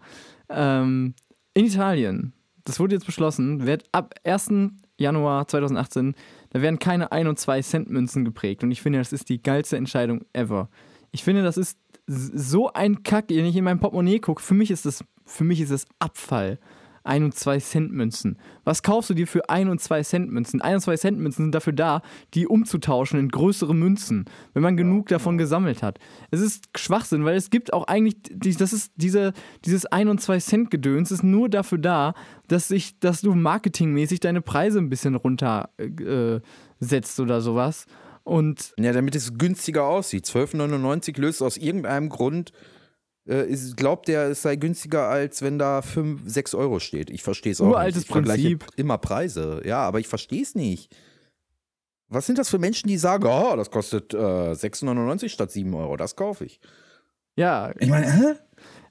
ähm, 0.50 1.14
in 1.54 1.66
Italien. 1.66 2.34
Das 2.64 2.80
wurde 2.80 2.96
jetzt 2.96 3.06
beschlossen, 3.06 3.66
wird 3.66 3.84
ab 3.92 4.16
1. 4.24 4.50
Januar 5.00 5.48
2018, 5.48 6.14
da 6.52 6.62
werden 6.62 6.78
keine 6.78 7.12
1 7.12 7.28
und 7.28 7.40
2 7.40 7.62
Cent 7.62 7.90
Münzen 7.90 8.24
geprägt. 8.24 8.64
Und 8.64 8.72
ich 8.72 8.82
finde, 8.82 9.00
das 9.00 9.14
ist 9.14 9.30
die 9.30 9.42
geilste 9.42 9.78
Entscheidung 9.78 10.26
ever. 10.34 10.70
Ich 11.12 11.24
finde, 11.24 11.42
das 11.42 11.58
ist 11.58 11.80
so 12.08 12.72
ein 12.74 13.02
Kack, 13.04 13.26
wenn 13.30 13.46
ich 13.46 13.56
in 13.56 13.64
mein 13.64 13.80
Portemonnaie 13.80 14.20
gucke. 14.20 14.42
Für 14.42 14.54
mich 14.54 14.70
ist 14.70 14.86
das, 14.86 15.04
für 15.26 15.44
mich 15.44 15.60
ist 15.60 15.72
das 15.72 15.86
Abfall. 16.00 16.60
1 17.04 17.24
und 17.26 17.36
2 17.36 17.60
Cent 17.60 17.92
Münzen. 17.92 18.38
Was 18.64 18.84
kaufst 18.84 19.10
du 19.10 19.14
dir 19.14 19.28
für 19.28 19.50
1 19.50 19.70
und 19.70 19.82
2 19.82 20.04
Cent 20.04 20.32
Münzen? 20.32 20.62
1 20.62 20.76
und 20.76 20.82
2 20.82 20.98
Cent 20.98 21.20
Münzen 21.20 21.46
sind 21.46 21.56
dafür 21.56 21.74
da, 21.74 22.02
die 22.34 22.48
umzutauschen 22.48 23.20
in 23.20 23.30
größere 23.30 23.74
Münzen, 23.74 24.26
wenn 24.54 24.64
man 24.64 24.78
genug 24.78 25.08
davon 25.08 25.38
gesammelt 25.38 25.84
hat. 25.84 26.00
Es 26.30 26.40
ist 26.42 26.70
Schwachsinn, 26.78 27.26
weil 27.26 27.36
es 27.36 27.50
gibt 27.50 27.74
auch 27.74 27.88
eigentlich, 27.88 28.16
das 28.32 28.74
ist 28.74 28.92
diese, 28.96 29.34
dieses 29.66 29.86
1 29.86 30.10
und 30.10 30.22
2 30.22 30.40
Cent 30.40 30.72
Gedöns 30.72 31.12
ist 31.12 31.24
nur 31.24 31.50
dafür 31.50 31.78
da, 31.78 32.14
dass 32.48 32.68
sich, 32.68 33.00
dass 33.00 33.22
du 33.22 33.34
marketingmäßig 33.34 34.20
deine 34.20 34.42
Preise 34.42 34.80
ein 34.80 34.90
bisschen 34.90 35.16
runter 35.16 35.70
äh, 35.78 36.40
setzt 36.80 37.20
oder 37.20 37.42
sowas. 37.42 37.86
Und 38.24 38.74
Ja, 38.78 38.94
damit 38.94 39.16
es 39.16 39.38
günstiger 39.38 39.86
aussieht. 39.86 40.26
12,99 40.26 41.20
löst 41.20 41.42
aus 41.42 41.58
irgendeinem 41.58 42.10
Grund, 42.10 42.52
äh, 43.28 43.48
ist, 43.48 43.78
glaubt 43.78 44.08
der, 44.08 44.30
es 44.30 44.42
sei 44.42 44.56
günstiger, 44.56 45.08
als 45.08 45.42
wenn 45.42 45.60
da 45.60 45.82
5, 45.82 46.22
6 46.26 46.54
Euro 46.56 46.80
steht. 46.80 47.10
Ich 47.10 47.24
verstehe 47.24 47.52
es 47.52 47.62
auch 47.62 47.68
Uraltes 47.68 47.96
nicht. 48.02 48.06
Ich 48.08 48.12
vergleiche 48.12 48.58
Prinzip. 48.58 48.80
immer 48.80 48.98
Preise. 48.98 49.62
Ja, 49.66 49.80
aber 49.82 50.00
ich 50.00 50.08
verstehe 50.08 50.42
es 50.42 50.56
nicht. 50.56 50.96
Was 52.10 52.26
sind 52.26 52.38
das 52.38 52.50
für 52.50 52.60
Menschen, 52.60 52.88
die 52.88 52.98
sagen, 52.98 53.26
oh, 53.26 53.56
das 53.56 53.72
kostet 53.72 54.14
äh, 54.14 54.18
6,99 54.18 55.30
statt 55.30 55.52
7 55.52 55.74
Euro, 55.74 55.96
das 55.96 56.16
kaufe 56.16 56.44
ich. 56.46 56.60
ja, 57.38 57.72
Ich 57.80 57.90
meine, 57.90 58.12
hä? 58.12 58.34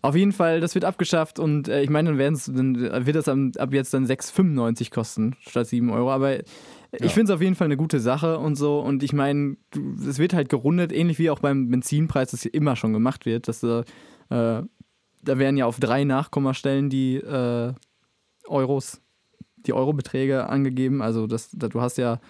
Auf 0.02 0.16
jeden 0.16 0.32
Fall, 0.32 0.60
das 0.60 0.74
wird 0.74 0.86
abgeschafft 0.86 1.38
und 1.38 1.68
äh, 1.68 1.82
ich 1.82 1.90
meine, 1.90 2.08
dann, 2.08 2.18
werden's, 2.18 2.46
dann 2.46 2.74
wird 3.04 3.16
das 3.16 3.28
am, 3.28 3.52
ab 3.58 3.74
jetzt 3.74 3.92
dann 3.92 4.06
6,95 4.06 4.90
kosten 4.90 5.36
statt 5.40 5.66
7 5.66 5.90
Euro. 5.90 6.10
Aber 6.10 6.38
ich 6.38 7.12
finde 7.12 7.24
es 7.24 7.36
auf 7.36 7.42
jeden 7.42 7.54
Fall 7.54 7.66
eine 7.66 7.76
gute 7.76 8.00
Sache 8.00 8.38
und 8.38 8.56
so. 8.56 8.80
Und 8.80 9.02
ich 9.02 9.12
meine, 9.12 9.58
du- 9.72 9.94
es 10.08 10.18
wird 10.18 10.32
halt 10.32 10.48
gerundet, 10.48 10.90
ähnlich 10.90 11.18
wie 11.18 11.28
auch 11.28 11.40
beim 11.40 11.70
Benzinpreis, 11.70 12.30
das 12.30 12.40
hier 12.40 12.54
immer 12.54 12.76
schon 12.76 12.94
gemacht 12.94 13.26
wird. 13.26 13.46
Dass, 13.46 13.62
äh, 13.62 13.84
äh, 14.30 14.62
da 15.22 15.38
werden 15.38 15.56
ja 15.56 15.66
auf 15.66 15.78
drei 15.80 16.04
Nachkommastellen 16.04 16.88
die 16.88 17.16
äh, 17.16 17.72
Euros, 18.46 19.00
die 19.56 19.72
Eurobeträge 19.72 20.48
angegeben. 20.48 21.02
Also 21.02 21.26
das, 21.26 21.50
da, 21.52 21.68
du 21.68 21.80
hast 21.80 21.98
ja, 21.98 22.20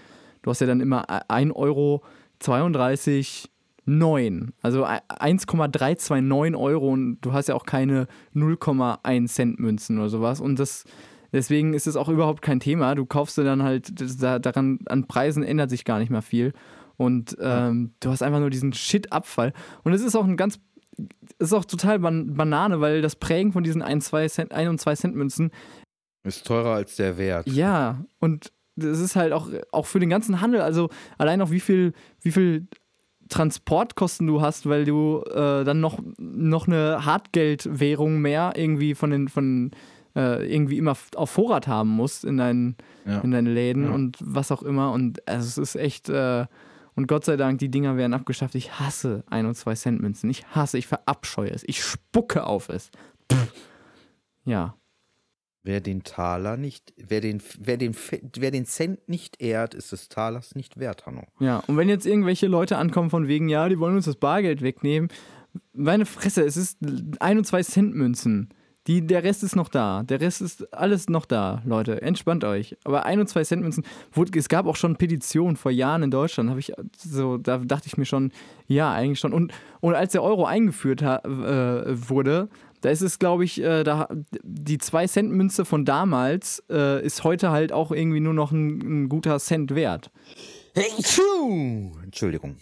du 0.43 0.51
hast 0.51 0.61
ja 0.61 0.67
dann 0.67 0.81
immer 0.81 1.31
1 1.31 1.55
Euro 1.55 2.03
32 2.41 3.51
9. 3.87 4.53
Also 4.63 4.85
1,329 4.85 6.57
Euro 6.57 6.89
und 6.89 7.21
du 7.21 7.33
hast 7.33 7.49
ja 7.49 7.55
auch 7.55 7.67
keine 7.67 8.07
0,1 8.35 9.27
Cent 9.27 9.59
Münzen 9.59 9.99
oder 9.99 10.09
sowas. 10.09 10.41
Und 10.41 10.59
das, 10.59 10.85
deswegen 11.33 11.75
ist 11.75 11.87
es 11.87 11.97
auch 11.97 12.09
überhaupt 12.09 12.43
kein 12.43 12.61
Thema. 12.61 12.95
Du 12.95 13.07
kaufst 13.07 13.39
dir 13.39 13.45
dann 13.45 13.63
halt, 13.63 14.01
das, 14.01 14.17
da, 14.17 14.39
daran, 14.39 14.81
an 14.87 15.07
Preisen 15.07 15.43
ändert 15.43 15.71
sich 15.71 15.85
gar 15.85 15.99
nicht 15.99 16.11
mehr 16.11 16.23
viel. 16.23 16.53
Und 16.97 17.37
ähm, 17.41 17.93
du 18.01 18.11
hast 18.11 18.23
einfach 18.23 18.41
nur 18.41 18.51
diesen 18.51 18.75
Shit-Abfall. 18.75 19.55
Und 19.85 19.95
es 19.95 20.03
ist 20.03 20.15
auch 20.15 20.25
ein 20.25 20.37
ganz, 20.37 20.61
ist 21.39 21.53
auch 21.53 21.65
total 21.65 21.99
ban 22.01 22.35
Banane, 22.35 22.81
weil 22.81 23.03
das 23.03 23.17
Prägen 23.17 23.53
von 23.53 23.63
diesen 23.65 23.83
1, 23.83 24.05
2 24.07 24.29
Cent, 24.29 24.53
1 24.53 24.69
und 24.71 24.81
2 24.81 24.95
Cent 24.97 25.15
Münzen 25.17 25.51
Ist 26.25 26.47
teurer 26.47 26.75
als 26.75 26.97
der 26.97 27.17
Wert. 27.19 27.47
ja, 27.49 28.05
und 28.19 28.53
das 28.77 28.99
ist 29.01 29.17
halt 29.17 29.33
auch, 29.33 29.49
auch 29.73 29.87
für 29.87 30.01
den 30.01 30.09
ganzen 30.11 30.41
Handel, 30.41 30.61
also 30.63 30.89
allein 31.19 31.43
auch 31.43 31.51
wie 31.51 31.61
viel, 31.61 31.93
wie 32.23 32.31
viel 32.33 32.67
Transportkosten 33.29 34.27
du 34.27 34.41
hast, 34.41 34.69
weil 34.69 34.85
du 34.85 35.23
äh, 35.27 35.65
dann 35.65 35.81
noch, 35.81 35.99
noch 36.19 36.67
eine 36.67 37.05
Hartgeldwährung 37.05 38.21
mehr 38.21 38.53
irgendwie 38.57 38.95
von 38.95 39.11
den, 39.11 39.29
von 39.29 39.71
äh, 40.17 40.53
irgendwie 40.53 40.79
immer 40.79 40.97
auf 41.15 41.31
Vorrat 41.31 41.69
haben 41.69 41.91
musst 41.91 42.25
in 42.25 42.37
deinen, 42.39 42.77
Ja. 43.07 43.21
in 43.21 43.31
deinen 43.31 43.53
Läden 43.55 43.85
Ja. 43.85 43.91
und 43.93 44.17
was 44.21 44.51
auch 44.51 44.63
immer. 44.63 44.93
Und 44.93 45.27
also 45.29 45.47
es 45.47 45.59
ist 45.59 45.77
echt, 45.77 46.09
äh, 46.09 46.47
und 46.95 47.07
Gott 47.07 47.25
sei 47.25 47.37
Dank, 47.37 47.59
die 47.59 47.71
Dinger 47.71 47.97
werden 47.97 48.15
abgeschafft. 48.15 48.55
Ich 48.55 48.79
hasse 48.79 49.25
1 49.29 49.47
und 49.47 49.55
2 49.55 49.75
Cent 49.75 50.01
Münzen. 50.01 50.31
Ich 50.31 50.47
hasse, 50.49 50.79
ich 50.79 50.87
verabscheue 50.87 51.51
es. 51.51 51.63
Ich 51.67 51.83
spucke 51.83 52.45
auf 52.45 52.69
es. 52.69 52.91
Ja. 54.45 54.77
Wer 55.63 55.81
den 55.83 56.03
Taler 56.05 56.57
nicht, 56.57 56.95
wer 56.97 57.21
den, 57.21 57.43
wer 57.59 57.77
den, 57.77 57.95
wer 58.35 58.51
den 58.51 58.65
Cent 58.65 59.09
nicht 59.09 59.43
ehrt, 59.43 59.75
ist 59.75 59.93
des 59.93 60.09
Talers 60.09 60.55
nicht 60.55 60.79
wert, 60.79 61.05
Hanno. 61.05 61.25
Ja, 61.39 61.59
und 61.67 61.77
wenn 61.77 61.91
jetzt 61.91 62.07
irgendwelche 62.07 62.47
Leute 62.47 62.79
ankommen 62.79 63.11
von 63.11 63.29
wegen, 63.29 63.51
ja, 63.51 63.69
die 63.69 63.79
wollen 63.79 63.97
uns 63.97 64.07
das 64.07 64.17
Bargeld 64.17 64.63
wegnehmen, 64.63 65.11
meine 65.75 66.07
Fresse, 66.07 66.45
es 66.45 66.57
ist 66.57 66.79
ein 67.21 67.37
und 67.37 67.45
zwei 67.45 67.63
Cent 67.63 67.95
Münzen. 67.95 68.49
Die, 68.91 69.07
der 69.07 69.23
Rest 69.23 69.45
ist 69.45 69.55
noch 69.55 69.69
da. 69.69 70.03
Der 70.03 70.21
Rest 70.21 70.43
ist 70.43 70.75
alles 70.75 71.09
noch 71.09 71.25
da, 71.25 71.63
Leute. 71.65 72.03
Entspannt 72.03 72.43
euch. 72.43 72.77
Aber 72.83 73.07
ein 73.07 73.21
und 73.21 73.29
zwei 73.29 73.45
Cent 73.45 73.63
Münzen, 73.63 73.85
es 74.35 74.49
gab 74.49 74.67
auch 74.67 74.75
schon 74.75 74.97
Petitionen 74.97 75.55
vor 75.57 75.71
Jahren 75.71 76.03
in 76.03 76.11
Deutschland, 76.11 76.59
ich 76.59 76.73
so, 76.97 77.37
da 77.37 77.59
dachte 77.59 77.87
ich 77.87 77.97
mir 77.97 78.05
schon, 78.05 78.33
ja, 78.67 78.93
eigentlich 78.93 79.21
schon. 79.21 79.33
Und, 79.33 79.53
und 79.79 79.95
als 79.95 80.11
der 80.11 80.25
Euro 80.25 80.45
eingeführt 80.45 81.03
ha, 81.03 81.19
äh, 81.19 82.09
wurde, 82.09 82.49
Da 82.81 82.91
ist 82.91 83.03
es, 83.03 83.21
glaube 83.21 83.45
ich, 83.45 83.63
äh, 83.63 83.85
da, 83.85 84.09
die 84.43 84.79
2-Cent-Münze 84.79 85.65
von 85.65 85.85
damals 85.85 86.65
äh, 86.69 87.05
ist 87.07 87.23
heute 87.23 87.53
halt 87.53 87.71
auch 87.73 87.93
irgendwie 87.93 88.21
nur 88.21 88.35
noch 88.35 88.51
ein, 88.51 89.05
ein 89.05 89.09
guter 89.09 89.39
Cent 89.39 89.73
wert. 89.73 90.11
Entschuldigung. 92.03 92.57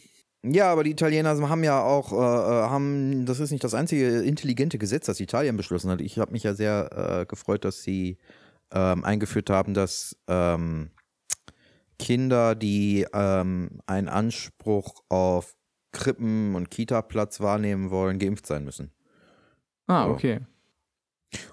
Ja, 0.53 0.72
aber 0.72 0.84
die 0.84 0.90
Italiener 0.90 1.36
haben 1.49 1.64
ja 1.64 1.82
auch, 1.82 2.12
äh, 2.12 2.16
äh, 2.16 2.68
haben, 2.68 3.26
das 3.26 3.40
ist 3.40 3.51
nicht 3.51 3.64
das 3.64 3.74
einzige 3.74 4.20
intelligente 4.20 4.78
Gesetz, 4.78 5.07
das 5.07 5.20
Italien 5.20 5.57
beschlossen 5.57 5.90
hat. 5.90 6.01
Ich 6.01 6.18
habe 6.18 6.32
mich 6.32 6.42
ja 6.42 6.55
sehr 6.55 7.20
äh, 7.22 7.26
gefreut, 7.26 7.64
dass 7.64 7.82
sie 7.82 8.18
ähm, 8.72 9.05
eingeführt 9.05 9.51
haben, 9.51 9.74
dass 9.74 10.16
ähm, 10.26 10.90
Kinder, 11.99 12.55
die 12.55 13.07
ähm, 13.12 13.80
einen 13.86 14.09
Anspruch 14.09 15.03
auf 15.09 15.57
Krippen- 15.92 16.55
und 16.55 16.70
Kita-Platz 16.70 17.40
wahrnehmen 17.40 17.90
wollen, 17.90 18.18
geimpft 18.18 18.46
sein 18.46 18.64
müssen. 18.64 18.92
Ah, 19.86 20.05
So. 20.05 20.11
okay. 20.12 20.40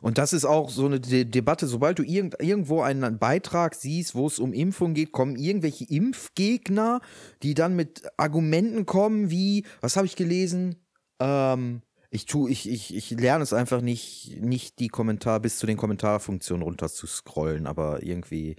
Und 0.01 0.17
das 0.17 0.34
ist 0.34 0.45
auch 0.45 0.69
so 0.69 0.86
eine 0.86 0.99
De 0.99 1.26
Debatte, 1.26 1.67
sobald 1.67 1.99
du 1.99 2.03
irgend 2.03 2.36
irgendwo 2.39 2.82
einen 2.82 3.19
Beitrag 3.19 3.76
siehst, 3.76 4.15
wo 4.15 4.28
es 4.28 4.39
um 4.39 4.53
Impfung 4.53 4.93
geht, 4.93 5.11
kommen 5.11 5.36
irgendwelche 5.36 5.86
Impfgegner, 5.86 7.01
die 7.43 7.53
dann 7.53 7.76
mit 7.76 8.03
Argumenten 8.17 8.86
kommen 8.86 9.30
wie, 9.30 9.65
was 9.82 9.97
habe 9.97 10.05
ich 10.05 10.15
gelesen? 10.15 10.76
Ähm, 11.19 11.82
ich 12.16 12.26
tu, 12.26 12.47
ich, 12.47 12.70
ich, 12.70 12.95
ich 12.95 13.11
lerne 13.11 13.43
es 13.43 13.51
einfach 13.51 13.82
nicht, 13.82 14.41
nicht 14.41 14.80
die 14.80 14.88
Kommentar 14.88 15.41
bis 15.41 15.57
zu 15.57 15.68
den 15.68 15.76
Kommentarfunktionen 15.76 16.63
runter 16.63 16.88
zu 16.88 17.07
scrollen, 17.07 17.68
aber 17.68 18.01
irgendwie, 18.03 18.55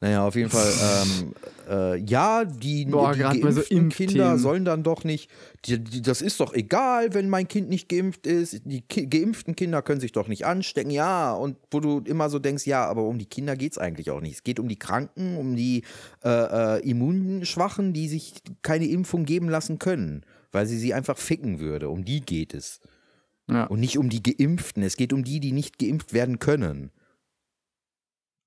naja, 0.00 0.26
auf 0.26 0.34
jeden 0.34 0.50
Fall, 0.50 0.72
ähm, 0.82 1.34
äh, 1.70 1.96
ja, 1.98 2.44
die, 2.44 2.86
Boah, 2.86 3.14
die 3.14 3.40
bei 3.40 3.52
so 3.52 3.60
geimpften 3.60 4.08
Kinder 4.08 4.38
sollen 4.38 4.64
dann 4.64 4.82
doch 4.82 5.04
nicht, 5.04 5.30
die, 5.66 5.78
die, 5.78 6.02
das 6.02 6.20
ist 6.20 6.40
doch 6.40 6.52
egal, 6.52 7.14
wenn 7.14 7.28
mein 7.28 7.46
Kind 7.46 7.68
nicht 7.68 7.88
geimpft 7.88 8.26
ist, 8.26 8.62
die 8.64 8.82
ki 8.82 9.06
geimpften 9.06 9.54
Kinder 9.54 9.82
können 9.82 10.00
sich 10.00 10.12
doch 10.12 10.26
nicht 10.26 10.44
anstecken, 10.44 10.90
ja, 10.90 11.32
und 11.32 11.56
wo 11.70 11.78
du 11.78 12.00
immer 12.00 12.28
so 12.28 12.40
denkst, 12.40 12.66
ja, 12.66 12.84
aber 12.86 13.04
um 13.04 13.18
die 13.18 13.26
Kinder 13.26 13.54
geht 13.54 13.72
es 13.72 13.78
eigentlich 13.78 14.10
auch 14.10 14.20
nicht. 14.20 14.34
Es 14.34 14.42
geht 14.42 14.58
um 14.58 14.68
die 14.68 14.78
Kranken, 14.78 15.36
um 15.36 15.54
die 15.54 15.84
äh, 16.24 16.78
äh, 16.78 16.88
Immunschwachen, 16.90 17.92
die 17.92 18.08
sich 18.08 18.34
keine 18.62 18.86
Impfung 18.86 19.24
geben 19.24 19.48
lassen 19.48 19.78
können, 19.78 20.22
weil 20.50 20.66
sie 20.66 20.78
sie 20.78 20.92
einfach 20.92 21.18
ficken 21.18 21.60
würde. 21.60 21.88
Um 21.88 22.04
die 22.04 22.20
geht 22.20 22.52
es. 22.52 22.80
Ja. 23.48 23.64
Und 23.64 23.80
nicht 23.80 23.98
um 23.98 24.08
die 24.08 24.22
Geimpften. 24.22 24.82
Es 24.82 24.96
geht 24.96 25.12
um 25.12 25.24
die, 25.24 25.40
die 25.40 25.52
nicht 25.52 25.78
geimpft 25.78 26.12
werden 26.12 26.38
können. 26.38 26.90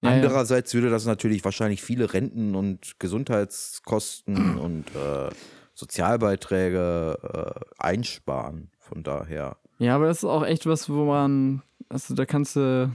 Ja. 0.02 0.12
Andererseits 0.12 0.74
würde 0.74 0.90
das 0.90 1.06
natürlich 1.06 1.44
wahrscheinlich 1.44 1.82
viele 1.82 2.14
Renten- 2.14 2.56
und 2.56 3.00
Gesundheitskosten 3.00 4.58
und 4.60 4.86
äh, 4.96 5.30
Sozialbeiträge 5.74 7.18
äh, 7.22 7.66
einsparen. 7.78 8.72
Von 8.80 9.04
daher. 9.04 9.58
Ja, 9.78 9.96
aber 9.96 10.08
das 10.08 10.20
ist 10.20 10.24
auch 10.24 10.44
echt 10.44 10.66
was, 10.66 10.90
wo 10.90 11.06
man, 11.06 11.62
also 11.90 12.16
da 12.16 12.26
kannst 12.26 12.56
du, 12.56 12.92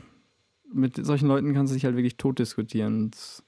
mit 0.72 0.96
solchen 1.06 1.28
Leuten 1.28 1.54
kannst 1.54 1.72
du 1.72 1.74
dich 1.74 1.84
halt 1.84 1.94
wirklich 1.94 2.16
tot 2.16 2.40
diskutieren. 2.40 3.12
Das, 3.12 3.43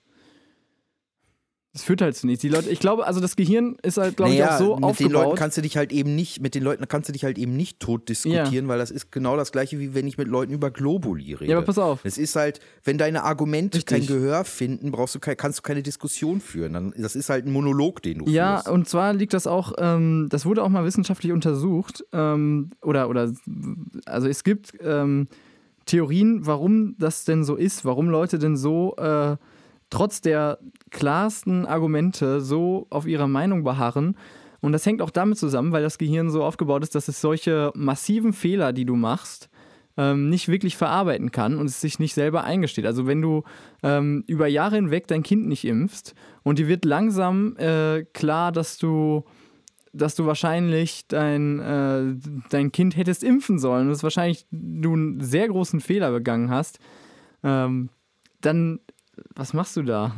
das 1.76 1.84
führt 1.84 2.00
halt 2.00 2.16
zu 2.16 2.26
nichts. 2.26 2.40
Die 2.40 2.48
Leute, 2.48 2.70
ich 2.70 2.80
glaube, 2.80 3.06
also 3.06 3.20
das 3.20 3.36
Gehirn 3.36 3.76
ist 3.82 3.98
halt, 3.98 4.16
glaube 4.16 4.32
ich, 4.32 4.42
auch 4.42 4.56
so 4.56 4.76
mit 4.76 4.98
den 4.98 5.10
Leuten 5.10 5.16
aufgebaut. 5.16 5.36
kannst 5.38 5.58
du 5.58 5.60
dich 5.60 5.76
halt 5.76 5.92
eben 5.92 6.14
nicht, 6.14 6.40
mit 6.40 6.54
den 6.54 6.62
Leuten 6.62 6.88
kannst 6.88 7.10
du 7.10 7.12
dich 7.12 7.22
halt 7.22 7.36
eben 7.36 7.54
nicht 7.54 7.80
tot 7.80 8.08
diskutieren, 8.08 8.66
weil 8.66 8.78
das 8.78 8.90
ist 8.90 9.12
genau 9.12 9.36
das 9.36 9.52
gleiche, 9.52 9.78
wie 9.78 9.92
wenn 9.94 10.06
ich 10.06 10.16
mit 10.16 10.26
Leuten 10.26 10.54
über 10.54 10.70
Globuli 10.70 11.34
rede. 11.34 11.50
Ja, 11.50 11.58
aber 11.58 11.66
pass 11.66 11.76
auf. 11.76 12.00
Es 12.04 12.16
ist 12.16 12.34
halt, 12.34 12.60
wenn 12.82 12.96
deine 12.96 13.24
Argumente 13.24 13.82
kein 13.82 13.98
Richtig. 13.98 14.16
Gehör 14.16 14.46
finden, 14.46 14.90
brauchst 14.90 15.16
du 15.16 15.18
kein, 15.18 15.36
kannst 15.36 15.58
du 15.58 15.62
keine 15.64 15.82
Diskussion 15.82 16.40
führen. 16.40 16.72
Dann, 16.72 16.94
das 16.96 17.14
ist 17.14 17.28
halt 17.28 17.44
ein 17.44 17.52
Monolog, 17.52 18.00
den 18.00 18.20
du 18.20 18.24
Ja, 18.30 18.54
führst. 18.54 18.70
und 18.70 18.88
zwar 18.88 19.12
liegt 19.12 19.34
das 19.34 19.46
auch, 19.46 19.74
ähm, 19.76 20.28
das 20.30 20.46
wurde 20.46 20.62
auch 20.62 20.70
mal 20.70 20.86
wissenschaftlich 20.86 21.32
untersucht, 21.32 22.06
ähm, 22.14 22.70
oder, 22.80 23.10
oder, 23.10 23.30
also 24.06 24.28
es 24.28 24.44
gibt 24.44 24.72
ähm, 24.80 25.28
Theorien, 25.84 26.46
warum 26.46 26.96
das 26.98 27.26
denn 27.26 27.44
so 27.44 27.54
ist, 27.54 27.84
warum 27.84 28.08
Leute 28.08 28.38
denn 28.38 28.56
so 28.56 28.96
äh, 28.96 29.36
trotz 29.90 30.20
der 30.20 30.58
klarsten 30.90 31.66
Argumente 31.66 32.40
so 32.40 32.86
auf 32.90 33.06
ihrer 33.06 33.28
Meinung 33.28 33.64
beharren. 33.64 34.16
Und 34.60 34.72
das 34.72 34.86
hängt 34.86 35.02
auch 35.02 35.10
damit 35.10 35.38
zusammen, 35.38 35.72
weil 35.72 35.82
das 35.82 35.98
Gehirn 35.98 36.30
so 36.30 36.42
aufgebaut 36.42 36.82
ist, 36.82 36.94
dass 36.94 37.08
es 37.08 37.20
solche 37.20 37.72
massiven 37.74 38.32
Fehler, 38.32 38.72
die 38.72 38.84
du 38.84 38.96
machst, 38.96 39.48
ähm, 39.96 40.28
nicht 40.28 40.48
wirklich 40.48 40.76
verarbeiten 40.76 41.30
kann 41.30 41.58
und 41.58 41.66
es 41.66 41.80
sich 41.80 41.98
nicht 41.98 42.14
selber 42.14 42.44
eingesteht. 42.44 42.86
Also 42.86 43.06
wenn 43.06 43.22
du 43.22 43.44
ähm, 43.82 44.24
über 44.26 44.46
Jahre 44.46 44.76
hinweg 44.76 45.06
dein 45.06 45.22
Kind 45.22 45.46
nicht 45.46 45.64
impfst 45.64 46.14
und 46.42 46.58
dir 46.58 46.68
wird 46.68 46.84
langsam 46.84 47.56
äh, 47.56 48.04
klar, 48.12 48.52
dass 48.52 48.78
du 48.78 49.24
dass 49.96 50.14
du 50.14 50.26
wahrscheinlich 50.26 51.06
dein, 51.08 51.58
äh, 51.58 52.14
dein 52.50 52.70
Kind 52.70 52.96
hättest 52.96 53.24
impfen 53.24 53.58
sollen 53.58 53.86
und 53.86 53.92
dass 53.92 54.02
wahrscheinlich 54.02 54.46
du 54.50 54.92
einen 54.92 55.20
sehr 55.20 55.48
großen 55.48 55.80
Fehler 55.80 56.10
begangen 56.12 56.50
hast, 56.50 56.78
ähm, 57.42 57.88
dann, 58.40 58.80
was 59.34 59.52
machst 59.52 59.76
du 59.76 59.82
da? 59.82 60.14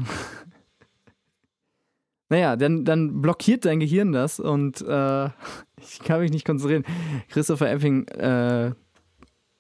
naja, 2.29 2.57
dann, 2.57 2.85
dann 2.85 3.21
blockiert 3.21 3.65
dein 3.65 3.81
Gehirn 3.81 4.13
das 4.13 4.41
und 4.41 4.81
äh, 4.83 5.27
ich 5.81 6.01
kann 6.01 6.21
mich 6.21 6.31
nicht 6.31 6.47
konzentrieren. 6.47 6.85
Christopher 7.29 7.71
Epping 7.71 8.07
äh, 8.09 8.73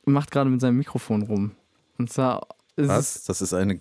macht 0.05 0.31
gerade 0.31 0.51
mit 0.51 0.61
seinem 0.61 0.79
Mikrofon 0.79 1.23
rum. 1.23 1.53
Und 1.99 2.11
zwar 2.11 2.49
ist 2.77 2.85
es 2.85 2.89
Was? 2.89 3.25
Das 3.25 3.43
ist 3.43 3.55
eine. 3.55 3.79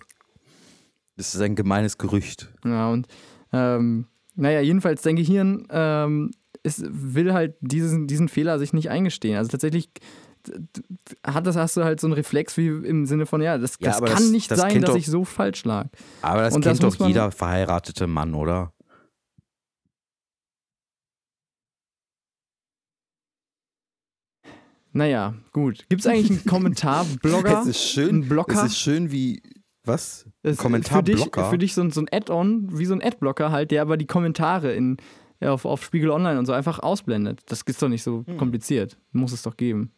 Das 1.16 1.34
ist 1.34 1.40
ein 1.40 1.56
gemeines 1.56 1.98
Gerücht. 1.98 2.52
Ja, 2.64 2.90
und 2.90 3.08
ähm, 3.52 4.06
naja, 4.36 4.60
jedenfalls, 4.60 5.02
dein 5.02 5.16
Gehirn 5.16 5.66
ähm, 5.70 6.30
ist, 6.62 6.84
will 6.88 7.32
halt 7.32 7.56
diesen, 7.60 8.06
diesen 8.06 8.28
Fehler 8.28 8.60
sich 8.60 8.72
nicht 8.72 8.88
eingestehen. 8.88 9.36
Also 9.36 9.50
tatsächlich 9.50 9.90
hat 11.24 11.46
das, 11.46 11.56
hast 11.56 11.76
du 11.76 11.84
halt 11.84 12.00
so 12.00 12.06
einen 12.06 12.14
Reflex 12.14 12.56
wie 12.56 12.68
im 12.68 13.06
Sinne 13.06 13.26
von, 13.26 13.40
ja, 13.42 13.58
das, 13.58 13.76
Ja, 13.80 13.90
das 13.90 13.98
kann 14.00 14.08
das- 14.08 14.30
nicht 14.30 14.50
das 14.50 14.58
sein, 14.60 14.80
dass 14.80 14.90
doch- 14.90 14.96
ich 14.96 15.06
so 15.06 15.24
falsch 15.24 15.64
lag. 15.64 15.88
Aber 16.22 16.42
das 16.42 16.54
Und 16.54 16.62
kennt 16.62 16.82
doch 16.82 16.94
jeder 17.06 17.30
verheiratete 17.30 18.06
Mann, 18.06 18.34
oder? 18.34 18.72
Naja, 24.92 25.34
gut. 25.52 25.84
Gibt 25.88 26.00
es 26.00 26.06
eigentlich 26.06 26.30
einen 26.30 26.44
Kommentarblogger? 26.46 27.60
Es 27.62 27.66
ist 27.68 27.82
schön. 27.90 28.16
Ein 28.22 28.28
Blocker? 28.28 28.64
Es 28.64 28.72
ist 28.72 28.78
schön 28.78 29.10
wie. 29.12 29.42
Was? 29.84 30.24
Es- 30.24 30.24
Für 30.42 30.50
dich, 30.50 30.58
Kommentarblocker. 30.58 31.50
für 31.50 31.58
dich 31.58 31.74
so, 31.74 31.82
ein- 31.82 31.90
so 31.90 32.00
ein 32.00 32.08
Add-on, 32.12 32.78
wie 32.78 32.84
so 32.84 32.94
ein 32.94 33.02
Adblocker 33.02 33.50
halt, 33.50 33.70
der 33.70 33.82
aber 33.82 33.96
die 33.96 34.06
Kommentare 34.06 34.72
in, 34.72 34.96
auf, 35.40 35.64
auf 35.64 35.82
Spiegel 35.84 36.10
Online 36.10 36.38
und 36.38 36.46
so 36.46 36.52
einfach 36.52 36.78
ausblendet. 36.80 37.40
Das 37.46 37.62
ist 37.62 37.80
doch 37.82 37.88
nicht 37.88 38.02
so 38.02 38.24
Hm. 38.26 38.36
kompliziert. 38.38 38.98
Muss 39.12 39.32
es 39.32 39.42
doch 39.42 39.56
geben. 39.56 39.92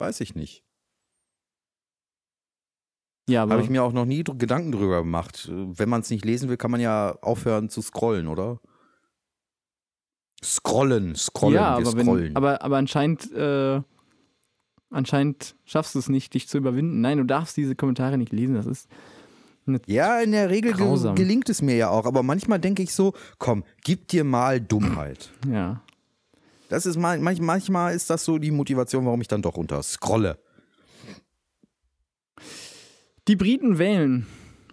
Weiß 0.00 0.20
ich 0.22 0.34
nicht. 0.34 0.64
Ja, 3.28 3.42
Habe 3.42 3.62
ich 3.62 3.70
mir 3.70 3.84
auch 3.84 3.92
noch 3.92 4.06
nie 4.06 4.24
Gedanken 4.24 4.72
drüber 4.72 5.02
gemacht. 5.02 5.48
Wenn 5.52 5.88
man 5.88 6.00
es 6.00 6.10
nicht 6.10 6.24
lesen 6.24 6.48
will, 6.48 6.56
kann 6.56 6.70
man 6.70 6.80
ja 6.80 7.16
aufhören 7.20 7.68
zu 7.68 7.82
scrollen, 7.82 8.26
oder? 8.26 8.60
Scrollen, 10.42 11.14
scrollen, 11.14 11.54
ja, 11.54 11.76
aber, 11.76 11.90
scrollen. 11.90 12.28
wenn, 12.30 12.36
aber, 12.36 12.62
aber 12.62 12.78
anscheinend, 12.78 13.30
äh, 13.32 13.82
anscheinend 14.88 15.54
schaffst 15.66 15.94
du 15.94 15.98
es 15.98 16.08
nicht, 16.08 16.32
dich 16.32 16.48
zu 16.48 16.56
überwinden. 16.56 17.02
Nein, 17.02 17.18
du 17.18 17.24
darfst 17.24 17.56
diese 17.58 17.76
Kommentare 17.76 18.16
nicht 18.16 18.32
lesen. 18.32 18.54
Das 18.54 18.66
ist. 18.66 18.88
ja, 19.86 20.20
in 20.20 20.32
der 20.32 20.48
Regel 20.48 20.72
ge 20.72 20.86
Grausam. 20.86 21.14
gelingt 21.14 21.50
es 21.50 21.60
mir 21.60 21.76
ja 21.76 21.90
auch, 21.90 22.06
aber 22.06 22.22
manchmal 22.22 22.58
denke 22.58 22.82
ich 22.82 22.94
so, 22.94 23.12
komm, 23.38 23.64
gib 23.84 24.08
dir 24.08 24.24
mal 24.24 24.60
Dummheit. 24.62 25.30
Ja. 25.46 25.82
Das 26.70 26.86
ist 26.86 26.96
mal, 26.96 27.18
manch, 27.18 27.40
manchmal 27.40 27.94
ist 27.94 28.08
das 28.10 28.24
so 28.24 28.38
die 28.38 28.52
Motivation, 28.52 29.04
warum 29.04 29.20
ich 29.20 29.26
dann 29.28 29.42
doch 29.42 29.56
runter 29.56 29.82
scrolle. 29.82 30.38
Die 33.28 33.36
Briten 33.36 33.78
wählen 33.78 34.26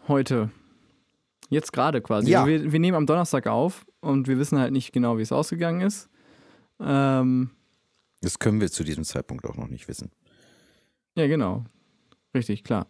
heute. 0.07 0.51
Jetzt 1.49 1.73
gerade 1.73 2.01
quasi. 2.01 2.29
Ja. 2.29 2.45
Wir, 2.45 2.71
wir 2.71 2.79
nehmen 2.79 2.95
am 2.95 3.05
Donnerstag 3.07 3.47
auf 3.47 3.85
und 3.99 4.27
wir 4.27 4.37
wissen 4.37 4.59
halt 4.59 4.73
nicht 4.73 4.91
genau, 4.93 5.17
wie 5.17 5.21
es 5.23 5.31
ausgegangen 5.31 5.81
ist. 5.81 6.07
Ähm, 6.79 7.49
Das 8.21 8.37
können 8.37 8.61
wir 8.61 8.69
zu 8.69 8.83
diesem 8.83 9.03
Zeitpunkt 9.03 9.45
auch 9.45 9.55
noch 9.55 9.67
nicht 9.67 9.87
wissen. 9.87 10.11
ja, 11.15 11.27
genau. 11.27 11.65
Richtig, 12.35 12.63
klar. 12.63 12.87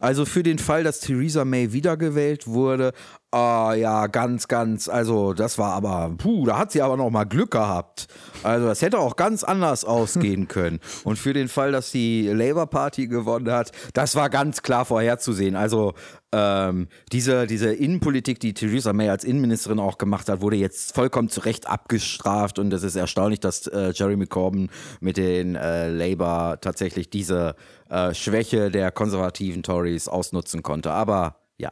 Also 0.00 0.24
für 0.24 0.42
den 0.42 0.58
Fall, 0.58 0.84
dass 0.84 1.00
Theresa 1.00 1.44
May 1.44 1.72
wiedergewählt 1.72 2.46
wurde, 2.46 2.92
ah 3.30 3.74
ja, 3.74 4.06
ganz, 4.06 4.48
ganz, 4.48 4.88
also 4.88 5.32
das 5.32 5.56
war 5.56 5.72
aber, 5.72 6.14
puh, 6.18 6.44
da 6.46 6.58
hat 6.58 6.72
sie 6.72 6.82
aber 6.82 6.96
noch 6.96 7.08
mal 7.10 7.24
Glück 7.24 7.52
gehabt. 7.52 8.06
Also 8.42 8.66
das 8.66 8.82
hätte 8.82 8.98
auch 8.98 9.16
ganz 9.16 9.44
anders 9.44 9.84
ausgehen 9.86 10.48
können. 10.48 10.80
Und 11.04 11.18
für 11.18 11.32
den 11.32 11.48
Fall, 11.48 11.72
dass 11.72 11.90
die 11.90 12.28
Labour 12.28 12.66
Party 12.66 13.06
gewonnen 13.06 13.50
hat, 13.50 13.72
das 13.94 14.14
war 14.14 14.28
ganz 14.28 14.62
klar 14.62 14.84
vorherzusehen. 14.84 15.56
Also 15.56 15.94
ähm, 16.32 16.88
diese, 17.12 17.46
diese 17.46 17.72
Innenpolitik, 17.72 18.40
die 18.40 18.54
Theresa 18.54 18.92
May 18.92 19.08
als 19.10 19.24
Innenministerin 19.24 19.78
auch 19.78 19.98
gemacht 19.98 20.28
hat, 20.28 20.40
wurde 20.40 20.56
jetzt 20.56 20.94
vollkommen 20.94 21.28
zu 21.28 21.40
Recht 21.40 21.68
abgestraft. 21.68 22.58
Und 22.58 22.72
es 22.72 22.82
ist 22.82 22.96
erstaunlich, 22.96 23.40
dass 23.40 23.66
äh, 23.66 23.92
Jeremy 23.94 24.26
Corbyn 24.26 24.70
mit 25.00 25.16
den 25.16 25.54
äh, 25.54 25.88
Labour 25.88 26.58
tatsächlich 26.60 27.10
diese 27.10 27.54
äh, 27.90 28.14
Schwäche 28.14 28.70
der 28.70 28.90
konservativen 28.90 29.62
Tories 29.62 30.08
ausnutzen 30.08 30.62
konnte. 30.62 30.90
Aber 30.92 31.36
ja. 31.58 31.70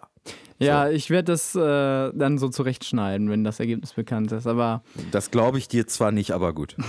Ja, 0.58 0.90
ich 0.90 1.08
werde 1.08 1.32
das 1.32 1.54
äh, 1.54 1.58
dann 1.58 2.36
so 2.36 2.50
zurechtschneiden, 2.50 3.30
wenn 3.30 3.44
das 3.44 3.60
Ergebnis 3.60 3.94
bekannt 3.94 4.30
ist. 4.30 4.46
Aber 4.46 4.82
Das 5.10 5.30
glaube 5.30 5.56
ich 5.56 5.68
dir 5.68 5.86
zwar 5.86 6.12
nicht, 6.12 6.32
aber 6.32 6.52
gut. 6.52 6.76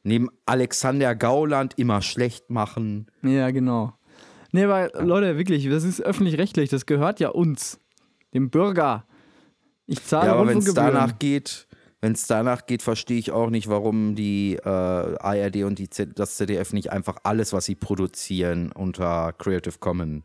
Neben 0.03 0.29
Alexander 0.45 1.17
Gauland 1.17 1.75
immer 1.79 2.01
schlecht 2.01 2.51
machen. 2.51 3.07
ja, 3.23 3.51
genau. 3.51 3.93
Nee, 4.53 4.65
aber 4.65 4.91
Leute, 5.05 5.37
wirklich, 5.37 5.69
das 5.69 5.85
ist 5.85 6.01
öffentlich-rechtlich, 6.01 6.71
das 6.71 6.87
gehört 6.87 7.21
ja 7.21 7.29
uns, 7.29 7.81
dem 8.33 8.51
Bürger. 8.51 9.05
Ich 9.87 10.05
zahle 10.05 10.29
Ja, 10.29 10.35
aber 10.35 10.49
wenn 10.49 10.59
es 10.59 10.73
danach 10.73 11.19
geht, 11.19 11.67
wenn 12.01 12.13
es 12.13 12.27
danach 12.27 12.67
geht, 12.67 12.83
verstehe 12.83 13.19
ich 13.19 13.33
auch 13.33 13.51
nicht, 13.51 13.69
warum 13.69 14.15
die 14.15 14.55
äh, 14.55 14.69
ARD 14.69 15.65
und 15.65 15.79
die 15.79 15.91
Z 15.91 16.19
das 16.19 16.37
ZDF 16.37 16.73
nicht 16.73 16.93
einfach 16.93 17.17
alles, 17.25 17.53
was 17.53 17.65
sie 17.65 17.75
produzieren, 17.75 18.73
unter 18.73 19.33
Creative 19.33 19.79
Commons. 19.79 20.23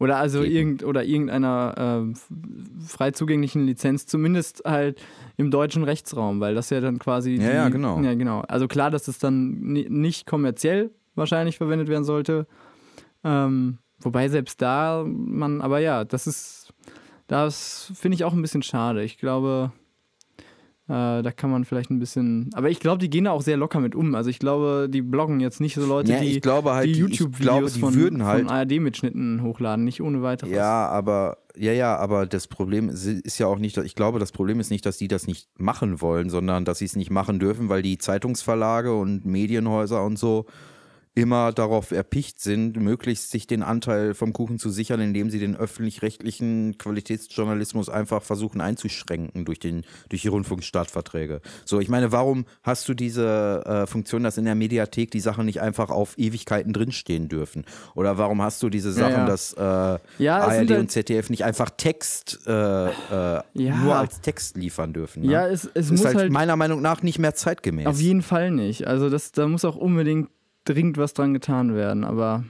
Oder 0.00 0.16
also 0.18 0.42
irgend, 0.42 0.84
oder 0.84 1.02
irgendeiner 1.04 2.06
f- 2.12 2.28
frei 2.86 3.10
zugänglichen 3.10 3.66
Lizenz, 3.66 4.06
zumindest 4.06 4.62
halt 4.64 5.00
im 5.36 5.50
deutschen 5.50 5.82
Rechtsraum, 5.82 6.38
weil 6.40 6.54
das 6.54 6.70
ja 6.70 6.80
dann 6.80 6.98
quasi. 7.00 7.32
Ja, 7.32 7.38
die, 7.38 7.44
ja, 7.54 7.68
genau. 7.68 8.00
Ja, 8.00 8.14
genau. 8.14 8.40
Also 8.42 8.68
klar, 8.68 8.90
dass 8.92 9.08
es 9.08 9.18
dann 9.18 9.58
ni- 9.60 9.88
nicht 9.88 10.26
kommerziell 10.26 10.90
wahrscheinlich 11.16 11.56
verwendet 11.58 11.88
werden 11.88 12.04
sollte. 12.04 12.46
Ähm, 13.24 13.78
wobei 13.98 14.28
selbst 14.28 14.62
da 14.62 15.04
man, 15.04 15.60
aber 15.60 15.80
ja, 15.80 16.04
das 16.04 16.28
ist, 16.28 16.72
das 17.26 17.90
finde 17.94 18.14
ich 18.14 18.24
auch 18.24 18.32
ein 18.32 18.42
bisschen 18.42 18.62
schade. 18.62 19.02
Ich 19.02 19.18
glaube, 19.18 19.72
äh, 20.88 21.22
da 21.22 21.30
kann 21.36 21.50
man 21.50 21.64
vielleicht 21.66 21.90
ein 21.90 21.98
bisschen, 21.98 22.48
aber 22.54 22.70
ich 22.70 22.80
glaube, 22.80 22.98
die 22.98 23.10
gehen 23.10 23.24
da 23.24 23.32
auch 23.32 23.42
sehr 23.42 23.56
locker 23.58 23.78
mit 23.80 23.94
um. 23.94 24.14
Also 24.14 24.30
ich 24.30 24.38
glaube, 24.38 24.88
die 24.90 25.02
bloggen 25.02 25.38
jetzt 25.40 25.60
nicht 25.60 25.74
so 25.74 25.86
Leute, 25.86 26.12
Ja, 26.12 26.20
die 26.20 26.36
ich 26.36 26.40
glaube 26.40 26.72
halt, 26.72 26.86
die 26.86 26.92
YouTube-Videos 26.98 27.76
von, 27.76 27.94
würden 27.94 28.24
halt- 28.24 28.46
von 28.46 28.50
ARD-Mitschnitten 28.50 29.42
hochladen, 29.42 29.84
nicht 29.84 30.00
ohne 30.00 30.22
weiteres. 30.22 30.50
Ja, 30.52 30.88
aber 30.88 31.38
ja, 31.56 31.72
ja, 31.72 31.96
aber 31.96 32.24
das 32.26 32.46
Problem 32.46 32.88
ist, 32.88 33.04
ist 33.04 33.38
ja 33.38 33.46
auch 33.48 33.58
nicht, 33.58 33.76
ich 33.78 33.94
glaube, 33.94 34.18
das 34.18 34.32
Problem 34.32 34.60
ist 34.60 34.70
nicht, 34.70 34.86
dass 34.86 34.96
die 34.96 35.08
das 35.08 35.26
nicht 35.26 35.48
machen 35.58 36.00
wollen, 36.00 36.30
sondern 36.30 36.64
dass 36.64 36.78
sie 36.78 36.84
es 36.86 36.96
nicht 36.96 37.10
machen 37.10 37.38
dürfen, 37.38 37.68
weil 37.68 37.82
die 37.82 37.98
Zeitungsverlage 37.98 38.94
und 38.94 39.26
Medienhäuser 39.26 40.04
und 40.04 40.18
so 40.18 40.46
immer 41.14 41.52
darauf 41.52 41.90
erpicht 41.90 42.40
sind, 42.40 42.76
möglichst 42.76 43.30
sich 43.30 43.46
den 43.46 43.62
Anteil 43.62 44.14
vom 44.14 44.32
Kuchen 44.32 44.58
zu 44.58 44.70
sichern, 44.70 45.00
indem 45.00 45.30
sie 45.30 45.38
den 45.38 45.56
öffentlich-rechtlichen 45.56 46.78
Qualitätsjournalismus 46.78 47.88
einfach 47.88 48.22
versuchen 48.22 48.60
einzuschränken 48.60 49.44
durch, 49.44 49.58
den, 49.58 49.82
durch 50.08 50.22
die 50.22 50.28
Rundfunkstaatverträge. 50.28 51.40
So, 51.64 51.80
ich 51.80 51.88
meine, 51.88 52.12
warum 52.12 52.44
hast 52.62 52.88
du 52.88 52.94
diese 52.94 53.64
äh, 53.66 53.86
Funktion, 53.86 54.22
dass 54.22 54.38
in 54.38 54.44
der 54.44 54.54
Mediathek 54.54 55.10
die 55.10 55.20
Sachen 55.20 55.46
nicht 55.46 55.60
einfach 55.60 55.90
auf 55.90 56.16
Ewigkeiten 56.18 56.72
drinstehen 56.72 57.28
dürfen? 57.28 57.64
Oder 57.94 58.18
warum 58.18 58.42
hast 58.42 58.62
du 58.62 58.68
diese 58.68 58.92
Sachen, 58.92 59.12
ja. 59.12 59.26
dass 59.26 59.52
äh, 59.54 59.98
Ja, 60.22 60.38
ARD 60.38 60.50
halt- 60.50 60.70
und 60.72 60.90
ZDF 60.90 61.30
nicht 61.30 61.44
einfach 61.44 61.70
Text 61.70 62.40
äh, 62.46 62.86
äh, 62.86 62.90
Ja. 63.54 63.76
nur 63.82 63.96
als 63.96 64.20
Text 64.20 64.56
liefern 64.56 64.92
dürfen? 64.92 65.22
Ne? 65.22 65.32
Ja, 65.32 65.46
es, 65.48 65.64
es 65.74 65.86
ist 65.86 65.90
muss 65.90 66.04
halt, 66.04 66.16
halt, 66.16 66.32
meiner 66.32 66.56
Meinung 66.56 66.80
nach 66.80 67.02
nicht 67.02 67.18
mehr 67.18 67.34
zeitgemäß. 67.34 67.86
auf 67.86 68.00
jeden 68.00 68.22
Fall 68.22 68.50
nicht. 68.50 68.86
Also 68.86 69.10
das, 69.10 69.32
da 69.32 69.46
muss 69.48 69.64
auch 69.64 69.76
unbedingt 69.76 70.28
dringend 70.68 70.98
was 70.98 71.14
dran 71.14 71.34
getan 71.34 71.74
werden, 71.74 72.04
aber 72.04 72.44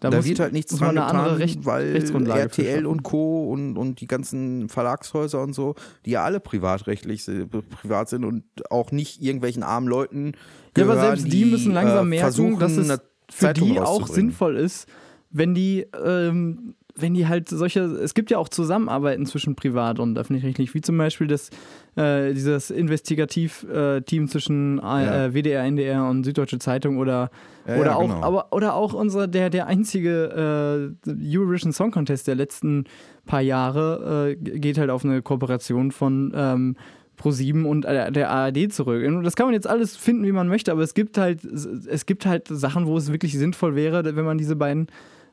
da, 0.00 0.08
da 0.08 0.16
muss, 0.16 0.26
wird 0.26 0.40
halt 0.40 0.52
nichts 0.54 0.74
dran 0.74 0.96
eine 0.96 1.00
getan, 1.00 1.16
andere 1.16 1.38
Recht, 1.38 1.66
weil 1.66 1.94
RTL 2.30 2.86
und 2.86 3.02
Co. 3.02 3.50
Und, 3.50 3.76
und 3.76 4.00
die 4.00 4.06
ganzen 4.06 4.70
Verlagshäuser 4.70 5.42
und 5.42 5.52
so, 5.52 5.74
die 6.06 6.12
ja 6.12 6.24
alle 6.24 6.40
privatrechtlich 6.40 7.26
privat 7.70 8.08
sind 8.08 8.24
und 8.24 8.44
auch 8.70 8.92
nicht 8.92 9.22
irgendwelchen 9.22 9.62
armen 9.62 9.88
Leuten 9.88 10.32
Ja, 10.76 10.84
aber 10.84 10.94
gehören, 10.94 11.16
selbst 11.18 11.32
die 11.32 11.44
müssen 11.44 11.72
langsam 11.72 12.06
äh, 12.06 12.10
merken, 12.10 12.22
versuchen, 12.22 12.58
dass 12.58 12.76
es 12.76 12.98
für 13.30 13.52
die 13.52 13.78
auch 13.78 14.06
sinnvoll 14.08 14.56
ist, 14.56 14.88
wenn 15.30 15.54
die, 15.54 15.86
ähm, 16.02 16.74
wenn 16.96 17.14
die 17.14 17.28
halt 17.28 17.48
solche, 17.48 17.82
es 17.82 18.14
gibt 18.14 18.30
ja 18.30 18.38
auch 18.38 18.48
Zusammenarbeiten 18.48 19.26
zwischen 19.26 19.54
privat 19.54 19.98
und 20.00 20.18
öffentlich-rechtlich, 20.18 20.74
wie 20.74 20.80
zum 20.80 20.96
Beispiel 20.96 21.26
das, 21.26 21.50
äh, 21.96 22.32
dieses 22.32 22.70
Investigativ-Team 22.70 24.28
zwischen 24.28 24.80
A- 24.80 25.02
Ja. 25.02 25.24
äh, 25.26 25.34
WDR, 25.34 25.64
NDR 25.64 26.04
und 26.08 26.24
Süddeutsche 26.24 26.58
Zeitung 26.58 26.98
oder, 26.98 27.30
Ja, 27.66 27.76
oder 27.76 27.84
ja, 27.90 27.96
auch, 27.96 28.02
genau. 28.02 28.22
aber, 28.22 28.52
oder 28.52 28.74
auch 28.74 28.92
unser, 28.94 29.26
der, 29.28 29.50
der 29.50 29.66
einzige 29.66 30.94
äh, 31.06 31.10
Eurovision 31.36 31.72
Song 31.72 31.90
Contest 31.90 32.26
der 32.28 32.34
letzten 32.34 32.84
paar 33.26 33.40
Jahre 33.40 34.30
äh, 34.30 34.36
geht 34.36 34.78
halt 34.78 34.90
auf 34.90 35.04
eine 35.04 35.22
Kooperation 35.22 35.90
von 35.92 36.32
ähm, 36.34 36.76
Pro7 37.20 37.64
und 37.64 37.84
äh, 37.84 38.10
der 38.10 38.30
ARD 38.30 38.72
zurück. 38.72 39.06
Und 39.06 39.22
das 39.24 39.36
kann 39.36 39.46
man 39.46 39.54
jetzt 39.54 39.68
alles 39.68 39.96
finden, 39.96 40.24
wie 40.24 40.32
man 40.32 40.48
möchte, 40.48 40.72
aber 40.72 40.82
es 40.82 40.94
gibt 40.94 41.18
halt, 41.18 41.44
es 41.44 42.06
gibt 42.06 42.24
halt 42.24 42.48
Sachen, 42.48 42.86
wo 42.86 42.96
es 42.96 43.12
wirklich 43.12 43.36
sinnvoll 43.38 43.74
wäre, 43.76 44.04
wenn 44.16 44.24
man 44.24 44.38
diese 44.38 44.56
beiden 44.56 44.86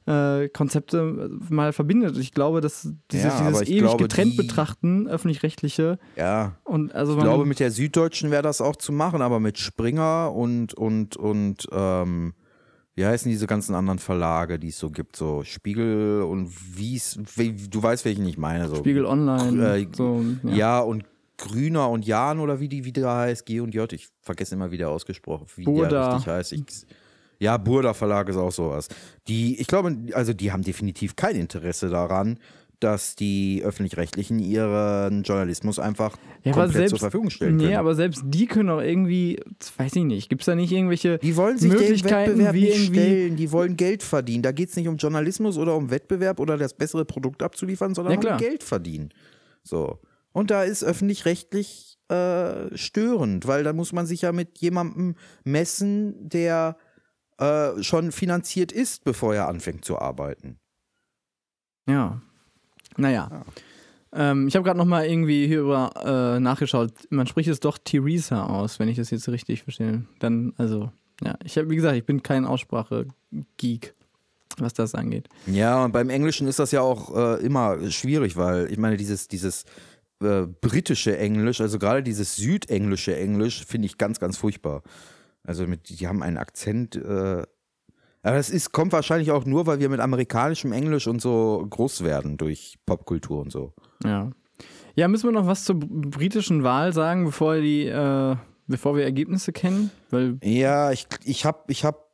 äh, 0.07 0.47
Konzepte 0.49 1.29
mal 1.49 1.73
verbindet. 1.73 2.17
Ich 2.17 2.31
glaube, 2.31 2.61
dass 2.61 2.89
dieses, 3.11 3.25
Ja, 3.39 3.47
dieses 3.49 3.61
ewig 3.69 3.79
glaube, 3.81 4.03
getrennt 4.03 4.33
die- 4.33 4.37
betrachten, 4.37 5.07
öffentlich-rechtliche 5.07 5.99
Ja, 6.15 6.55
und 6.63 6.95
also 6.95 7.17
ich 7.17 7.23
glaube, 7.23 7.45
mit 7.45 7.59
der 7.59 7.71
Süddeutschen 7.71 8.31
wäre 8.31 8.41
das 8.43 8.61
auch 8.61 8.77
zu 8.77 8.91
machen, 8.91 9.21
aber 9.21 9.39
mit 9.39 9.57
Springer 9.57 10.31
und, 10.33 10.73
und, 10.73 11.17
und, 11.17 11.67
ähm, 11.71 12.33
wie 12.95 13.05
heißen 13.05 13.29
diese 13.29 13.45
ganzen 13.45 13.75
anderen 13.75 13.99
Verlage, 13.99 14.57
die 14.57 14.69
es 14.69 14.79
so 14.79 14.89
gibt? 14.89 15.15
So 15.17 15.43
Spiegel 15.43 16.23
und 16.23 16.49
wie's, 16.75 17.19
wie, 17.35 17.51
du 17.53 17.83
weißt, 17.83 18.05
welchen 18.05 18.25
ich 18.25 18.39
meine. 18.39 18.69
So. 18.69 18.77
Spiegel 18.77 19.05
Online, 19.05 19.77
Äh, 19.77 19.87
so, 19.95 20.23
Ja. 20.43 20.49
ja. 20.53 20.79
und 20.79 21.03
Grüner 21.37 21.91
und 21.91 22.07
Jan 22.07 22.39
oder 22.39 22.59
wie 22.59 22.67
die 22.67 22.85
wieder 22.85 23.15
heißt, 23.15 23.45
G 23.45 23.59
und 23.59 23.75
J. 23.75 23.93
Ich 23.93 24.07
vergesse 24.21 24.55
immer 24.55 24.71
wieder 24.71 24.89
ausgesprochen, 24.89 25.45
wie 25.55 25.65
Burda. 25.65 25.89
der 25.89 26.13
richtig 26.15 26.27
heißt. 26.27 26.53
Ich, 26.53 26.63
ja, 27.39 27.57
Burda 27.57 27.93
Verlag 27.93 28.29
ist 28.29 28.37
auch 28.37 28.51
sowas. 28.51 28.87
Die, 29.27 29.59
ich 29.59 29.67
glaube, 29.67 29.95
also 30.13 30.33
die 30.33 30.51
haben 30.51 30.63
definitiv 30.63 31.15
kein 31.15 31.35
Interesse 31.35 31.89
daran, 31.89 32.39
dass 32.79 33.15
die 33.15 33.63
öffentlich-rechtlichen 33.65 34.37
ihren 34.37 35.23
Journalismus 35.23 35.79
einfach 35.79 36.15
Ja, 36.43 36.51
komplett 36.51 36.73
selbst, 36.73 36.89
zur 36.91 36.99
Verfügung 36.99 37.31
stellen 37.31 37.55
nee, 37.57 37.63
können. 37.65 37.75
aber 37.77 37.95
selbst 37.95 38.21
die 38.23 38.45
können 38.45 38.69
auch 38.69 38.81
irgendwie, 38.81 39.39
weiß 39.77 39.95
ich 39.95 40.03
nicht, 40.03 40.29
gibt 40.29 40.43
es 40.43 40.45
da 40.45 40.53
nicht 40.53 40.71
irgendwelche 40.71 41.17
Die 41.17 41.35
wollen 41.35 41.57
sich 41.57 41.71
Möglichkeiten, 41.71 42.31
Wettbewerb 42.33 42.53
wie 42.53 42.61
nicht 42.65 42.75
irgendwie- 42.83 42.99
stellen, 42.99 43.35
die 43.35 43.51
wollen 43.51 43.77
Geld 43.77 44.03
verdienen. 44.03 44.43
Da 44.43 44.51
geht 44.51 44.69
es 44.69 44.75
nicht 44.75 44.87
um 44.87 44.97
Journalismus 44.97 45.57
oder 45.57 45.75
um 45.75 45.89
Wettbewerb 45.89 46.39
oder 46.39 46.55
das 46.55 46.75
bessere 46.75 47.03
Produkt 47.03 47.41
abzuliefern, 47.41 47.95
sondern 47.95 48.21
Ja, 48.21 48.33
um 48.33 48.37
Geld 48.37 48.63
verdienen. 48.63 49.09
So. 49.63 49.97
Und 50.31 50.51
da 50.51 50.61
ist 50.63 50.83
öffentlich-rechtlich 50.83 51.97
äh, 52.09 52.77
störend, 52.77 53.47
weil 53.47 53.63
da 53.63 53.73
muss 53.73 53.91
man 53.91 54.05
sich 54.05 54.21
ja 54.21 54.31
mit 54.31 54.59
jemandem 54.59 55.15
messen, 55.43 56.29
der 56.29 56.77
äh, 57.37 57.83
schon 57.83 58.11
finanziert 58.11 58.71
ist, 58.71 59.03
bevor 59.03 59.35
er 59.35 59.47
anfängt 59.47 59.85
zu 59.85 59.99
arbeiten. 59.99 60.57
Ja. 61.87 62.21
Naja. 62.97 63.45
Ähm, 64.13 64.47
ich 64.47 64.55
habe 64.55 64.63
gerade 64.63 64.77
nochmal 64.77 65.05
irgendwie 65.05 65.47
hier 65.47 65.61
über 65.61 65.91
äh, 66.03 66.39
nachgeschaut. 66.39 66.91
Man 67.09 67.27
spricht 67.27 67.49
es 67.49 67.59
doch 67.59 67.77
Theresa 67.77 68.45
aus, 68.45 68.79
wenn 68.79 68.89
ich 68.89 68.97
das 68.97 69.11
jetzt 69.11 69.27
richtig 69.29 69.63
verstehe. 69.63 70.05
Dann, 70.19 70.53
also, 70.57 70.91
ja. 71.21 71.37
Ich 71.43 71.57
habe, 71.57 71.69
wie 71.69 71.75
gesagt, 71.75 71.95
ich 71.95 72.05
bin 72.05 72.23
kein 72.23 72.45
Aussprache-Geek, 72.45 73.93
was 74.57 74.73
das 74.73 74.95
angeht. 74.95 75.27
Ja, 75.45 75.85
und 75.85 75.91
beim 75.91 76.09
Englischen 76.09 76.47
ist 76.47 76.59
das 76.59 76.71
ja 76.71 76.81
auch 76.81 77.15
äh, 77.15 77.45
immer 77.45 77.91
schwierig, 77.91 78.37
weil 78.37 78.71
ich 78.71 78.77
meine, 78.77 78.97
dieses, 78.97 79.27
dieses 79.27 79.65
äh, 80.21 80.47
britische 80.61 81.17
Englisch, 81.17 81.61
also 81.61 81.77
gerade 81.77 82.01
dieses 82.01 82.35
südenglische 82.35 83.15
Englisch, 83.15 83.65
finde 83.65 83.85
ich 83.85 83.97
ganz, 83.97 84.19
ganz 84.19 84.37
furchtbar. 84.37 84.81
Also 85.47 85.65
mit, 85.65 85.89
die 85.89 86.07
haben 86.07 86.21
einen 86.21 86.37
Akzent. 86.37 86.95
Äh, 86.95 87.43
aber 88.21 88.35
das 88.35 88.49
ist, 88.49 88.73
kommt 88.73 88.91
wahrscheinlich 88.91 89.31
auch 89.31 89.45
nur, 89.45 89.65
weil 89.65 89.79
wir 89.79 89.89
mit 89.89 90.01
amerikanischem 90.01 90.73
Englisch 90.73 91.07
und 91.07 91.21
so 91.21 91.65
groß 91.69 92.03
werden 92.03 92.37
durch 92.37 92.77
Popkultur 92.85 93.39
und 93.41 93.51
so. 93.51 93.73
Ja. 94.03 94.29
Ja, 94.95 95.07
müssen 95.07 95.27
wir 95.27 95.31
noch 95.31 95.47
was 95.47 95.63
zur 95.63 95.79
britischen 95.79 96.63
Wahl 96.63 96.91
sagen, 96.91 97.25
bevor 97.25 97.55
die, 97.55 97.85
äh, 97.85 98.35
bevor 98.67 98.95
wir 98.95 99.03
Ergebnisse 99.03 99.53
kennen? 99.53 99.91
Weil, 100.09 100.37
Ja, 100.43 100.91
ich, 100.91 101.07
ich 101.23 101.45
habe 101.45 101.59
ich 101.67 101.85
hab 101.85 102.07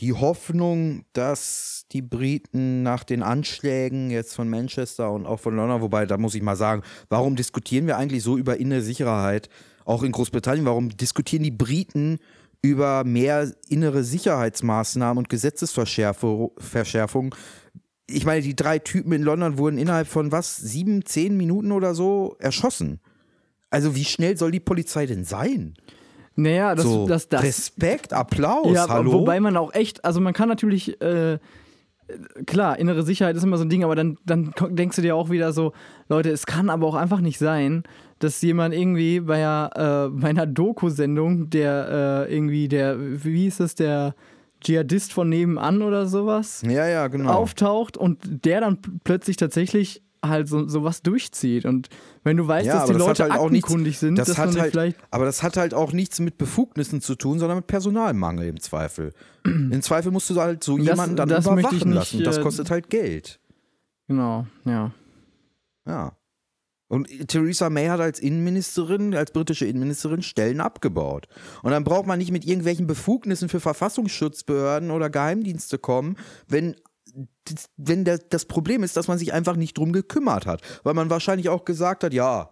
die 0.00 0.12
Hoffnung, 0.12 1.04
dass 1.12 1.84
die 1.92 2.02
Briten 2.02 2.82
nach 2.82 3.04
den 3.04 3.22
Anschlägen 3.22 4.10
jetzt 4.10 4.34
von 4.34 4.48
Manchester 4.48 5.12
und 5.12 5.26
auch 5.26 5.40
von 5.40 5.54
London, 5.54 5.80
wobei 5.80 6.06
da 6.06 6.18
muss 6.18 6.34
ich 6.34 6.42
mal 6.42 6.56
sagen, 6.56 6.82
warum 7.08 7.36
diskutieren 7.36 7.86
wir 7.86 7.96
eigentlich 7.96 8.22
so 8.22 8.36
über 8.36 8.56
innere 8.56 8.80
Sicherheit, 8.82 9.48
auch 9.84 10.02
in 10.02 10.12
Großbritannien, 10.12 10.66
warum 10.66 10.90
diskutieren 10.90 11.42
die 11.42 11.50
Briten 11.50 12.18
über 12.62 13.04
mehr 13.04 13.52
innere 13.68 14.02
Sicherheitsmaßnahmen 14.02 15.18
und 15.18 15.28
Gesetzesverschärfung. 15.28 17.34
Ich 18.06 18.24
meine, 18.24 18.42
die 18.42 18.56
drei 18.56 18.78
Typen 18.78 19.12
in 19.12 19.22
London 19.22 19.58
wurden 19.58 19.78
innerhalb 19.78 20.08
von 20.08 20.32
was, 20.32 20.56
sieben, 20.56 21.04
zehn 21.04 21.36
Minuten 21.36 21.72
oder 21.72 21.94
so 21.94 22.36
erschossen. 22.38 23.00
Also 23.70 23.94
wie 23.94 24.04
schnell 24.04 24.36
soll 24.36 24.50
die 24.50 24.60
Polizei 24.60 25.06
denn 25.06 25.24
sein? 25.24 25.74
Naja, 26.34 26.74
das, 26.74 26.84
so, 26.84 27.06
das, 27.06 27.28
das, 27.28 27.42
Respekt, 27.42 28.12
Applaus, 28.12 28.72
ja, 28.72 28.88
hallo? 28.88 29.12
wobei 29.12 29.40
man 29.40 29.56
auch 29.56 29.74
echt, 29.74 30.04
also 30.04 30.20
man 30.20 30.32
kann 30.32 30.48
natürlich, 30.48 31.00
äh, 31.00 31.38
klar, 32.46 32.78
innere 32.78 33.02
Sicherheit 33.02 33.36
ist 33.36 33.44
immer 33.44 33.58
so 33.58 33.64
ein 33.64 33.68
Ding, 33.68 33.84
aber 33.84 33.96
dann, 33.96 34.18
dann 34.24 34.52
denkst 34.70 34.96
du 34.96 35.02
dir 35.02 35.16
auch 35.16 35.30
wieder 35.30 35.52
so, 35.52 35.72
Leute, 36.08 36.30
es 36.30 36.46
kann 36.46 36.70
aber 36.70 36.86
auch 36.86 36.94
einfach 36.94 37.20
nicht 37.20 37.38
sein, 37.38 37.82
dass 38.18 38.40
jemand 38.42 38.74
irgendwie 38.74 39.20
bei 39.20 39.36
einer, 39.36 40.08
äh, 40.08 40.18
bei 40.20 40.28
einer 40.28 40.46
Doku-Sendung, 40.46 41.50
der 41.50 42.26
äh, 42.28 42.34
irgendwie 42.34 42.68
der, 42.68 42.96
wie 42.98 43.42
hieß 43.42 43.58
das, 43.58 43.74
der 43.74 44.14
Dschihadist 44.60 45.12
von 45.12 45.28
nebenan 45.28 45.82
oder 45.82 46.06
sowas, 46.06 46.62
ja, 46.66 46.86
ja, 46.86 47.06
genau. 47.06 47.32
auftaucht 47.32 47.96
und 47.96 48.44
der 48.44 48.60
dann 48.60 48.78
plötzlich 49.04 49.36
tatsächlich 49.36 50.02
halt 50.24 50.48
so 50.48 50.66
sowas 50.68 51.02
durchzieht. 51.02 51.64
Und 51.64 51.88
wenn 52.24 52.36
du 52.36 52.46
weißt, 52.46 52.66
Ja, 52.66 52.74
dass 52.80 52.86
die 52.86 52.92
das 52.94 53.00
Leute 53.06 53.22
halt 53.24 53.32
auch 53.32 53.50
nichts- 53.50 53.64
aktenkundig 53.66 53.98
sind, 53.98 54.16
das 54.18 54.36
hat 54.38 54.56
halt, 54.58 54.72
vielleicht 54.72 54.96
aber 55.10 55.24
das 55.24 55.42
hat 55.42 55.56
halt 55.56 55.74
auch 55.74 55.92
nichts 55.92 56.20
mit 56.20 56.38
Befugnissen 56.38 57.00
zu 57.00 57.14
tun, 57.14 57.38
sondern 57.38 57.58
mit 57.58 57.66
Personalmangel 57.66 58.48
im 58.48 58.60
Zweifel. 58.60 59.12
Im 59.44 59.80
Zweifel 59.82 60.10
musst 60.12 60.28
du 60.30 60.40
halt 60.40 60.62
so 60.64 60.76
Das- 60.76 60.86
jemanden 60.86 61.16
dann 61.16 61.28
das 61.28 61.44
überwachen 61.46 61.88
nicht, 61.88 61.94
lassen. 61.94 62.24
Das 62.24 62.38
äh, 62.38 62.42
kostet 62.42 62.70
halt 62.70 62.90
Geld. 62.90 63.40
Genau, 64.08 64.46
ja. 64.64 64.92
Ja. 65.86 66.12
Und 66.90 67.06
Theresa 67.28 67.68
May 67.68 67.86
hat 67.88 68.00
als 68.00 68.18
Innenministerin, 68.18 69.14
als 69.14 69.30
britische 69.32 69.66
Innenministerin 69.66 70.22
Stellen 70.22 70.62
abgebaut. 70.62 71.28
Und 71.62 71.70
dann 71.70 71.84
braucht 71.84 72.06
man 72.06 72.18
nicht 72.18 72.30
mit 72.32 72.46
irgendwelchen 72.46 72.86
Befugnissen 72.86 73.50
für 73.50 73.60
Verfassungsschutzbehörden 73.60 74.90
oder 74.90 75.10
Geheimdienste 75.10 75.76
kommen, 75.76 76.16
wenn, 76.48 76.76
wenn 77.76 78.04
der, 78.04 78.18
das 78.18 78.44
Problem 78.44 78.82
ist, 78.82 78.96
dass 78.96 79.08
man 79.08 79.18
sich 79.18 79.32
einfach 79.32 79.56
nicht 79.56 79.76
drum 79.78 79.92
gekümmert 79.92 80.46
hat. 80.46 80.62
Weil 80.84 80.94
man 80.94 81.10
wahrscheinlich 81.10 81.48
auch 81.48 81.64
gesagt 81.64 82.04
hat, 82.04 82.12
ja, 82.12 82.50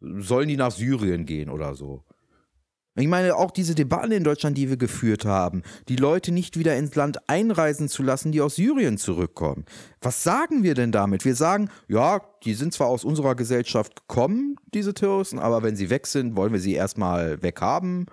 sollen 0.00 0.48
die 0.48 0.56
nach 0.56 0.70
Syrien 0.70 1.26
gehen 1.26 1.50
oder 1.50 1.74
so. 1.74 2.04
Ich 2.96 3.06
meine, 3.06 3.36
auch 3.36 3.52
diese 3.52 3.76
Debatten 3.76 4.10
in 4.10 4.24
Deutschland, 4.24 4.58
die 4.58 4.68
wir 4.68 4.76
geführt 4.76 5.24
haben, 5.24 5.62
die 5.88 5.96
Leute 5.96 6.32
nicht 6.32 6.58
wieder 6.58 6.76
ins 6.76 6.96
Land 6.96 7.28
einreisen 7.28 7.88
zu 7.88 8.02
lassen, 8.02 8.32
die 8.32 8.40
aus 8.40 8.56
Syrien 8.56 8.98
zurückkommen. 8.98 9.64
Was 10.00 10.24
sagen 10.24 10.64
wir 10.64 10.74
denn 10.74 10.90
damit? 10.90 11.24
Wir 11.24 11.36
sagen, 11.36 11.70
ja, 11.86 12.20
die 12.44 12.54
sind 12.54 12.72
zwar 12.72 12.88
aus 12.88 13.04
unserer 13.04 13.36
Gesellschaft 13.36 13.94
gekommen, 13.94 14.56
diese 14.74 14.92
Terroristen, 14.92 15.38
aber 15.38 15.62
wenn 15.62 15.76
sie 15.76 15.88
weg 15.88 16.06
sind, 16.06 16.36
wollen 16.36 16.52
wir 16.52 16.60
sie 16.60 16.74
erstmal 16.74 17.40
weghaben. 17.42 18.06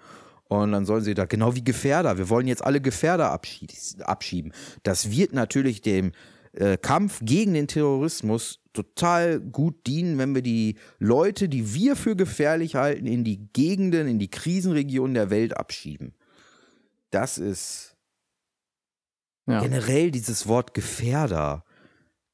Und 0.49 0.71
dann 0.71 0.85
sollen 0.85 1.03
sie 1.03 1.13
da, 1.13 1.25
genau 1.25 1.55
wie 1.55 1.63
Gefährder, 1.63 2.17
wir 2.17 2.29
wollen 2.29 2.47
jetzt 2.47 2.63
alle 2.63 2.79
Gefährder 2.79 3.33
abschie- 3.33 4.01
abschieben. 4.01 4.53
Das 4.83 5.11
wird 5.11 5.33
natürlich 5.33 5.81
dem 5.81 6.13
äh, 6.53 6.77
Kampf 6.77 7.19
gegen 7.21 7.53
den 7.53 7.67
Terrorismus 7.67 8.59
total 8.73 9.39
gut 9.39 9.85
dienen, 9.87 10.17
wenn 10.17 10.35
wir 10.35 10.41
die 10.41 10.77
Leute, 10.99 11.49
die 11.49 11.73
wir 11.73 11.95
für 11.95 12.15
gefährlich 12.15 12.75
halten, 12.75 13.07
in 13.07 13.23
die 13.23 13.49
Gegenden, 13.51 14.07
in 14.07 14.19
die 14.19 14.29
Krisenregionen 14.29 15.15
der 15.15 15.29
Welt 15.29 15.57
abschieben. 15.57 16.13
Das 17.09 17.37
ist 17.37 17.97
ja. 19.47 19.61
generell 19.61 20.11
dieses 20.11 20.47
Wort 20.47 20.73
Gefährder. 20.73 21.65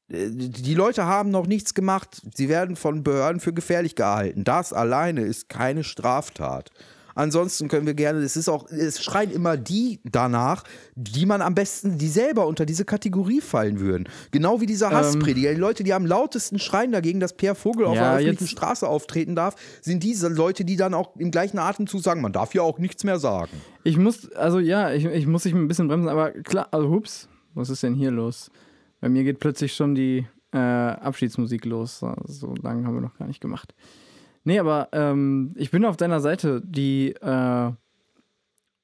Äh, 0.10 0.30
Die 0.30 0.76
Leute 0.76 1.06
haben 1.06 1.32
noch 1.32 1.48
nichts 1.48 1.74
gemacht. 1.74 2.22
Sie 2.36 2.50
werden 2.50 2.76
von 2.76 3.04
Behörden 3.04 3.40
für 3.40 3.54
gefährlich 3.54 3.96
gehalten. 3.96 4.44
Das 4.44 4.72
alleine 4.72 5.22
ist 5.22 5.50
keine 5.50 5.84
Straftat. 5.84 6.70
Ansonsten 7.16 7.68
können 7.68 7.86
wir 7.86 7.94
gerne, 7.94 8.20
es 8.20 8.36
ist 8.36 8.50
auch, 8.50 8.70
es 8.70 9.04
schreien 9.04 9.32
immer 9.32 9.58
die 9.58 10.00
danach, 10.04 10.64
die 10.96 11.26
man 11.26 11.42
am 11.42 11.56
besten, 11.56 11.98
die 11.98 12.08
selber 12.08 12.48
unter 12.48 12.66
diese 12.66 12.86
Kategorie 12.86 13.42
fallen 13.42 13.80
würden. 13.80 14.08
Genau 14.32 14.62
wie 14.62 14.66
dieser 14.66 14.92
Hassprediger. 14.92 15.54
Die 15.54 15.60
Leute, 15.60 15.84
die 15.84 15.94
am 15.94 16.06
lautesten 16.06 16.60
schreien 16.60 16.92
dagegen, 16.92 17.20
dass 17.20 17.34
Pierre 17.34 17.56
Vogel 17.56 17.86
auf 17.86 17.96
Ja, 17.96 18.12
einer 18.14 18.20
öffentlichen 18.20 18.48
Straße 18.48 18.88
auftreten 18.88 19.36
darf, 19.36 19.56
sind 19.82 20.04
diese 20.04 20.28
Leute, 20.28 20.66
die 20.66 20.76
dann 20.76 20.94
auch 20.94 21.16
im 21.18 21.32
gleichen 21.32 21.60
Atemzug 21.60 22.02
sagen, 22.02 22.22
man 22.22 22.34
darf 22.34 22.54
ja 22.54 22.62
auch 22.62 22.80
nichts 22.80 23.04
mehr 23.04 23.20
sagen. 23.20 23.52
Ich 23.84 23.98
muss, 23.98 24.32
also 24.34 24.60
ja, 24.60 24.92
ich, 24.92 25.06
ich 25.06 25.28
muss 25.28 25.46
mich 25.46 25.54
ein 25.54 25.68
bisschen 25.68 25.88
bremsen, 25.88 26.10
aber 26.10 26.32
klar, 26.32 26.68
also 26.72 26.90
hups, 26.90 27.28
was 27.54 27.70
ist 27.70 27.84
denn 27.84 27.96
hier 27.96 28.12
los? 28.12 28.50
Bei 29.02 29.10
mir 29.10 29.24
geht 29.24 29.40
plötzlich 29.40 29.76
schon 29.76 29.96
die 29.96 30.26
äh, 30.54 30.58
Abschiedsmusik 30.58 31.66
los. 31.66 32.00
So, 32.00 32.14
so 32.26 32.56
lange 32.62 32.86
haben 32.88 32.96
wir 32.96 33.02
noch 33.02 33.18
gar 33.18 33.28
nicht 33.28 33.42
gemacht. 33.42 33.74
Nee, 34.46 34.60
aber 34.60 34.90
ähm, 34.92 35.54
ich 35.56 35.72
bin 35.72 35.86
auf 35.86 35.98
deiner 35.98 36.20
Seite. 36.20 36.62
Die, 36.66 37.14
äh, 37.14 37.72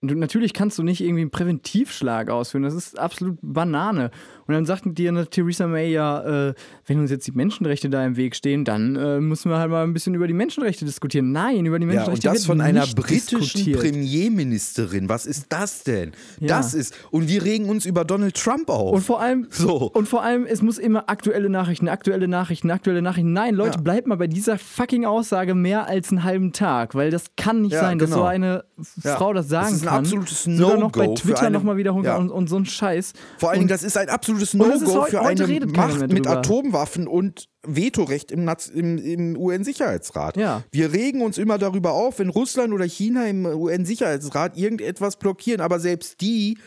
du, 0.02 0.16
natürlich 0.16 0.54
kannst 0.54 0.78
du 0.78 0.84
nicht 0.84 1.02
irgendwie 1.02 1.22
einen 1.22 1.32
Präventivschlag 1.32 2.30
ausführen. 2.30 2.64
Das 2.64 2.74
ist 2.74 2.98
absolut 2.98 3.38
Banane. 3.42 4.12
Und 4.48 4.54
dann 4.56 4.66
sagt 4.66 4.84
dir 4.86 5.10
eine 5.10 5.28
Theresa 5.28 5.68
May 5.68 5.92
ja, 5.92 6.48
äh, 6.50 6.54
wenn 6.88 7.00
uns 7.00 7.12
jetzt 7.12 7.28
die 7.28 7.32
Menschenrechte 7.32 7.90
da 7.90 8.04
im 8.06 8.16
Weg 8.18 8.36
stehen, 8.36 8.66
dann 8.66 8.96
äh, 8.96 9.20
müssen 9.20 9.52
wir 9.52 9.58
halt 9.60 9.70
mal 9.70 9.84
ein 9.84 9.94
bisschen 9.94 10.16
über 10.16 10.26
die 10.28 10.34
Menschenrechte 10.34 10.86
diskutieren. 10.86 11.32
Nein, 11.32 11.66
über 11.66 11.78
die 11.78 11.86
Ja, 11.86 11.94
Menschenrechte 11.94 12.30
und 12.30 12.36
das 12.36 12.46
von 12.46 12.60
einer 12.62 12.88
britischen 12.88 13.40
diskutiert. 13.42 13.80
Premierministerin. 13.80 15.08
Was 15.10 15.26
ist 15.26 15.46
das 15.50 15.84
denn? 15.84 16.12
Ja. 16.40 16.48
Das 16.48 16.74
ist. 16.74 16.96
Und 17.12 17.28
wir 17.28 17.44
regen 17.44 17.70
uns 17.70 17.86
über 17.86 18.06
Donald 18.06 18.36
Trump 18.36 18.70
auf. 18.70 18.94
Und 18.96 19.02
vor 19.02 19.22
allem, 19.22 19.48
So. 19.52 19.92
und 19.92 20.08
vor 20.08 20.24
allem, 20.24 20.46
es 20.46 20.62
muss 20.62 20.78
immer 20.78 21.10
aktuelle 21.10 21.50
Nachrichten, 21.50 21.88
aktuelle 21.88 22.28
Nachrichten, 22.28 22.72
aktuelle 22.72 23.02
Nachrichten. 23.02 23.34
Nein, 23.34 23.56
Leute, 23.56 23.78
Ja. 23.78 23.82
bleibt 23.82 24.08
mal 24.08 24.18
bei 24.18 24.28
dieser 24.28 24.58
fucking 24.58 25.06
Aussage 25.06 25.56
mehr 25.56 25.88
als 25.88 26.10
einen 26.10 26.24
halben 26.24 26.54
Tag, 26.54 26.96
weil 26.96 27.12
das 27.12 27.26
kann 27.38 27.62
nicht 27.62 27.74
Ja, 27.74 27.82
sein, 27.82 28.00
dass 28.00 28.10
genau. 28.10 28.22
so 28.22 28.26
eine 28.28 28.64
Ja. 29.04 29.16
Frau 29.16 29.34
das 29.34 29.48
sagen 29.50 29.76
ist 29.76 29.86
ein 29.92 30.00
absolutes 30.00 30.44
Sogar 30.44 30.78
noch 30.78 30.92
bei 30.92 31.06
No-Go 31.06 31.16
Twitter 31.16 31.50
nochmal 31.50 31.78
wiederholen 31.78 32.06
Ja. 32.06 32.18
und, 32.18 32.32
und 32.32 32.48
so 32.48 32.58
ein 32.58 32.66
Scheiß. 32.66 33.14
Vor 33.38 33.50
allen 33.50 33.60
Dingen, 33.60 33.70
das 33.70 33.84
ist 33.84 33.98
ein 33.98 34.10
absolutes 34.10 34.54
No-Go 34.54 35.06
für 35.06 35.22
eine 35.22 35.66
Macht 35.68 36.12
mit. 36.12 36.28
Atomwaffen 36.28 37.08
und 37.08 37.48
Vetorecht 37.64 38.32
im, 38.32 38.50
im, 38.74 38.98
im 38.98 39.38
UN-Sicherheitsrat. 39.38 40.38
Ja. 40.38 40.64
Wir 40.72 40.94
regen 40.94 41.22
uns 41.22 41.38
immer 41.38 41.58
darüber 41.58 41.94
auf, 41.94 42.20
wenn 42.20 42.30
Russland 42.30 42.74
oder 42.74 42.86
China 42.86 43.28
im 43.28 43.46
UN-Sicherheitsrat 43.46 44.58
irgendetwas 44.58 45.18
blockieren, 45.18 45.60
aber 45.62 45.80
selbst 45.80 46.22
die, 46.22 46.58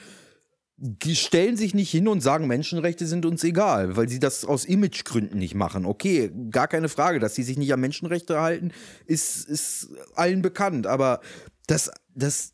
die 0.77 1.17
stellen 1.17 1.57
sich 1.57 1.75
nicht 1.75 1.91
hin 1.91 2.09
und 2.09 2.21
sagen, 2.23 2.47
Menschenrechte 2.47 3.07
sind 3.07 3.25
uns 3.25 3.45
egal, 3.45 3.97
weil 3.97 4.09
sie 4.09 4.19
das 4.19 4.45
aus 4.45 4.65
Imagegründen 4.65 5.39
nicht 5.39 5.55
machen. 5.55 5.87
Okay, 5.87 6.31
gar 6.51 6.69
keine 6.69 6.89
Frage, 6.89 7.21
dass 7.21 7.35
sie 7.35 7.43
sich 7.45 7.57
nicht 7.57 7.73
an 7.73 7.81
Menschenrechte 7.81 8.41
halten, 8.41 8.73
ist, 9.07 9.49
ist 9.49 9.91
allen 10.15 10.43
bekannt, 10.43 10.87
aber 10.87 11.21
das, 11.69 11.91
das 12.15 12.53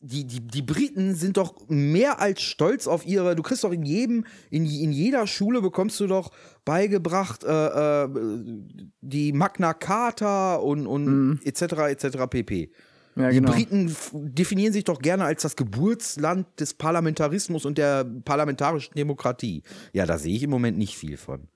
die, 0.00 0.24
die, 0.24 0.40
die 0.40 0.62
Briten 0.62 1.14
sind 1.14 1.36
doch 1.36 1.54
mehr 1.68 2.20
als 2.20 2.42
stolz 2.42 2.86
auf 2.86 3.06
ihre. 3.06 3.34
Du 3.34 3.42
kriegst 3.42 3.64
doch 3.64 3.72
in 3.72 3.82
jedem, 3.82 4.24
in, 4.50 4.66
in 4.66 4.92
jeder 4.92 5.26
Schule 5.26 5.62
bekommst 5.62 5.98
du 6.00 6.06
doch 6.06 6.32
beigebracht, 6.64 7.44
äh, 7.44 8.04
äh, 8.04 8.08
die 9.00 9.32
Magna 9.32 9.74
Carta 9.74 10.56
und, 10.56 10.86
und 10.86 11.40
etc. 11.44 11.62
etc. 11.88 12.18
pp. 12.28 12.70
ja, 13.16 13.30
Die 13.30 13.36
genau. 13.36 13.52
Briten 13.52 13.96
definieren 14.12 14.72
sich 14.72 14.84
doch 14.84 15.00
gerne 15.00 15.24
als 15.24 15.42
das 15.42 15.56
Geburtsland 15.56 16.46
des 16.60 16.74
Parlamentarismus 16.74 17.64
und 17.64 17.78
der 17.78 18.04
parlamentarischen 18.04 18.94
Demokratie. 18.94 19.62
Ja, 19.92 20.06
da 20.06 20.18
sehe 20.18 20.34
ich 20.34 20.42
im 20.42 20.50
Moment 20.50 20.78
nicht 20.78 20.96
viel 20.96 21.16
von. 21.16 21.48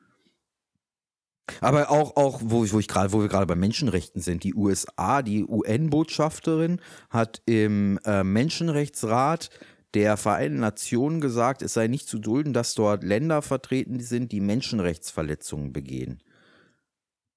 Aber 1.61 1.91
auch, 1.91 2.17
auch 2.17 2.41
wo, 2.43 2.65
wo, 2.71 2.79
ich 2.79 2.89
gerade, 2.89 3.13
wo 3.13 3.21
wir 3.21 3.29
gerade 3.29 3.47
bei 3.47 3.55
Menschenrechten 3.55 4.21
sind, 4.21 4.45
die 4.45 4.55
USA, 4.55 5.23
die 5.23 5.45
UN-Botschafterin 5.45 6.81
hat 7.09 7.43
im 7.47 7.99
äh, 8.05 8.25
Menschenrechtsrat 8.25 9.51
der 9.95 10.17
Vereinten 10.17 10.61
Nationen 10.61 11.21
gesagt, 11.21 11.63
es 11.63 11.75
sei 11.75 11.89
nicht 11.89 12.09
zu 12.09 12.19
dulden, 12.19 12.53
dass 12.53 12.75
dort 12.75 13.03
Länder 13.03 13.43
vertreten 13.43 13.99
sind, 14.01 14.33
die 14.33 14.41
Menschenrechtsverletzungen 14.41 15.73
begehen. 15.73 16.23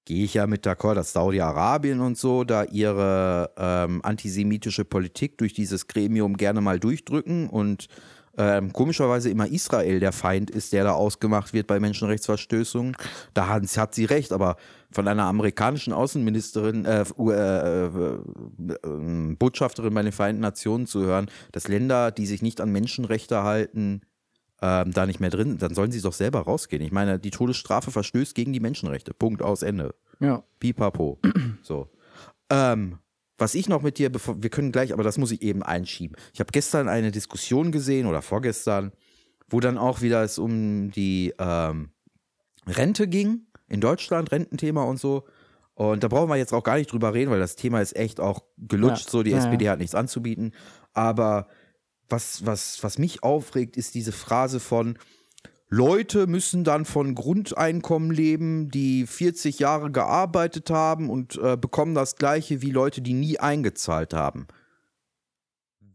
Gehe 0.06 0.26
ich 0.26 0.34
ja 0.34 0.48
mit 0.48 0.68
d'accord, 0.68 0.96
dass 0.96 1.14
Saudi-Arabien 1.14 2.02
und 2.02 2.18
so 2.18 2.44
da 2.44 2.66
ihre 2.66 3.52
ähm, 3.58 4.02
antisemitische 4.04 4.84
Politik 4.84 5.38
durch 5.38 5.54
dieses 5.54 5.88
Gremium 5.88 6.36
gerne 6.36 6.60
mal 6.60 6.80
durchdrücken 6.80 7.50
und 7.50 7.88
ähm, 8.38 8.74
komischerweise 8.74 9.30
immer 9.30 9.48
Israel 9.48 10.00
der 10.00 10.12
Feind 10.12 10.50
ist, 10.50 10.74
der 10.74 10.84
da 10.84 10.94
ausgemacht 10.94 11.54
wird 11.54 11.68
bei 11.68 11.80
Menschenrechtsverstößungen. 11.80 12.98
Da 13.34 13.48
hat, 13.48 13.64
hat 13.78 13.94
sie 13.94 14.06
recht, 14.06 14.34
aber 14.34 14.56
von 14.92 15.08
einer 15.08 15.26
amerikanischen 15.26 15.94
Außenministerin, 15.94 16.86
äh, 16.86 17.02
äh, 17.02 17.86
äh, 17.86 18.18
äh, 18.70 19.36
Botschafterin 19.36 19.94
bei 19.94 20.02
den 20.02 20.12
Vereinten 20.12 20.42
Nationen 20.42 20.88
zu 20.88 21.02
hören, 21.02 21.30
dass 21.52 21.68
Länder, 21.68 22.12
die 22.12 22.26
sich 22.26 22.42
nicht 22.42 22.60
an 22.60 22.72
Menschenrechte 22.72 23.44
halten, 23.44 24.02
ähm, 24.62 24.92
da 24.94 25.06
nicht 25.06 25.20
mehr 25.20 25.30
drin 25.30 25.50
sind, 25.50 25.62
dann 25.62 25.76
sollen 25.76 25.92
sie 25.92 26.02
doch 26.02 26.14
selber 26.14 26.42
rausgehen. 26.42 26.82
Ich 26.82 26.92
meine, 26.92 27.20
die 27.20 27.32
Todesstrafe 27.32 27.92
verstößt 27.92 28.34
gegen 28.34 28.54
die 28.54 28.60
Menschenrechte. 28.60 29.14
Punkt 29.14 29.42
aus 29.42 29.62
Ende. 29.62 29.94
Ja. 30.20 30.44
Pipapo. 30.60 31.20
So. 31.64 31.90
Ähm, 32.50 32.98
was 33.38 33.56
ich 33.56 33.68
noch 33.68 33.82
mit 33.82 33.98
dir, 33.98 34.12
bevor, 34.12 34.42
wir 34.42 34.50
können 34.50 34.72
gleich, 34.72 34.94
aber 34.94 35.04
das 35.04 35.18
muss 35.18 35.32
ich 35.32 35.42
eben 35.42 35.64
einschieben. 35.64 36.16
Ich 36.34 36.40
habe 36.40 36.52
gestern 36.52 36.88
eine 36.88 37.12
Diskussion 37.12 37.72
gesehen 37.72 38.06
oder 38.06 38.22
vorgestern, 38.22 38.92
wo 39.50 39.60
dann 39.60 39.78
auch 39.78 40.02
wieder 40.02 40.24
es 40.24 40.38
um 40.38 40.92
die 40.92 41.34
ähm, 41.40 41.90
Rente 42.68 43.08
ging 43.08 43.48
in 43.68 43.82
Deutschland, 43.82 44.32
Rententhema 44.32 44.84
und 44.84 45.00
so. 45.00 45.26
Und 45.76 46.04
da 46.04 46.08
brauchen 46.08 46.30
wir 46.30 46.38
jetzt 46.38 46.54
auch 46.54 46.64
gar 46.64 46.78
nicht 46.78 46.92
drüber 46.92 47.14
reden, 47.14 47.32
weil 47.32 47.40
das 47.40 47.56
Thema 47.56 47.82
ist 47.82 47.96
echt 47.96 48.20
auch 48.20 48.44
gelutscht. 48.58 49.06
Ja, 49.06 49.12
So, 49.12 49.24
die 49.24 49.32
ja, 49.32 49.38
SPD 49.38 49.70
hat 49.70 49.80
nichts 49.80 49.96
anzubieten. 49.96 50.54
Aber 50.94 51.48
was, 52.10 52.46
was, 52.46 52.84
was 52.84 53.00
mich 53.00 53.24
aufregt, 53.24 53.76
ist 53.76 53.96
diese 53.96 54.12
Phrase 54.12 54.60
von 54.60 55.00
Leute 55.74 56.28
müssen 56.28 56.64
dann 56.64 56.86
von 56.86 57.16
Grundeinkommen 57.16 58.12
leben, 58.12 58.70
die 58.70 59.08
40 59.08 59.58
Jahre 59.58 59.90
gearbeitet 59.90 60.70
haben 60.70 61.10
und 61.10 61.36
äh, 61.42 61.58
bekommen 61.58 61.96
das 61.96 62.16
gleiche 62.16 62.62
wie 62.62 62.70
Leute, 62.70 63.02
die 63.02 63.14
nie 63.14 63.40
eingezahlt 63.40 64.14
haben. 64.14 64.46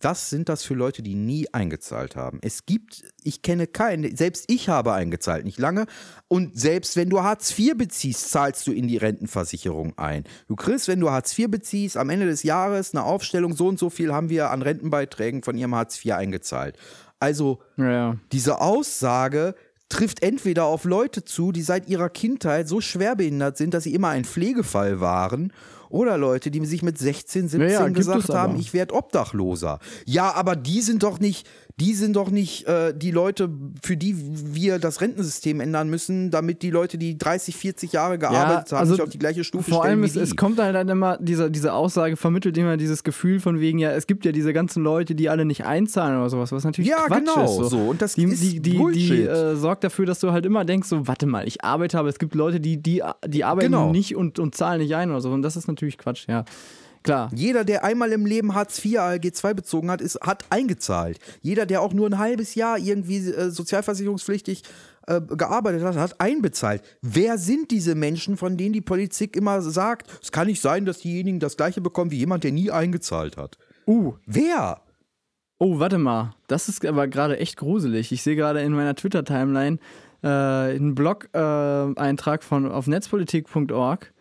Was 0.00 0.30
sind 0.30 0.48
das 0.48 0.64
für 0.64 0.74
Leute, 0.74 1.02
die 1.02 1.14
nie 1.14 1.46
eingezahlt 1.52 2.16
haben? 2.16 2.40
Es 2.42 2.66
gibt, 2.66 3.02
ich 3.22 3.42
kenne 3.42 3.68
keinen, 3.68 4.16
selbst 4.16 4.46
ich 4.48 4.68
habe 4.68 4.94
eingezahlt, 4.94 5.44
nicht 5.44 5.60
lange. 5.60 5.86
Und 6.26 6.58
selbst 6.58 6.96
wenn 6.96 7.08
du 7.08 7.22
Hartz 7.22 7.56
IV 7.56 7.76
beziehst, 7.76 8.30
zahlst 8.30 8.66
du 8.66 8.72
in 8.72 8.88
die 8.88 8.96
Rentenversicherung 8.96 9.96
ein. 9.96 10.24
Du 10.48 10.56
kriegst, 10.56 10.88
wenn 10.88 10.98
du 10.98 11.10
Hartz 11.10 11.38
IV 11.38 11.50
beziehst, 11.50 11.96
am 11.96 12.10
Ende 12.10 12.26
des 12.26 12.42
Jahres 12.42 12.94
eine 12.94 13.04
Aufstellung, 13.04 13.54
so 13.54 13.68
und 13.68 13.78
so 13.78 13.90
viel 13.90 14.12
haben 14.12 14.28
wir 14.28 14.50
an 14.50 14.62
Rentenbeiträgen 14.62 15.44
von 15.44 15.56
ihrem 15.56 15.76
Hartz 15.76 16.04
IV 16.04 16.14
eingezahlt. 16.14 16.76
Also 17.20 17.60
Ja. 17.76 18.16
diese 18.30 18.60
Aussage 18.60 19.54
trifft 19.88 20.22
entweder 20.22 20.64
auf 20.64 20.84
Leute 20.84 21.24
zu, 21.24 21.52
die 21.52 21.62
seit 21.62 21.88
ihrer 21.88 22.10
Kindheit 22.10 22.68
so 22.68 22.80
schwerbehindert 22.80 23.56
sind, 23.56 23.74
dass 23.74 23.84
sie 23.84 23.94
immer 23.94 24.08
ein 24.08 24.24
Pflegefall 24.24 25.00
waren, 25.00 25.52
oder 25.90 26.18
Leute, 26.18 26.50
die 26.50 26.64
sich 26.66 26.82
mit 26.82 26.98
16, 26.98 27.48
17 27.48 27.60
Ja, 27.70 27.80
ja, 27.80 27.88
gesagt 27.88 28.28
haben, 28.28 28.58
ich 28.58 28.74
werde 28.74 28.94
Obdachloser. 28.94 29.78
Ja, 30.04 30.34
aber 30.34 30.54
die 30.56 30.82
sind 30.82 31.02
doch 31.02 31.18
nicht, 31.18 31.48
die 31.80 31.94
sind 31.94 32.16
doch 32.16 32.30
nicht 32.30 32.66
äh, 32.66 32.92
die 32.92 33.12
Leute, 33.12 33.48
für 33.84 33.96
die 33.96 34.16
wir 34.16 34.78
das 34.80 35.00
Rentensystem 35.00 35.60
ändern 35.60 35.88
müssen, 35.88 36.30
damit 36.30 36.62
die 36.62 36.70
Leute, 36.70 36.98
die 36.98 37.16
30, 37.16 37.56
40 37.56 37.92
Jahre 37.92 38.18
gearbeitet 38.18 38.72
haben, 38.72 38.78
also 38.80 38.94
sich 38.94 39.02
auf 39.02 39.10
die 39.10 39.18
gleiche 39.18 39.44
Stufe 39.44 39.70
Vor 39.70 39.84
allem, 39.84 40.00
stellen 40.00 40.04
es, 40.04 40.14
wie 40.14 40.18
die. 40.18 40.24
es 40.24 40.36
kommt 40.36 40.58
halt 40.58 40.74
dann 40.74 40.88
immer, 40.88 41.18
diese, 41.20 41.50
diese 41.50 41.72
Aussage 41.72 42.16
vermittelt 42.16 42.58
immer 42.58 42.76
dieses 42.76 43.04
Gefühl 43.04 43.38
von 43.38 43.60
wegen, 43.60 43.78
ja, 43.78 43.92
es 43.92 44.06
gibt 44.08 44.24
ja 44.24 44.32
diese 44.32 44.52
ganzen 44.52 44.82
Leute, 44.82 45.14
die 45.14 45.28
alle 45.28 45.44
nicht 45.44 45.64
einzahlen 45.66 46.18
oder 46.18 46.30
sowas, 46.30 46.50
was 46.50 46.64
natürlich 46.64 46.90
Ja, 46.90 47.06
Quatsch 47.06 47.18
genau, 47.20 47.44
ist. 47.44 47.54
So. 47.56 47.64
so. 47.64 47.78
Und 47.78 48.02
das 48.02 48.14
die, 48.14 48.24
ist 48.24 48.42
die, 48.42 48.60
die, 48.60 48.92
die 48.92 49.22
äh, 49.22 49.54
sorgt 49.54 49.84
dafür, 49.84 50.04
dass 50.06 50.18
du 50.18 50.32
halt 50.32 50.46
immer 50.46 50.64
denkst, 50.64 50.88
so, 50.88 51.06
warte 51.06 51.26
mal, 51.26 51.46
ich 51.46 51.62
arbeite, 51.62 51.98
aber 51.98 52.08
es 52.08 52.18
gibt 52.18 52.34
Leute, 52.34 52.58
die, 52.58 52.82
die, 52.82 53.02
die 53.26 53.44
arbeiten 53.44 53.68
Genau. 53.72 53.92
nicht 53.92 54.16
und, 54.16 54.38
und 54.38 54.54
zahlen 54.54 54.80
nicht 54.80 54.94
ein 54.96 55.10
oder 55.10 55.20
so. 55.20 55.30
Und 55.30 55.42
das 55.42 55.56
ist 55.56 55.68
natürlich 55.68 55.96
Quatsch, 55.98 56.26
ja. 56.28 56.44
Klar. 57.02 57.30
Jeder, 57.34 57.64
der 57.64 57.84
einmal 57.84 58.12
im 58.12 58.26
Leben 58.26 58.54
Hartz 58.54 58.84
IV 58.84 58.98
ALG 58.98 59.24
II 59.44 59.54
bezogen 59.54 59.90
hat, 59.90 60.00
ist, 60.00 60.20
hat 60.20 60.44
eingezahlt. 60.50 61.18
Jeder, 61.40 61.66
der 61.66 61.82
auch 61.82 61.92
nur 61.92 62.08
ein 62.08 62.18
halbes 62.18 62.54
Jahr 62.54 62.78
irgendwie 62.78 63.18
äh, 63.30 63.50
sozialversicherungspflichtig 63.50 64.62
äh, 65.06 65.20
gearbeitet 65.20 65.82
hat, 65.82 65.96
hat 65.96 66.20
einbezahlt. 66.20 66.82
Wer 67.02 67.38
sind 67.38 67.70
diese 67.70 67.94
Menschen, 67.94 68.36
von 68.36 68.56
denen 68.56 68.72
die 68.72 68.80
Politik 68.80 69.36
immer 69.36 69.62
sagt, 69.62 70.10
es 70.22 70.32
kann 70.32 70.46
nicht 70.46 70.60
sein, 70.60 70.84
dass 70.84 70.98
diejenigen 70.98 71.40
das 71.40 71.56
gleiche 71.56 71.80
bekommen 71.80 72.10
wie 72.10 72.18
jemand, 72.18 72.44
der 72.44 72.52
nie 72.52 72.70
eingezahlt 72.70 73.36
hat? 73.36 73.56
Uh, 73.86 74.14
Wer? 74.26 74.82
Oh, 75.58 75.78
warte 75.80 75.98
mal. 75.98 76.34
Das 76.46 76.68
ist 76.68 76.84
aber 76.84 77.08
gerade 77.08 77.38
echt 77.38 77.56
gruselig. 77.56 78.12
Ich 78.12 78.22
sehe 78.22 78.36
gerade 78.36 78.60
in 78.60 78.72
meiner 78.72 78.94
Twitter-Timeline 78.94 79.78
äh, 80.22 80.28
einen 80.28 80.94
Blog-Eintrag 80.94 82.44
von 82.44 82.70
auf 82.70 82.86
netzpolitik.org 82.86 84.12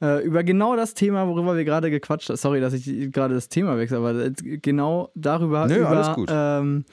äh, 0.00 0.24
über 0.24 0.44
genau 0.44 0.76
das 0.76 0.94
Thema, 0.94 1.26
worüber 1.26 1.56
wir 1.56 1.64
gerade 1.64 1.90
gequatscht 1.90 2.28
haben. 2.28 2.36
Sorry, 2.36 2.60
dass 2.60 2.72
ich 2.72 3.12
gerade 3.12 3.34
das 3.34 3.48
Thema 3.48 3.76
wechsle, 3.78 3.98
aber 3.98 4.30
genau 4.40 5.10
darüber. 5.14 5.66
Nö, 5.66 5.78
über, 5.78 5.88
alles 5.88 6.14
gut. 6.14 6.28
Ähm, 6.32 6.84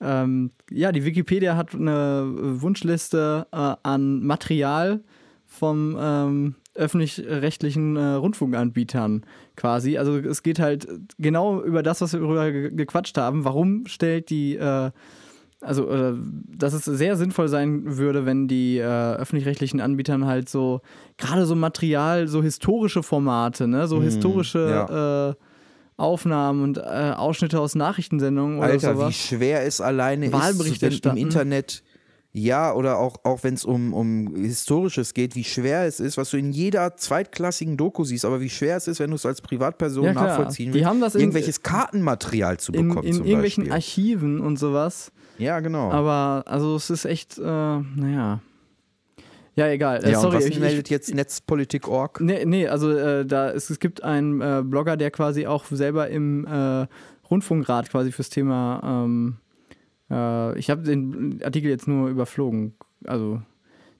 ähm, 0.00 0.50
ja, 0.70 0.92
die 0.92 1.04
Wikipedia 1.04 1.56
hat 1.56 1.74
eine 1.74 2.24
Wunschliste 2.60 3.46
äh, 3.52 3.74
an 3.82 4.22
Material 4.24 5.02
vom 5.46 5.96
ähm, 5.98 6.54
öffentlich-rechtlichen 6.74 7.96
äh, 7.96 8.12
Rundfunkanbietern 8.14 9.24
quasi. 9.56 9.98
Also 9.98 10.16
es 10.18 10.42
geht 10.42 10.60
halt 10.60 10.86
genau 11.18 11.62
über 11.62 11.82
das, 11.82 12.00
was 12.00 12.12
wir 12.12 12.20
darüber 12.20 12.50
ge 12.52 12.70
gequatscht 12.70 13.18
haben. 13.18 13.44
Warum 13.44 13.86
stellt 13.86 14.30
die, 14.30 14.54
äh, 14.54 14.90
also 15.60 15.90
äh, 15.90 16.14
dass 16.56 16.72
es 16.72 16.84
sehr 16.84 17.16
sinnvoll 17.16 17.48
sein 17.48 17.96
würde, 17.96 18.24
wenn 18.26 18.46
die 18.48 18.78
äh, 18.78 18.82
öffentlich-rechtlichen 18.84 19.80
Anbietern 19.80 20.24
halt 20.26 20.48
so, 20.48 20.80
gerade 21.16 21.46
so 21.46 21.54
Material, 21.56 22.28
so 22.28 22.42
historische 22.42 23.02
Formate, 23.02 23.66
ne, 23.66 23.88
so 23.88 24.00
historische 24.00 25.36
äh, 25.36 25.44
Aufnahmen 26.00 26.62
und 26.62 26.78
äh, 26.78 26.80
Ausschnitte 27.16 27.58
aus 27.58 27.74
Nachrichtensendungen 27.74 28.58
oder 28.58 28.68
Alter, 28.68 28.94
sowas. 28.94 29.08
wie 29.08 29.12
schwer 29.14 29.66
es 29.66 29.80
alleine 29.80 30.26
ist, 30.26 30.32
wenn 30.80 31.16
im. 31.16 31.16
Internet, 31.16 31.82
ja, 32.32 32.72
oder 32.72 32.98
auch, 32.98 33.16
auch 33.24 33.42
wenn 33.42 33.54
es 33.54 33.64
um, 33.64 33.92
um 33.92 34.36
Historisches 34.36 35.12
geht, 35.12 35.34
wie 35.34 35.42
schwer 35.42 35.86
es 35.86 35.98
ist, 35.98 36.16
was 36.16 36.30
du 36.30 36.36
in 36.36 36.52
jeder 36.52 36.96
zweitklassigen 36.96 37.76
Doku 37.76 38.04
siehst, 38.04 38.24
aber 38.24 38.40
wie 38.40 38.50
schwer 38.50 38.76
es 38.76 38.86
ist, 38.86 39.00
wenn 39.00 39.10
du 39.10 39.16
es 39.16 39.26
als 39.26 39.40
Privatperson 39.40 40.04
Ja, 40.04 40.12
nachvollziehen 40.12 40.72
willst, 40.72 40.86
haben 40.86 41.00
das 41.00 41.16
in- 41.16 41.22
irgendwelches 41.22 41.64
Kartenmaterial 41.64 42.58
zu 42.60 42.70
in, 42.70 42.88
bekommen. 42.90 43.06
in 43.08 43.14
zum 43.14 43.24
irgendwelchen 43.24 43.64
Beispiel. 43.64 43.74
Archiven 43.74 44.40
und 44.40 44.56
sowas. 44.56 45.10
Ja, 45.38 45.60
genau. 45.60 45.90
Aber 45.90 46.44
also 46.46 46.76
es 46.76 46.90
ist 46.90 47.04
echt, 47.04 47.38
äh, 47.38 47.42
naja. 47.42 48.40
Ja, 49.54 49.66
egal. 49.68 50.04
Äh, 50.04 50.12
ja, 50.12 50.20
sorry, 50.20 50.36
und 50.36 50.42
was 50.42 50.48
ich, 50.50 50.60
meldet 50.60 50.88
jetzt 50.88 51.12
Netzpolitik.org? 51.12 52.20
Nee, 52.20 52.44
nee, 52.44 52.68
also 52.68 52.92
äh, 52.92 53.26
da 53.26 53.50
es, 53.50 53.70
es 53.70 53.80
gibt 53.80 54.04
einen 54.04 54.40
äh, 54.40 54.62
Blogger, 54.64 54.96
der 54.96 55.10
quasi 55.10 55.46
auch 55.46 55.64
selber 55.64 56.08
im 56.08 56.46
äh, 56.46 56.86
Rundfunkrat 57.28 57.90
quasi 57.90 58.12
fürs 58.12 58.30
Thema. 58.30 58.80
Ähm, 58.84 59.38
äh, 60.10 60.56
ich 60.58 60.70
habe 60.70 60.82
den 60.82 61.40
Artikel 61.42 61.70
jetzt 61.70 61.88
nur 61.88 62.08
überflogen. 62.08 62.74
Also 63.04 63.42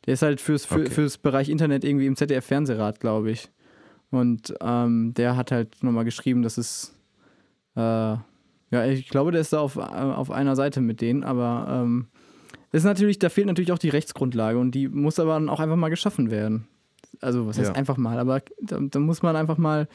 der 0.07 0.15
ist 0.15 0.23
halt 0.23 0.41
fürs, 0.41 0.65
für, 0.65 0.77
Okay. 0.77 0.91
fürs 0.91 1.19
Bereich 1.19 1.49
Internet 1.49 1.85
irgendwie 1.85 2.07
im 2.07 2.15
ZDF-Fernsehrat, 2.17 3.01
glaube 3.01 3.31
ich. 3.31 3.51
Und 4.11 4.55
ähm, 4.61 5.13
der 5.15 5.37
hat 5.37 5.51
halt 5.51 5.83
nochmal 5.83 6.05
geschrieben, 6.05 6.43
dass 6.43 6.57
es. 6.57 6.95
Ja, 8.71 8.85
ich 8.85 9.09
glaube, 9.09 9.33
der 9.33 9.41
ist 9.41 9.53
da 9.53 9.61
auf, 9.61 9.77
äh, 9.77 9.81
auf 9.81 10.31
einer 10.31 10.57
Seite 10.57 10.81
mit 10.81 11.01
denen, 11.01 11.25
aber 11.25 11.83
ähm, 11.83 12.09
ist 12.73 12.85
natürlich, 12.85 13.19
da 13.19 13.31
fehlt 13.31 13.47
natürlich 13.47 13.73
auch 13.73 13.79
die 13.79 13.89
Rechtsgrundlage 13.89 14.59
und 14.59 14.73
die 14.73 14.89
muss 14.89 15.19
aber 15.19 15.35
dann 15.35 15.49
auch 15.49 15.61
einfach 15.61 15.77
mal 15.77 15.89
geschaffen 15.89 16.31
werden. 16.31 16.69
Also, 17.21 17.47
was 17.47 17.59
heißt 17.59 17.71
Ja. 17.71 17.75
einfach 17.75 17.97
mal, 17.97 18.19
aber 18.19 18.43
da, 18.61 18.79
da 18.81 18.99
muss 18.99 19.23
man 19.23 19.37
einfach 19.37 19.57
mal. 19.59 19.89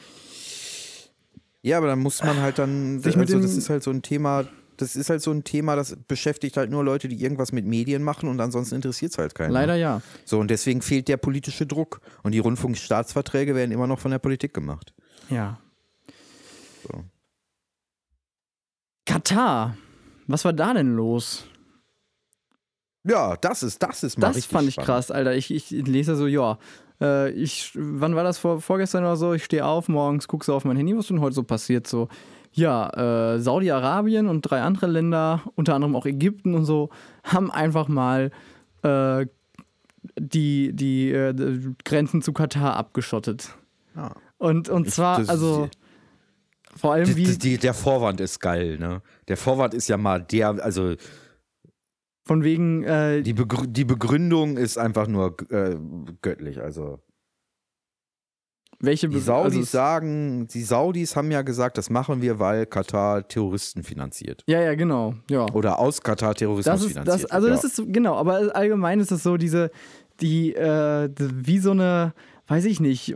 Ja, 1.62 1.78
aber 1.78 1.86
dann 1.86 2.00
muss 2.00 2.22
man 2.22 2.40
halt 2.40 2.58
dann, 2.58 3.00
Sich 3.00 3.16
mit 3.16 3.28
also 3.28 3.40
das 3.40 3.56
ist 3.56 3.70
halt 3.70 3.82
so 3.82 3.90
ein 3.90 4.02
Thema, 4.02 4.44
das 4.76 4.96
ist 4.96 5.08
halt 5.08 5.22
so 5.22 5.30
ein 5.30 5.44
Thema, 5.44 5.76
das 5.76 5.96
beschäftigt 6.08 6.56
halt 6.56 6.70
nur 6.70 6.84
Leute, 6.84 7.08
die 7.08 7.22
irgendwas 7.22 7.52
mit 7.52 7.64
Medien 7.64 8.02
machen 8.02 8.28
und 8.28 8.40
ansonsten 8.40 8.74
interessiert 8.74 9.12
es 9.12 9.18
halt 9.18 9.34
keinen. 9.34 9.52
Leider 9.52 9.76
ja. 9.76 10.02
So, 10.24 10.38
und 10.40 10.50
deswegen 10.50 10.82
fehlt 10.82 11.08
der 11.08 11.16
politische 11.16 11.64
Druck. 11.66 12.00
Und 12.22 12.32
die 12.32 12.40
Rundfunkstaatsverträge 12.40 13.54
werden 13.54 13.70
immer 13.70 13.86
noch 13.86 13.98
von 14.00 14.10
der 14.10 14.18
Politik 14.18 14.52
gemacht. 14.52 14.92
Ja. 15.30 15.58
So. 16.82 17.04
Katar. 19.06 19.76
Was 20.26 20.44
war 20.44 20.52
da 20.52 20.72
denn 20.74 20.94
los? 20.96 21.44
Ja, 23.06 23.36
das 23.36 23.62
ist, 23.62 23.82
das 23.82 24.02
ist 24.02 24.18
mal 24.18 24.32
Das 24.32 24.46
fand 24.46 24.68
ich 24.68 24.74
spannend. 24.74 24.86
krass, 24.86 25.10
Alter. 25.10 25.34
Ich, 25.34 25.50
ich 25.52 25.70
lese 25.70 26.16
so, 26.16 26.26
ja. 26.26 26.58
Äh, 27.00 27.30
ich, 27.32 27.72
wann 27.74 28.14
war 28.16 28.24
das 28.24 28.38
vor, 28.38 28.60
vorgestern 28.62 29.04
oder 29.04 29.16
so? 29.16 29.34
Ich 29.34 29.44
stehe 29.44 29.66
auf, 29.66 29.88
morgens 29.88 30.26
gucke 30.26 30.44
so 30.46 30.54
auf 30.54 30.64
mein 30.64 30.76
Handy, 30.76 30.94
was 30.96 31.04
ist 31.04 31.10
denn 31.10 31.20
heute 31.20 31.34
so 31.34 31.42
passiert? 31.42 31.86
So, 31.86 32.08
ja, 32.52 33.34
äh, 33.34 33.40
Saudi-Arabien 33.40 34.26
und 34.26 34.42
drei 34.42 34.62
andere 34.62 34.86
Länder, 34.86 35.42
unter 35.54 35.74
anderem 35.74 35.96
auch 35.96 36.06
Ägypten 36.06 36.54
und 36.54 36.64
so, 36.64 36.88
haben 37.24 37.50
einfach 37.50 37.88
mal 37.88 38.30
äh, 38.82 39.26
die, 40.18 40.72
die 40.74 41.10
äh, 41.10 41.34
Grenzen 41.84 42.22
zu 42.22 42.32
Katar 42.32 42.76
abgeschottet. 42.76 43.50
Ja. 43.96 44.12
Und, 44.38 44.70
und 44.70 44.86
Ich- 44.86 44.94
zwar, 44.94 45.18
also 45.28 45.68
vor 46.76 46.92
allem 46.92 47.04
Die, 47.06 47.16
wie 47.16 47.24
die, 47.24 47.38
die, 47.38 47.58
der 47.58 47.74
Vorwand 47.74 48.20
ist 48.20 48.40
geil, 48.40 48.78
ne? 48.78 49.02
Der 49.28 49.36
Vorwand 49.36 49.74
ist 49.74 49.88
ja 49.88 49.96
mal 49.96 50.22
der, 50.22 50.48
also 50.64 50.94
von 52.26 52.42
wegen, 52.42 52.82
äh, 52.84 53.22
die, 53.22 53.32
Begrü 53.34 53.66
die 53.68 53.84
Begründung 53.84 54.56
ist 54.56 54.78
einfach 54.78 55.06
nur 55.06 55.36
äh, 55.50 55.76
göttlich. 56.22 56.60
Also 56.60 57.00
welche 58.80 59.08
die 59.08 59.16
Be- 59.16 59.20
Saudis 59.22 59.54
also, 59.56 59.64
sagen, 59.70 60.46
die 60.48 60.62
Saudis 60.62 61.16
haben 61.16 61.30
ja 61.30 61.42
gesagt, 61.42 61.78
das 61.78 61.90
machen 61.90 62.20
wir, 62.22 62.38
weil 62.38 62.66
Katar 62.66 63.26
Terroristen 63.26 63.82
finanziert. 63.82 64.42
Ja, 64.46 64.60
ja, 64.60 64.74
genau. 64.74 65.14
Ja. 65.30 65.46
Oder 65.52 65.78
aus 65.78 66.02
Katar 66.02 66.34
Terrorismus 66.34 66.64
Das 66.64 66.82
ist, 66.82 66.92
finanziert. 66.92 67.24
das, 67.24 67.30
also 67.30 67.46
wird, 67.48 67.56
das 67.58 67.64
ist 67.64 67.76
so- 67.76 67.86
genau, 67.86 68.16
aber 68.16 68.54
allgemein 68.54 69.00
ist 69.00 69.12
es 69.12 69.22
so 69.22 69.36
diese, 69.36 69.70
die, 70.20 70.54
äh, 70.54 71.08
wie 71.18 71.58
so 71.58 71.70
eine, 71.70 72.14
weiß 72.48 72.64
ich 72.66 72.80
nicht, 72.80 73.14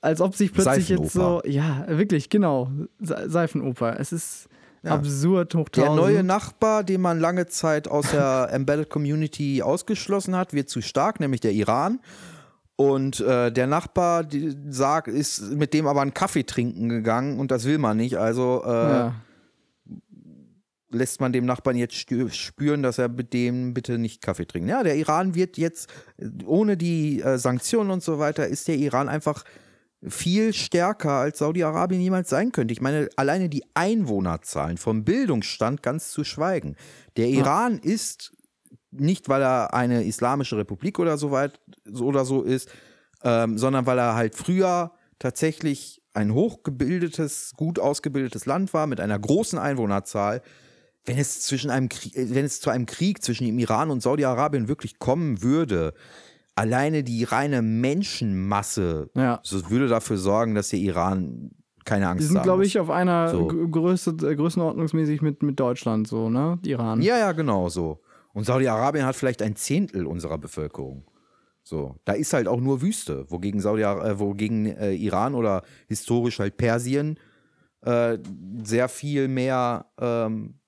als 0.00 0.20
ob 0.20 0.34
sich 0.34 0.52
plötzlich 0.52 0.88
jetzt 0.88 1.12
so, 1.12 1.42
ja, 1.44 1.84
wirklich, 1.88 2.28
genau, 2.28 2.70
Se 3.00 3.24
Seifenoper. 3.28 3.98
Es 4.00 4.12
ist 4.12 4.48
Ja. 4.82 4.92
absurd 4.92 5.54
hoch 5.54 5.68
Der 5.68 5.84
1000. 5.90 5.96
neue 6.02 6.22
Nachbar, 6.24 6.84
den 6.84 7.00
man 7.02 7.20
lange 7.20 7.46
Zeit 7.46 7.86
aus 7.88 8.10
der 8.10 8.48
Embedded 8.52 8.88
Community 8.88 9.62
ausgeschlossen 9.62 10.34
hat, 10.36 10.54
wird 10.54 10.70
zu 10.70 10.80
stark, 10.80 11.20
nämlich 11.20 11.40
der 11.42 11.52
Iran. 11.52 12.00
Und 12.76 13.20
äh, 13.20 13.52
der 13.52 13.66
Nachbar 13.66 14.24
die 14.24 14.56
sagt, 14.70 15.08
ist 15.08 15.42
mit 15.52 15.74
dem 15.74 15.86
aber 15.86 16.00
einen 16.00 16.14
Kaffee 16.14 16.44
trinken 16.44 16.88
gegangen 16.88 17.38
und 17.38 17.50
das 17.50 17.66
will 17.66 17.76
man 17.76 17.98
nicht. 17.98 18.16
Also 18.16 18.62
äh, 18.64 18.70
ja. 18.70 19.14
lässt 20.90 21.20
man 21.20 21.32
dem 21.34 21.44
Nachbarn 21.44 21.76
jetzt 21.76 21.94
spüren, 22.34 22.82
dass 22.82 22.96
er 22.96 23.10
mit 23.10 23.34
dem 23.34 23.74
bitte 23.74 23.98
nicht 23.98 24.22
Kaffee 24.22 24.46
trinkt. 24.46 24.70
Ja, 24.70 24.82
der 24.82 24.96
Iran 24.96 25.34
wird 25.34 25.58
jetzt, 25.58 25.90
ohne 26.46 26.78
die 26.78 27.20
äh, 27.20 27.36
Sanktionen 27.36 27.90
und 27.90 28.02
so 28.02 28.18
weiter, 28.18 28.46
ist 28.46 28.66
der 28.66 28.76
Iran 28.76 29.10
einfach 29.10 29.44
viel 30.06 30.52
stärker 30.54 31.12
als 31.12 31.38
Saudi-Arabien 31.38 32.00
jemals 32.00 32.30
sein 32.30 32.52
könnte. 32.52 32.72
Ich 32.72 32.80
meine, 32.80 33.08
alleine 33.16 33.48
die 33.48 33.64
Einwohnerzahlen 33.74 34.78
vom 34.78 35.04
Bildungsstand 35.04 35.82
ganz 35.82 36.10
zu 36.10 36.24
schweigen. 36.24 36.76
Der 37.16 37.28
Iran 37.28 37.78
ist 37.78 38.32
nicht, 38.90 39.28
weil 39.28 39.42
er 39.42 39.74
eine 39.74 40.04
islamische 40.04 40.56
Republik 40.56 40.98
oder 40.98 41.18
so 41.18 41.30
weit 41.30 41.60
oder 42.00 42.24
so 42.24 42.42
ist, 42.42 42.70
ähm, 43.22 43.58
sondern 43.58 43.86
weil 43.86 43.98
er 43.98 44.14
halt 44.14 44.34
früher 44.34 44.92
tatsächlich 45.18 46.02
ein 46.12 46.34
hochgebildetes, 46.34 47.52
gut 47.56 47.78
ausgebildetes 47.78 48.46
Land 48.46 48.74
war 48.74 48.86
mit 48.86 49.00
einer 49.00 49.18
großen 49.18 49.58
Einwohnerzahl. 49.58 50.42
Wenn 51.04 51.18
es 51.18 51.40
zwischen 51.42 51.70
einem 51.70 51.88
Krieg, 51.88 52.12
wenn 52.14 52.44
es 52.44 52.60
zu 52.60 52.70
einem 52.70 52.86
Krieg 52.86 53.22
zwischen 53.22 53.46
dem 53.46 53.58
Iran 53.58 53.90
und 53.90 54.02
Saudi-Arabien 54.02 54.68
wirklich 54.68 54.98
kommen 54.98 55.42
würde, 55.42 55.94
alleine 56.54 57.02
die 57.04 57.24
reine 57.24 57.62
Menschenmasse 57.62 59.10
Ja. 59.14 59.40
so 59.42 59.70
würde 59.70 59.88
dafür 59.88 60.16
sorgen, 60.16 60.54
dass 60.54 60.70
der 60.70 60.78
Iran 60.78 61.50
keine 61.84 62.08
Angst 62.08 62.22
Die 62.22 62.32
sind, 62.32 62.42
glaube 62.42 62.64
ich, 62.66 62.78
auf 62.78 62.90
einer 62.90 63.28
So. 63.30 63.46
Größe, 63.46 64.10
äh, 64.22 64.36
Größenordnungsmäßig 64.36 65.22
mit, 65.22 65.42
mit 65.42 65.58
Deutschland, 65.58 66.06
so, 66.06 66.28
ne? 66.28 66.58
Iran. 66.64 67.00
Ja, 67.02 67.18
ja, 67.18 67.32
genau 67.32 67.68
so. 67.68 68.00
Und 68.32 68.44
Saudi-Arabien 68.44 69.06
hat 69.06 69.16
vielleicht 69.16 69.42
ein 69.42 69.56
Zehntel 69.56 70.06
unserer 70.06 70.38
Bevölkerung. 70.38 71.04
So, 71.62 71.96
da 72.04 72.12
ist 72.12 72.32
halt 72.32 72.48
auch 72.48 72.60
nur 72.60 72.82
Wüste, 72.82 73.30
wogegen 73.30 73.60
Saudi 73.60 73.82
äh, 73.82 74.18
wogegen 74.18 74.66
äh, 74.66 74.92
Iran 74.92 75.34
oder 75.34 75.62
historisch 75.88 76.38
halt 76.38 76.56
Persien 76.56 77.18
äh, 77.82 78.18
sehr 78.62 78.88
viel 78.88 79.28
mehr 79.28 79.86
ähm, 80.00 80.60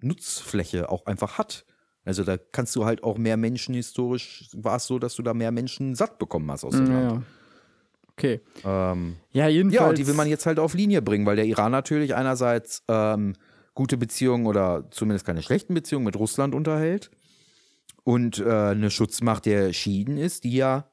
Nutzfläche 0.00 0.88
auch 0.88 1.06
einfach 1.06 1.38
hat. 1.38 1.64
Also 2.04 2.22
da 2.22 2.36
kannst 2.36 2.76
du 2.76 2.84
halt 2.84 3.02
auch 3.02 3.16
mehr 3.16 3.36
Menschen 3.36 3.74
historisch 3.74 4.48
war 4.52 4.76
es 4.76 4.86
so, 4.86 4.98
dass 4.98 5.14
du 5.14 5.22
da 5.22 5.32
mehr 5.34 5.52
Menschen 5.52 5.94
satt 5.94 6.18
bekommen 6.18 6.50
hast 6.50 6.64
aus 6.64 6.74
dem 6.74 6.86
ja, 6.86 7.00
Land. 7.00 7.24
Okay. 8.12 8.40
Ähm, 8.64 9.16
Ja, 9.32 9.48
jedenfalls. 9.48 9.80
ja, 9.80 9.88
und 9.88 9.98
die 9.98 10.06
will 10.06 10.14
man 10.14 10.28
jetzt 10.28 10.46
halt 10.46 10.58
auf 10.58 10.74
Linie 10.74 11.02
bringen, 11.02 11.26
weil 11.26 11.36
der 11.36 11.46
Iran 11.46 11.72
natürlich 11.72 12.14
einerseits 12.14 12.82
ähm, 12.88 13.34
gute 13.74 13.96
Beziehungen 13.96 14.46
oder 14.46 14.84
zumindest 14.90 15.26
keine 15.26 15.42
schlechten 15.42 15.74
Beziehungen 15.74 16.04
mit 16.04 16.16
Russland 16.16 16.54
unterhält 16.54 17.10
und 18.04 18.38
äh, 18.38 18.50
eine 18.50 18.90
Schutzmacht 18.90 19.46
der 19.46 19.72
Schiiten 19.72 20.18
ist, 20.18 20.44
die 20.44 20.56
ja, 20.56 20.86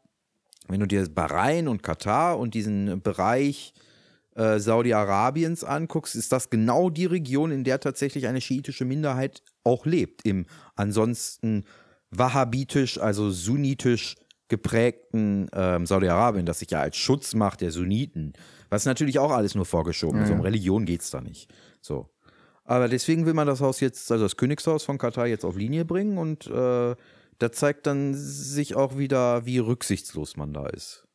wenn 0.68 0.80
du 0.80 0.88
dir 0.88 1.08
Bahrain 1.10 1.68
und 1.68 1.84
Katar 1.84 2.40
und 2.40 2.54
diesen 2.54 3.02
Bereich 3.02 3.74
äh, 4.36 4.60
Saudi-Arabiens 4.60 5.64
anguckst, 5.64 6.16
ist 6.16 6.32
das 6.32 6.50
genau 6.50 6.90
die 6.90 7.06
Region, 7.06 7.52
in 7.52 7.64
der 7.66 7.82
tatsächlich 7.82 8.28
eine 8.28 8.42
schiitische 8.42 8.86
Minderheit 8.86 9.44
auch 9.64 9.86
lebt. 9.86 10.26
Im 10.26 10.46
ansonsten 10.76 11.66
wahhabitisch, 12.10 13.00
also 13.00 13.30
sunnitisch 13.32 14.16
geprägten 14.48 15.48
ähm, 15.54 15.86
Saudi-Arabien, 15.86 16.46
das 16.46 16.60
sich 16.60 16.72
ja 16.72 16.82
als 16.82 16.98
Schutzmacht 16.98 17.62
der 17.62 17.72
Sunniten, 17.72 18.34
was 18.70 18.86
natürlich 18.86 19.18
auch 19.18 19.32
alles 19.32 19.56
nur 19.56 19.66
vorgeschoben 19.66 20.22
ist. 20.24 20.30
Um 20.30 20.42
Religion 20.42 20.86
geht 20.86 21.02
es 21.02 21.10
da 21.10 21.22
nicht. 21.22 21.50
So. 21.80 22.10
Aber 22.66 22.90
deswegen 22.90 23.26
will 23.26 23.34
man 23.34 23.48
das 23.48 23.62
Haus 23.62 23.80
jetzt, 23.80 24.12
also 24.12 24.26
das 24.26 24.38
Königshaus 24.38 24.84
von 24.84 24.98
Katar 24.98 25.28
jetzt 25.28 25.46
auf 25.46 25.56
Linie 25.56 25.86
bringen 25.86 26.18
und 26.18 26.48
äh, 26.48 26.96
da 27.40 27.52
zeigt 27.52 27.88
dann 27.88 28.14
sich 28.14 28.76
auch 28.76 28.98
wieder, 28.98 29.46
wie 29.46 29.58
rücksichtslos 29.58 30.38
man 30.38 30.54
da 30.54 30.68
ist. 30.68 31.08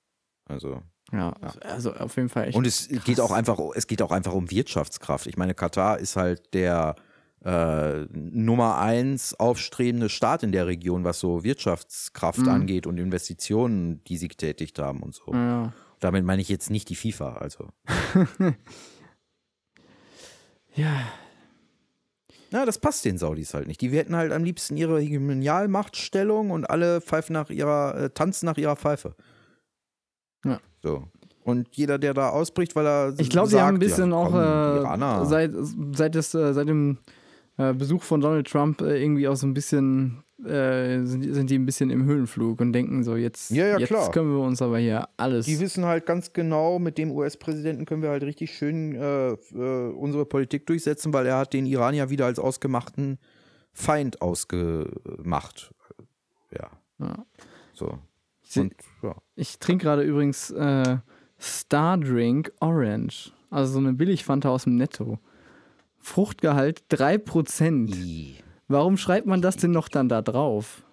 Also. 0.48 0.82
ja, 1.12 1.52
also 1.60 1.92
auf 1.94 2.16
jeden 2.16 2.28
Fall 2.28 2.48
echt. 2.48 2.56
Und 2.56 2.66
es 2.66 2.88
geht 3.04 3.20
auch 3.20 3.30
einfach, 3.30 3.60
es 3.74 3.86
geht 3.86 4.02
auch 4.02 4.10
einfach 4.10 4.32
um 4.32 4.50
Wirtschaftskraft. 4.50 5.26
Ich 5.26 5.36
meine, 5.36 5.54
Katar 5.54 5.98
ist 5.98 6.16
halt 6.16 6.52
der 6.54 6.96
äh, 7.46 8.06
Nummer 8.12 8.78
eins 8.78 9.34
aufstrebende 9.34 10.08
Staat 10.08 10.42
in 10.42 10.50
der 10.52 10.66
Region, 10.66 11.04
was 11.04 11.20
so 11.20 11.44
Wirtschaftskraft 11.44 12.40
Mhm. 12.40 12.48
angeht 12.48 12.86
und 12.88 12.98
Investitionen, 12.98 14.02
die 14.04 14.16
sie 14.16 14.28
getätigt 14.28 14.78
haben 14.80 15.00
und 15.02 15.14
so. 15.14 15.32
ja. 15.32 15.72
Damit 16.00 16.24
meine 16.26 16.42
ich 16.42 16.48
jetzt 16.50 16.68
nicht 16.70 16.90
die 16.90 16.94
FIFA, 16.96 17.34
also. 17.36 17.68
ja, 20.74 20.92
Ja, 22.52 22.64
das 22.66 22.78
passt 22.78 23.04
den 23.04 23.18
Saudis 23.18 23.54
halt 23.54 23.66
nicht. 23.66 23.80
Die 23.80 23.90
hätten 23.90 24.14
halt 24.14 24.30
am 24.32 24.44
liebsten 24.44 24.76
ihre 24.76 25.00
Hegemonialmachtstellung 25.00 26.50
und 26.50 26.68
alle 26.70 27.00
pfeifen 27.00 27.32
nach 27.34 27.50
ihrer, 27.50 27.96
äh, 27.96 28.10
tanzen 28.10 28.46
nach 28.46 28.56
ihrer 28.56 28.76
Pfeife. 28.76 29.14
Ja. 30.44 30.60
So. 30.82 31.04
Und 31.44 31.68
jeder, 31.76 31.98
der 31.98 32.12
da 32.14 32.28
ausbricht, 32.30 32.76
weil 32.76 32.86
er 32.86 33.14
Ich 33.18 33.30
glaube, 33.30 33.48
sie 33.48 33.60
haben 33.60 33.76
ein 33.76 33.80
bisschen 33.80 34.10
ja, 34.10 34.16
auch 34.16 34.30
komm, 34.30 34.40
äh, 34.40 34.76
Iraner. 34.80 35.24
seit, 35.26 35.52
seit, 35.92 36.14
des, 36.14 36.34
äh, 36.34 36.52
seit 36.54 36.68
dem 36.68 36.98
äh, 37.58 37.72
Besuch 37.72 38.02
von 38.02 38.20
Donald 38.20 38.46
Trump 38.50 38.80
äh, 38.82 39.00
irgendwie 39.02 39.26
auch 39.28 39.36
so 39.36 39.46
ein 39.46 39.54
bisschen, 39.54 40.22
äh, 40.44 41.04
sind, 41.04 41.22
die- 41.24 41.32
sind 41.32 41.48
die 41.50 41.58
ein 41.58 41.64
bisschen 41.66 41.90
im 41.90 42.04
Höhenflug 42.04 42.60
und 42.60 42.72
denken 42.72 43.02
so, 43.04 43.16
jetzt, 43.16 43.50
Ja, 43.50 43.66
ja, 43.66 43.78
jetzt 43.78 43.88
klar. 43.88 44.10
können 44.10 44.30
wir 44.32 44.40
uns 44.44 44.60
aber 44.62 44.78
hier 44.78 45.08
alles. 45.16 45.46
Die 45.46 45.58
wissen 45.60 45.84
halt 45.86 46.04
ganz 46.06 46.32
genau, 46.32 46.78
mit 46.78 46.98
dem 46.98 47.10
US-Präsidenten 47.10 47.84
können 47.86 48.02
wir 48.02 48.10
halt 48.10 48.22
richtig 48.24 48.54
schön 48.56 48.94
äh, 48.94 49.28
äh, 49.30 49.92
unsere 49.94 50.26
Politik 50.26 50.66
durchsetzen, 50.66 51.12
weil 51.12 51.26
er 51.26 51.38
hat 51.38 51.52
den 51.54 51.66
Iran 51.66 51.94
ja 51.94 52.10
wieder 52.10 52.26
als 52.26 52.38
ausgemachten 52.38 53.18
Feind 53.72 54.22
ausgemacht. 54.22 55.74
Ja. 56.52 56.70
Ja. 56.98 57.24
So. 57.74 57.98
Und 58.56 58.74
ja. 59.02 59.14
Ich 59.34 59.58
trinke 59.58 59.84
gerade 59.84 60.02
übrigens 60.02 60.50
äh, 60.50 60.98
Star 61.40 61.98
Drink 61.98 62.52
Orange. 62.60 63.32
Also 63.50 63.74
so 63.74 63.78
eine 63.78 63.92
Billigfanta 63.92 64.48
aus 64.48 64.64
dem 64.64 64.76
Netto. 64.76 65.18
Fruchtgehalt 66.06 66.84
3%. 66.88 67.92
I. 67.92 68.36
Warum 68.68 68.96
schreibt 68.96 69.26
man 69.26 69.42
das 69.42 69.56
denn 69.56 69.72
noch 69.72 69.88
dann 69.88 70.08
da 70.08 70.22
drauf? 70.22 70.84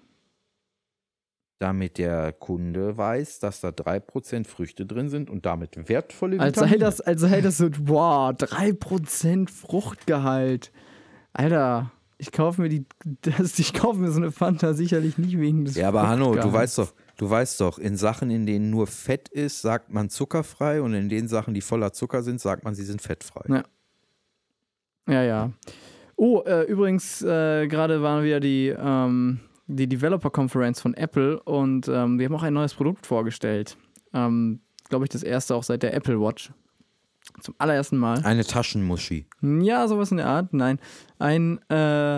Damit 1.60 2.00
der 2.00 2.34
Kunde 2.34 2.98
weiß, 2.98 3.40
dass 3.40 3.62
da 3.62 3.70
3% 3.70 4.46
Früchte 4.48 4.88
drin 4.88 5.10
sind 5.10 5.30
und 5.30 5.46
damit 5.46 5.88
wertvolle 5.88 6.40
Als 6.40 6.58
Vitamine. 6.58 6.72
sei 6.72 6.78
das, 6.80 7.02
als 7.02 7.22
sei 7.22 7.42
das 7.42 7.58
so, 7.58 7.70
wow, 7.82 8.32
3% 8.32 9.50
Fruchtgehalt. 9.50 10.72
Alter, 11.32 11.92
ich 12.18 12.32
kaufe 12.32 12.62
mir 12.62 12.70
die, 12.70 12.86
das, 13.22 13.60
ich 13.60 13.74
kaufe 13.74 14.00
mir 14.00 14.12
so 14.12 14.20
eine 14.20 14.32
Fanta 14.32 14.74
sicherlich 14.74 15.20
nicht 15.20 15.38
wegen 15.38 15.64
des 15.64 15.76
Ja, 15.76 15.90
aber 15.90 16.08
Hanno, 16.08 16.36
du 16.36 16.52
weißt 16.52 16.80
doch, 16.80 16.92
du 17.18 17.30
weißt 17.30 17.62
doch, 17.62 17.78
in 17.78 17.98
Sachen, 17.98 18.32
in 18.32 18.48
denen 18.48 18.72
nur 18.72 18.88
Fett 18.88 19.30
ist, 19.30 19.62
sagt 19.62 19.94
man 19.94 20.10
zuckerfrei 20.10 20.82
und 20.82 20.96
in 20.96 21.08
den 21.08 21.28
Sachen, 21.28 21.54
die 21.54 21.62
voller 21.62 21.94
Zucker 21.94 22.24
sind, 22.24 22.42
sagt 22.42 22.64
man, 22.64 22.74
sie 22.74 22.84
sind 22.84 23.02
fettfrei. 23.02 23.44
Ja. 23.48 23.64
Ja, 25.08 25.24
ja. 25.24 25.52
Oh, 26.16 26.42
äh, 26.46 26.64
übrigens, 26.64 27.22
äh, 27.22 27.68
gerade 27.68 28.02
war 28.02 28.24
wieder 28.24 28.40
die, 28.40 28.68
ähm, 28.70 29.40
die 29.68 29.88
Developer 29.88 30.30
Conference 30.30 30.80
von 30.80 30.94
Apple 30.94 31.42
und 31.44 31.88
ähm, 31.88 32.20
wir 32.20 32.26
haben 32.26 32.36
auch 32.36 32.44
ein 32.44 32.54
neues 32.54 32.74
Produkt 32.74 33.06
vorgestellt. 33.06 33.78
Ähm, 34.14 34.62
Glaube 34.90 35.06
ich, 35.06 35.10
das 35.10 35.24
erste 35.24 35.56
auch 35.56 35.64
seit 35.64 35.82
der 35.82 35.94
Apple 35.94 36.20
Watch. 36.20 36.52
Zum 37.42 37.56
allerersten 37.58 37.98
Mal. 37.98 38.24
Eine 38.24 38.44
Taschenmuschi. 38.44 39.26
Ja, 39.42 39.88
sowas 39.88 40.12
in 40.12 40.18
der 40.18 40.28
Art. 40.28 40.54
Nein. 40.54 40.80
Ein, 41.20 41.60
äh, 41.70 42.18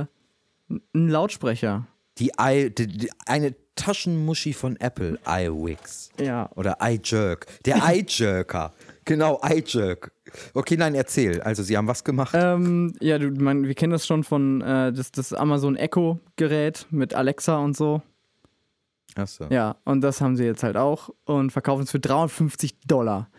ein 0.69 0.79
Lautsprecher. 0.93 1.87
Die, 2.17 2.31
I, 2.39 2.71
die, 2.71 2.87
die 2.87 3.09
eine 3.25 3.55
Taschenmuschi 3.75 4.53
von 4.53 4.77
Apple, 4.77 5.19
iWix. 5.27 6.09
Ja. 6.19 6.49
Oder 6.55 6.77
iJerk. 6.81 7.45
Der 7.65 7.81
iJerker. 7.87 8.73
Genau, 9.05 9.39
iJerk. 9.43 10.11
Okay, 10.53 10.75
nein, 10.77 10.95
erzähl. 10.95 11.41
Also, 11.41 11.63
sie 11.63 11.77
haben 11.77 11.87
was 11.87 12.03
gemacht? 12.03 12.35
Ähm, 12.37 12.93
ja, 12.99 13.17
du, 13.17 13.31
man, 13.31 13.67
wir 13.67 13.75
kennen 13.75 13.91
das 13.91 14.05
schon 14.05 14.23
von 14.23 14.61
äh, 14.61 14.91
das, 14.91 15.11
das 15.11 15.33
Amazon 15.33 15.75
Echo 15.75 16.19
Gerät 16.35 16.87
mit 16.89 17.13
Alexa 17.13 17.57
und 17.57 17.77
so. 17.77 18.01
Achso. 19.15 19.45
Ja, 19.49 19.77
und 19.85 20.01
das 20.01 20.19
haben 20.19 20.35
sie 20.35 20.43
jetzt 20.43 20.63
halt 20.63 20.75
auch 20.75 21.09
und 21.23 21.51
verkaufen 21.51 21.83
es 21.83 21.91
für 21.91 21.99
350 21.99 22.81
Dollar. 22.85 23.29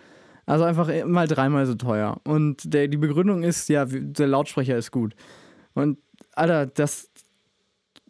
Also 0.47 0.65
einfach 0.65 0.89
mal 1.05 1.27
dreimal 1.27 1.67
so 1.67 1.75
teuer. 1.75 2.21
Und 2.25 2.73
der, 2.73 2.89
die 2.89 2.97
Begründung 2.97 3.43
ist, 3.43 3.69
ja, 3.69 3.85
der 3.85 4.29
Lautsprecher 4.29 4.79
ist 4.79 4.93
gut. 4.93 5.15
Und, 5.75 5.99
Alter, 6.33 6.67
das. 6.67 7.11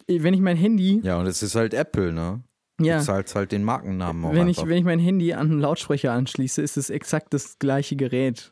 Wenn 0.07 0.33
ich 0.33 0.39
mein 0.39 0.55
Handy. 0.55 1.01
Ja, 1.03 1.17
und 1.19 1.25
es 1.25 1.43
ist 1.43 1.55
halt 1.55 1.73
Apple, 1.73 2.13
ne? 2.13 2.41
Ja. 2.79 2.99
Du 2.99 3.05
zahlst 3.05 3.33
halt 3.35 3.51
den 3.51 3.63
Markennamen 3.63 4.23
auch 4.25 4.33
Wenn 4.33 4.47
ich, 4.47 4.57
wenn 4.65 4.77
ich 4.77 4.83
mein 4.83 4.99
Handy 4.99 5.33
an 5.33 5.49
einen 5.51 5.59
Lautsprecher 5.59 6.11
anschließe, 6.11 6.61
ist 6.61 6.77
es 6.77 6.89
exakt 6.89 7.33
das 7.33 7.57
gleiche 7.59 7.95
Gerät 7.95 8.51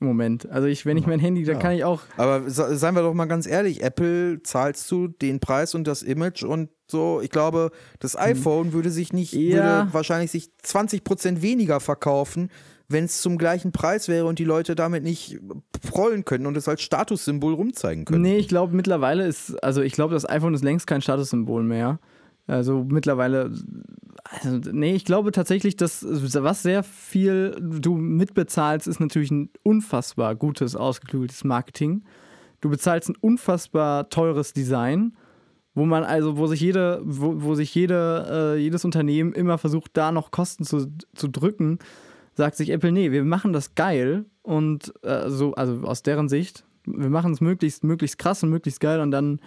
im 0.00 0.08
Moment. 0.08 0.48
Also 0.50 0.68
ich, 0.68 0.84
wenn 0.84 0.96
ich 0.98 1.06
mein 1.06 1.20
Handy, 1.20 1.44
dann 1.44 1.54
Ja. 1.56 1.60
kann 1.62 1.72
ich 1.72 1.84
auch. 1.84 2.02
Aber 2.18 2.50
se- 2.50 2.76
seien 2.76 2.94
wir 2.94 3.02
doch 3.02 3.14
mal 3.14 3.24
ganz 3.26 3.46
ehrlich, 3.46 3.82
Apple 3.82 4.42
zahlst 4.42 4.90
du 4.90 5.08
den 5.08 5.40
Preis 5.40 5.74
und 5.74 5.86
das 5.86 6.02
Image 6.02 6.42
und 6.42 6.68
so, 6.88 7.20
ich 7.22 7.30
glaube, 7.30 7.70
das 7.98 8.16
iPhone 8.18 8.72
würde 8.74 8.90
sich 8.90 9.12
nicht, 9.14 9.32
Hm. 9.32 9.40
Ja. 9.48 9.78
würde 9.84 9.94
wahrscheinlich 9.94 10.30
sich 10.30 10.50
20% 10.62 11.40
weniger 11.40 11.80
verkaufen, 11.80 12.50
wenn 12.88 13.04
es 13.04 13.20
zum 13.22 13.38
gleichen 13.38 13.72
Preis 13.72 14.06
wäre 14.06 14.26
und 14.26 14.38
die 14.38 14.44
Leute 14.44 14.74
damit 14.74 15.02
nicht 15.02 15.38
prollen 15.88 16.24
können 16.24 16.46
und 16.46 16.56
es 16.56 16.68
als 16.68 16.82
Statussymbol 16.82 17.54
rumzeigen 17.54 18.04
können. 18.04 18.22
Nee, 18.22 18.36
ich 18.36 18.48
glaube 18.48 18.76
mittlerweile 18.76 19.26
ist, 19.26 19.54
also 19.64 19.80
ich 19.82 19.94
glaube, 19.94 20.14
das 20.14 20.28
iPhone 20.28 20.52
ist 20.54 20.62
längst 20.62 20.86
kein 20.86 21.00
Statussymbol 21.00 21.62
mehr. 21.64 21.98
Also 22.46 22.84
mittlerweile, 22.84 23.50
also 24.24 24.60
nee, 24.72 24.94
ich 24.94 25.04
glaube 25.04 25.32
tatsächlich, 25.32 25.76
dass 25.76 26.04
was 26.04 26.62
sehr 26.62 26.82
viel 26.82 27.56
du 27.60 27.96
mitbezahlst, 27.96 28.86
ist 28.86 29.00
natürlich 29.00 29.30
ein 29.30 29.50
unfassbar 29.62 30.36
gutes, 30.36 30.76
ausgeklügeltes 30.76 31.42
Marketing. 31.44 32.04
Du 32.60 32.70
bezahlst 32.70 33.08
ein 33.08 33.16
unfassbar 33.20 34.08
teures 34.08 34.52
Design, 34.52 35.16
wo 35.74 35.84
man 35.86 36.04
also, 36.04 36.38
wo 36.38 36.46
sich 36.46 36.60
jede, 36.60 37.00
wo, 37.04 37.42
wo 37.42 37.54
sich 37.54 37.74
jede, 37.74 38.54
äh, 38.56 38.60
jedes 38.60 38.84
Unternehmen 38.84 39.32
immer 39.32 39.58
versucht, 39.58 39.90
da 39.94 40.12
noch 40.12 40.30
Kosten 40.30 40.64
zu, 40.64 40.90
zu 41.14 41.28
drücken, 41.28 41.80
sagt 42.34 42.56
sich 42.56 42.70
Apple, 42.70 42.92
nee, 42.92 43.10
wir 43.10 43.24
machen 43.24 43.52
das 43.52 43.74
geil 43.74 44.24
und 44.42 44.94
äh, 45.02 45.28
so, 45.28 45.54
also 45.54 45.82
aus 45.82 46.02
deren 46.02 46.28
Sicht, 46.28 46.64
wir 46.86 47.10
machen 47.10 47.32
es 47.32 47.40
möglichst, 47.40 47.82
möglichst 47.82 48.18
krass 48.18 48.42
und 48.42 48.50
möglichst 48.50 48.80
geil 48.80 49.00
und 49.00 49.10
dann 49.10 49.40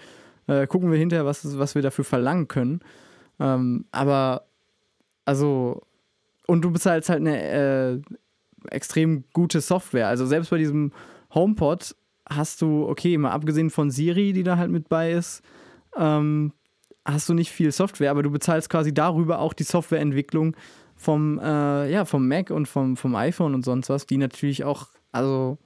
äh, 0.49 0.67
gucken 0.67 0.91
wir 0.91 0.97
hinterher, 0.97 1.25
was, 1.25 1.57
was 1.57 1.75
wir 1.75 1.81
dafür 1.81 2.05
verlangen 2.05 2.47
können. 2.47 2.81
Ähm, 3.39 3.85
aber, 3.91 4.45
also, 5.25 5.81
und 6.47 6.61
du 6.61 6.71
bezahlst 6.71 7.09
halt 7.09 7.19
eine 7.19 7.41
äh, 7.41 8.01
extrem 8.69 9.23
gute 9.33 9.61
Software. 9.61 10.07
Also 10.07 10.25
selbst 10.25 10.49
bei 10.49 10.57
diesem 10.57 10.91
HomePod 11.33 11.95
hast 12.27 12.61
du, 12.61 12.87
okay, 12.87 13.17
mal 13.17 13.31
abgesehen 13.31 13.69
von 13.69 13.91
Siri, 13.91 14.33
die 14.33 14.43
da 14.43 14.57
halt 14.57 14.71
mit 14.71 14.89
bei 14.89 15.11
ist, 15.11 15.41
ähm, 15.95 16.53
hast 17.05 17.29
du 17.29 17.33
nicht 17.33 17.51
viel 17.51 17.71
Software, 17.71 18.11
aber 18.11 18.23
du 18.23 18.29
bezahlst 18.29 18.69
quasi 18.69 18.93
darüber 18.93 19.39
auch 19.39 19.53
die 19.53 19.63
Softwareentwicklung 19.63 20.55
vom, 20.95 21.39
äh, 21.39 21.89
ja, 21.89 22.05
vom 22.05 22.27
Mac 22.27 22.51
und 22.51 22.67
vom, 22.67 22.97
vom 22.97 23.15
iPhone 23.15 23.55
und 23.55 23.63
sonst 23.63 23.89
was, 23.89 24.05
die 24.05 24.17
natürlich 24.17 24.63
auch, 24.63 24.87
also 25.11 25.57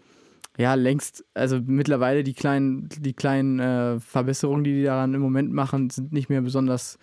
ja, 0.57 0.75
längst, 0.75 1.25
also 1.33 1.59
mittlerweile 1.65 2.23
die 2.23 2.33
kleinen, 2.33 2.87
die 2.89 3.13
kleinen 3.13 3.59
äh, 3.59 3.99
Verbesserungen, 3.99 4.63
die 4.63 4.73
die 4.73 4.83
daran 4.83 5.13
im 5.13 5.21
Moment 5.21 5.51
machen, 5.51 5.89
sind 5.89 6.13
nicht 6.13 6.29
mehr 6.29 6.41
besonders 6.41 6.99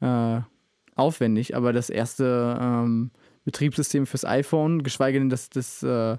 äh, 0.00 0.40
aufwendig, 0.94 1.54
aber 1.54 1.72
das 1.72 1.90
erste 1.90 2.58
ähm, 2.60 3.10
Betriebssystem 3.44 4.06
fürs 4.06 4.24
iPhone, 4.24 4.82
geschweige 4.82 5.18
denn 5.18 5.28
das, 5.28 5.50
das, 5.50 5.82
äh, 5.82 6.16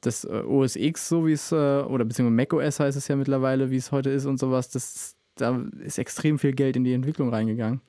das 0.00 0.24
äh, 0.24 0.42
OS 0.42 0.76
X, 0.76 1.08
so 1.08 1.26
wie 1.26 1.32
es, 1.32 1.52
äh, 1.52 1.54
oder 1.54 2.04
beziehungsweise 2.04 2.36
macOS 2.36 2.80
heißt 2.80 2.98
es 2.98 3.08
ja 3.08 3.16
mittlerweile, 3.16 3.70
wie 3.70 3.76
es 3.76 3.92
heute 3.92 4.10
ist 4.10 4.26
und 4.26 4.38
sowas, 4.38 4.68
das, 4.68 5.16
da 5.36 5.64
ist 5.80 5.98
extrem 5.98 6.38
viel 6.38 6.52
Geld 6.52 6.76
in 6.76 6.84
die 6.84 6.92
Entwicklung 6.92 7.30
reingegangen. 7.30 7.80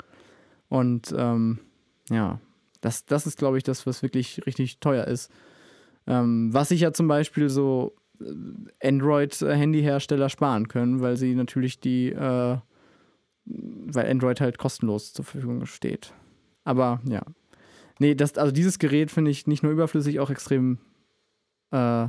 Und 0.70 1.14
ähm, 1.18 1.60
ja, 2.10 2.40
das, 2.82 3.06
das 3.06 3.28
ist, 3.28 3.38
glaube 3.38 3.58
ich, 3.58 3.64
das, 3.64 3.86
was 3.86 4.04
wirklich 4.04 4.46
richtig 4.46 4.80
teuer 4.80 5.06
ist. 5.06 5.32
Ähm, 6.08 6.54
was 6.54 6.70
sich 6.70 6.82
ja 6.82 6.94
zum 6.94 7.08
Beispiel 7.08 7.50
so 7.50 7.94
Android-Handyhersteller 8.82 10.30
sparen 10.30 10.68
können, 10.68 11.02
weil 11.02 11.18
sie 11.18 11.36
natürlich 11.36 11.80
die, 11.80 12.10
äh, 12.10 12.58
weil 13.46 14.10
Android 14.10 14.42
halt 14.42 14.58
kostenlos 14.58 15.14
zur 15.14 15.26
Verfügung 15.26 15.66
steht. 15.66 16.14
Aber 16.64 17.02
ja. 17.06 17.22
Nee, 18.00 18.16
das, 18.16 18.38
also 18.38 18.52
dieses 18.52 18.80
Gerät 18.80 19.12
finde 19.12 19.32
ich 19.32 19.48
nicht 19.48 19.64
nur 19.64 19.72
überflüssig, 19.72 20.20
auch 20.20 20.30
extrem, 20.30 20.80
äh, 21.72 22.08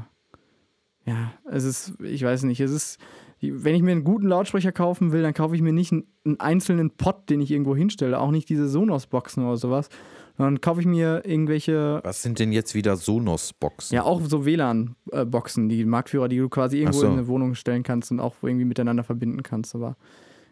ja, 1.05 1.33
es 1.51 1.65
ist, 1.65 2.01
ich 2.01 2.23
weiß 2.23 2.45
nicht, 2.45 2.61
es 2.61 2.71
ist, 2.71 2.99
wenn 3.41 3.75
ich 3.75 3.83
mir 3.83 3.91
einen 3.93 4.05
guten 4.05 4.29
Lautsprecher 4.29 4.73
kaufen 4.73 5.13
will, 5.13 5.23
dann 5.23 5.35
kaufe 5.35 5.57
ich 5.57 5.63
mir 5.63 5.73
nicht 5.73 5.93
einen, 5.93 6.07
einen 6.25 6.41
einzelnen 6.41 6.91
Pod, 6.93 7.29
den 7.29 7.41
ich 7.41 7.51
irgendwo 7.51 7.75
hinstelle, 7.75 8.19
auch 8.21 8.31
nicht 8.31 8.49
diese 8.49 8.69
Sonos-Boxen 8.69 9.45
oder 9.45 9.57
sowas, 9.57 9.89
dann 10.39 10.61
kaufe 10.61 10.81
ich 10.81 10.87
mir 10.87 11.23
irgendwelche. 11.25 12.01
Was 12.05 12.23
sind 12.23 12.39
denn 12.39 12.53
jetzt 12.53 12.75
wieder 12.75 12.97
Sonos-Boxen? 12.97 13.95
Ja, 13.95 14.05
auch 14.05 14.21
so 14.25 14.45
WLAN-Boxen, 14.45 15.69
die 15.69 15.85
Marktführer, 15.85 16.29
die 16.29 16.39
du 16.39 16.49
quasi 16.49 16.79
irgendwo 16.79 16.99
so. 17.01 17.07
in 17.07 17.13
eine 17.13 17.27
Wohnung 17.29 17.55
stellen 17.55 17.83
kannst 17.83 18.11
und 18.11 18.21
auch 18.21 18.35
irgendwie 18.43 18.65
miteinander 18.65 19.05
verbinden 19.05 19.43
kannst. 19.43 19.75
Aber 19.75 19.97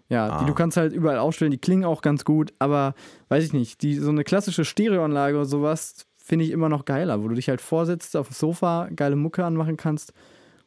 ja, 0.08 0.28
Ah. 0.28 0.40
die 0.40 0.46
du 0.46 0.54
kannst 0.54 0.76
halt 0.76 0.92
überall 0.92 1.18
aufstellen, 1.18 1.50
die 1.52 1.58
klingen 1.58 1.84
auch 1.84 2.02
ganz 2.02 2.24
gut, 2.24 2.52
aber 2.58 2.94
weiß 3.28 3.44
ich 3.44 3.52
nicht, 3.52 3.82
die, 3.82 3.94
so 3.94 4.10
eine 4.10 4.24
klassische 4.24 4.64
Stereoanlage 4.64 5.36
oder 5.36 5.44
sowas 5.46 6.06
finde 6.16 6.44
ich 6.44 6.50
immer 6.50 6.68
noch 6.68 6.84
geiler, 6.84 7.22
wo 7.22 7.28
du 7.28 7.34
dich 7.34 7.48
halt 7.48 7.60
vorsitzt 7.60 8.16
auf 8.16 8.28
dem 8.28 8.34
Sofa, 8.34 8.88
geile 8.94 9.16
Mucke 9.16 9.44
anmachen 9.44 9.76
kannst. 9.76 10.12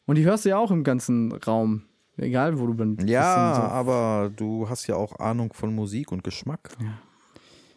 Und 0.06 0.18
die 0.18 0.26
hörst 0.26 0.44
du 0.46 0.50
ja 0.50 0.58
auch 0.58 0.72
im 0.72 0.84
ganzen 0.84 1.32
Raum. 1.32 1.84
Egal, 2.18 2.60
wo 2.60 2.68
du 2.68 2.74
bist. 2.74 3.10
Ja, 3.10 3.56
so. 3.56 3.62
aber 3.62 4.32
du 4.36 4.68
hast 4.70 4.86
ja 4.88 4.96
auch 4.96 5.18
Ahnung 5.20 5.52
von 5.54 5.74
Musik 5.74 6.12
und 6.12 6.24
Geschmack. 6.24 6.70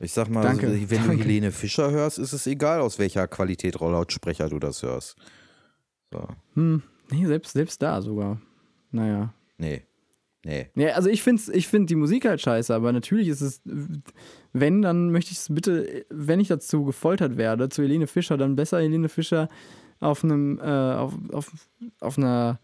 Ich 0.00 0.12
sag 0.12 0.28
mal, 0.28 0.42
Danke, 0.42 0.70
wenn 0.72 0.80
du 0.80 1.08
danke. 1.08 1.24
Helene 1.24 1.52
Fischer 1.52 1.90
hörst, 1.90 2.18
ist 2.18 2.32
es 2.32 2.46
egal, 2.46 2.80
aus 2.80 2.98
welcher 2.98 3.26
Qualität 3.28 3.80
Lautsprecher 3.80 4.48
du 4.48 4.58
das 4.58 4.82
hörst. 4.82 5.16
So. 6.12 6.28
Hm, 6.54 6.82
nee, 7.10 7.26
selbst, 7.26 7.52
selbst 7.52 7.80
da 7.80 8.02
sogar. 8.02 8.40
Naja. 8.90 9.32
Nee. 9.58 9.82
Nee. 10.44 10.68
Ja, 10.76 10.90
also 10.90 11.08
ich 11.08 11.22
finde 11.22 11.42
ich 11.54 11.66
find 11.66 11.90
die 11.90 11.96
Musik 11.96 12.24
halt 12.24 12.40
scheiße, 12.40 12.72
aber 12.72 12.92
natürlich 12.92 13.26
ist 13.26 13.40
es, 13.40 13.62
wenn, 14.52 14.80
dann 14.80 15.10
möchte 15.10 15.32
ich 15.32 15.38
es 15.38 15.48
bitte, 15.50 16.04
wenn 16.08 16.38
ich 16.38 16.46
dazu 16.46 16.84
gefoltert 16.84 17.36
werde, 17.36 17.68
zu 17.68 17.82
Helene 17.82 18.06
Fischer, 18.06 18.36
dann 18.36 18.54
besser 18.54 18.78
Helene 18.80 19.08
Fischer 19.08 19.48
auf 19.98 20.22
einem, 20.22 20.60
äh, 20.60 20.62
auf, 20.62 21.14
auf, 21.32 21.50
auf 21.98 22.16
einer, 22.16 22.60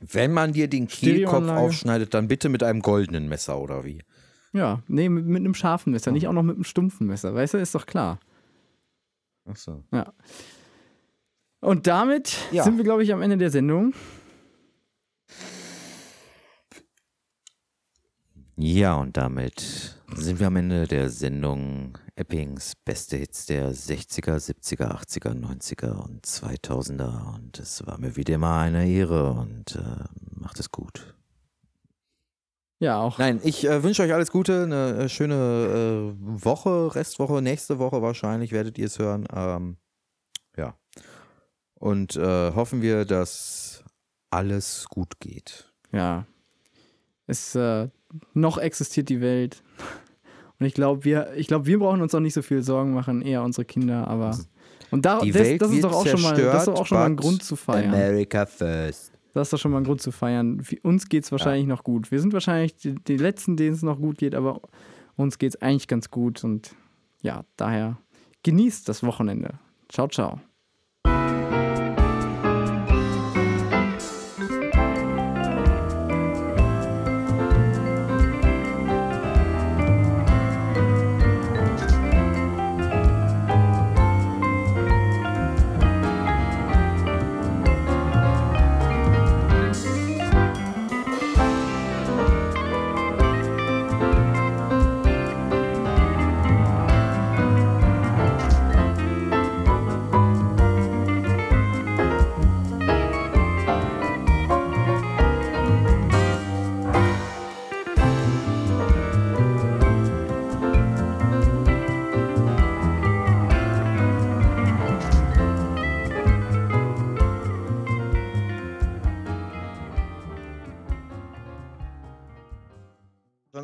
Wenn 0.00 0.32
man 0.32 0.52
dir 0.52 0.68
den 0.68 0.86
Kehlkopf 0.86 1.48
aufschneidet, 1.48 2.14
dann 2.14 2.28
bitte 2.28 2.48
mit 2.48 2.62
einem 2.62 2.80
goldenen 2.80 3.28
Messer 3.28 3.58
oder 3.58 3.84
wie? 3.84 4.02
Ja, 4.56 4.82
nee, 4.88 5.08
mit, 5.08 5.26
mit 5.26 5.40
einem 5.40 5.54
scharfen 5.54 5.92
Messer, 5.92 6.10
nicht 6.12 6.26
auch 6.28 6.32
noch 6.32 6.42
mit 6.42 6.56
einem 6.56 6.64
stumpfen 6.64 7.06
Messer, 7.06 7.34
weißt 7.34 7.54
du, 7.54 7.58
ist 7.58 7.74
doch 7.74 7.86
klar. 7.86 8.18
Achso. 9.44 9.82
Ja. 9.92 10.12
Und 11.60 11.86
damit 11.86 12.36
Ja. 12.52 12.64
sind 12.64 12.76
wir, 12.76 12.84
glaube 12.84 13.02
ich, 13.02 13.12
am 13.12 13.22
Ende 13.22 13.36
der 13.38 13.50
Sendung. 13.50 13.92
Ja, 18.58 18.94
und 18.94 19.16
damit 19.16 20.00
sind 20.14 20.40
wir 20.40 20.46
am 20.46 20.56
Ende 20.56 20.86
der 20.86 21.10
Sendung 21.10 21.98
Eppings 22.14 22.72
beste 22.74 23.18
Hits 23.18 23.44
der 23.46 23.72
60er, 23.74 24.36
70er, 24.36 24.96
80er, 24.98 25.34
90er 25.34 25.92
und 25.92 26.24
2000er. 26.24 27.34
Und 27.34 27.58
es 27.58 27.86
war 27.86 27.98
mir 27.98 28.16
wieder 28.16 28.38
mal 28.38 28.62
eine 28.68 28.88
Ehre 28.88 29.32
und 29.32 29.76
äh, 29.76 30.04
macht 30.34 30.58
es 30.58 30.70
gut. 30.70 31.14
Ja, 32.78 33.00
auch. 33.00 33.18
Nein, 33.18 33.40
ich 33.42 33.66
äh, 33.66 33.82
wünsche 33.82 34.02
euch 34.02 34.12
alles 34.12 34.30
Gute, 34.30 34.64
eine 34.64 35.04
äh, 35.04 35.08
schöne 35.08 35.34
äh, 35.34 36.44
Woche, 36.44 36.94
Restwoche, 36.94 37.40
nächste 37.40 37.78
Woche 37.78 38.02
wahrscheinlich 38.02 38.52
werdet 38.52 38.76
ihr 38.76 38.86
es 38.86 38.98
hören. 38.98 39.26
Ähm, 39.34 39.76
ja. 40.56 40.74
Und 41.74 42.16
äh, 42.16 42.52
hoffen 42.52 42.82
wir, 42.82 43.04
dass 43.04 43.82
alles 44.30 44.86
gut 44.90 45.20
geht. 45.20 45.72
Ja. 45.92 46.26
Es, 47.26 47.54
äh, 47.54 47.88
noch 48.34 48.58
existiert 48.58 49.08
die 49.08 49.20
Welt. 49.20 49.62
Und 50.58 50.64
ich 50.66 50.74
glaube, 50.74 51.04
wir, 51.04 51.34
ich 51.34 51.48
glaube, 51.48 51.66
wir 51.66 51.78
brauchen 51.78 52.00
uns 52.00 52.14
auch 52.14 52.20
nicht 52.20 52.32
so 52.32 52.40
viel 52.40 52.62
Sorgen 52.62 52.94
machen, 52.94 53.20
eher 53.20 53.42
unsere 53.42 53.66
Kinder, 53.66 54.08
aber. 54.08 54.38
Und 54.90 55.04
da, 55.04 55.18
das, 55.18 55.58
das 55.58 55.70
ist 55.70 55.84
doch 55.84 55.92
auch 55.92 56.06
schon 56.06 56.22
mal, 56.22 56.34
das 56.34 56.60
ist 56.60 56.68
doch 56.68 56.80
auch 56.80 56.86
schon 56.86 56.98
mal 56.98 57.06
ein 57.06 57.16
Grund 57.16 57.42
zu 57.42 57.56
feiern. 57.56 57.92
America 57.92 58.46
first. 58.46 59.12
Das 59.36 59.48
ist 59.48 59.52
doch 59.52 59.58
schon 59.58 59.72
mal 59.72 59.78
ein 59.78 59.84
Grund 59.84 60.00
zu 60.00 60.12
feiern. 60.12 60.58
Wie- 60.68 60.80
Uns 60.80 61.08
geht 61.08 61.24
es 61.24 61.32
wahrscheinlich 61.32 61.66
noch 61.66 61.84
gut. 61.84 62.10
Wir 62.10 62.20
sind 62.20 62.32
wahrscheinlich 62.32 62.74
die, 62.76 62.94
die 62.94 63.16
Letzten, 63.18 63.56
denen 63.56 63.74
es 63.74 63.82
noch 63.82 63.98
gut 63.98 64.18
geht, 64.18 64.34
aber 64.34 64.60
uns 65.16 65.38
geht 65.38 65.54
es 65.54 65.62
eigentlich 65.62 65.88
ganz 65.88 66.10
gut. 66.10 66.42
Und 66.42 66.74
ja, 67.22 67.44
daher 67.56 67.98
genießt 68.42 68.88
das 68.88 69.02
Wochenende. 69.02 69.58
Ciao, 69.88 70.08
ciao. 70.08 70.40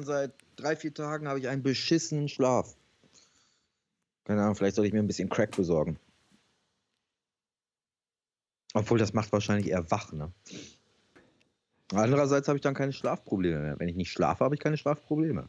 Schon 0.02 0.06
seit 0.08 0.34
drei, 0.56 0.74
vier 0.74 0.92
Tagen 0.92 1.28
habe 1.28 1.38
ich 1.38 1.46
einen 1.46 1.62
beschissenen 1.62 2.28
Schlaf. 2.28 2.74
Keine 4.24 4.42
Ahnung, 4.42 4.56
vielleicht 4.56 4.74
soll 4.74 4.84
ich 4.84 4.92
mir 4.92 4.98
ein 4.98 5.06
bisschen 5.06 5.28
Crack 5.28 5.54
besorgen. 5.54 5.96
Obwohl, 8.74 8.98
das 8.98 9.12
macht 9.12 9.30
wahrscheinlich 9.32 9.68
eher 9.68 9.88
wach, 9.92 10.12
ne? 10.12 10.32
Andererseits 11.94 12.48
habe 12.48 12.56
ich 12.56 12.62
dann 12.62 12.74
keine 12.74 12.92
Schlafprobleme 12.92 13.60
mehr. 13.60 13.78
Wenn 13.78 13.88
ich 13.88 13.94
nicht 13.94 14.10
schlafe, 14.10 14.44
habe 14.44 14.56
ich 14.56 14.60
keine 14.60 14.76
Schlafprobleme. 14.76 15.48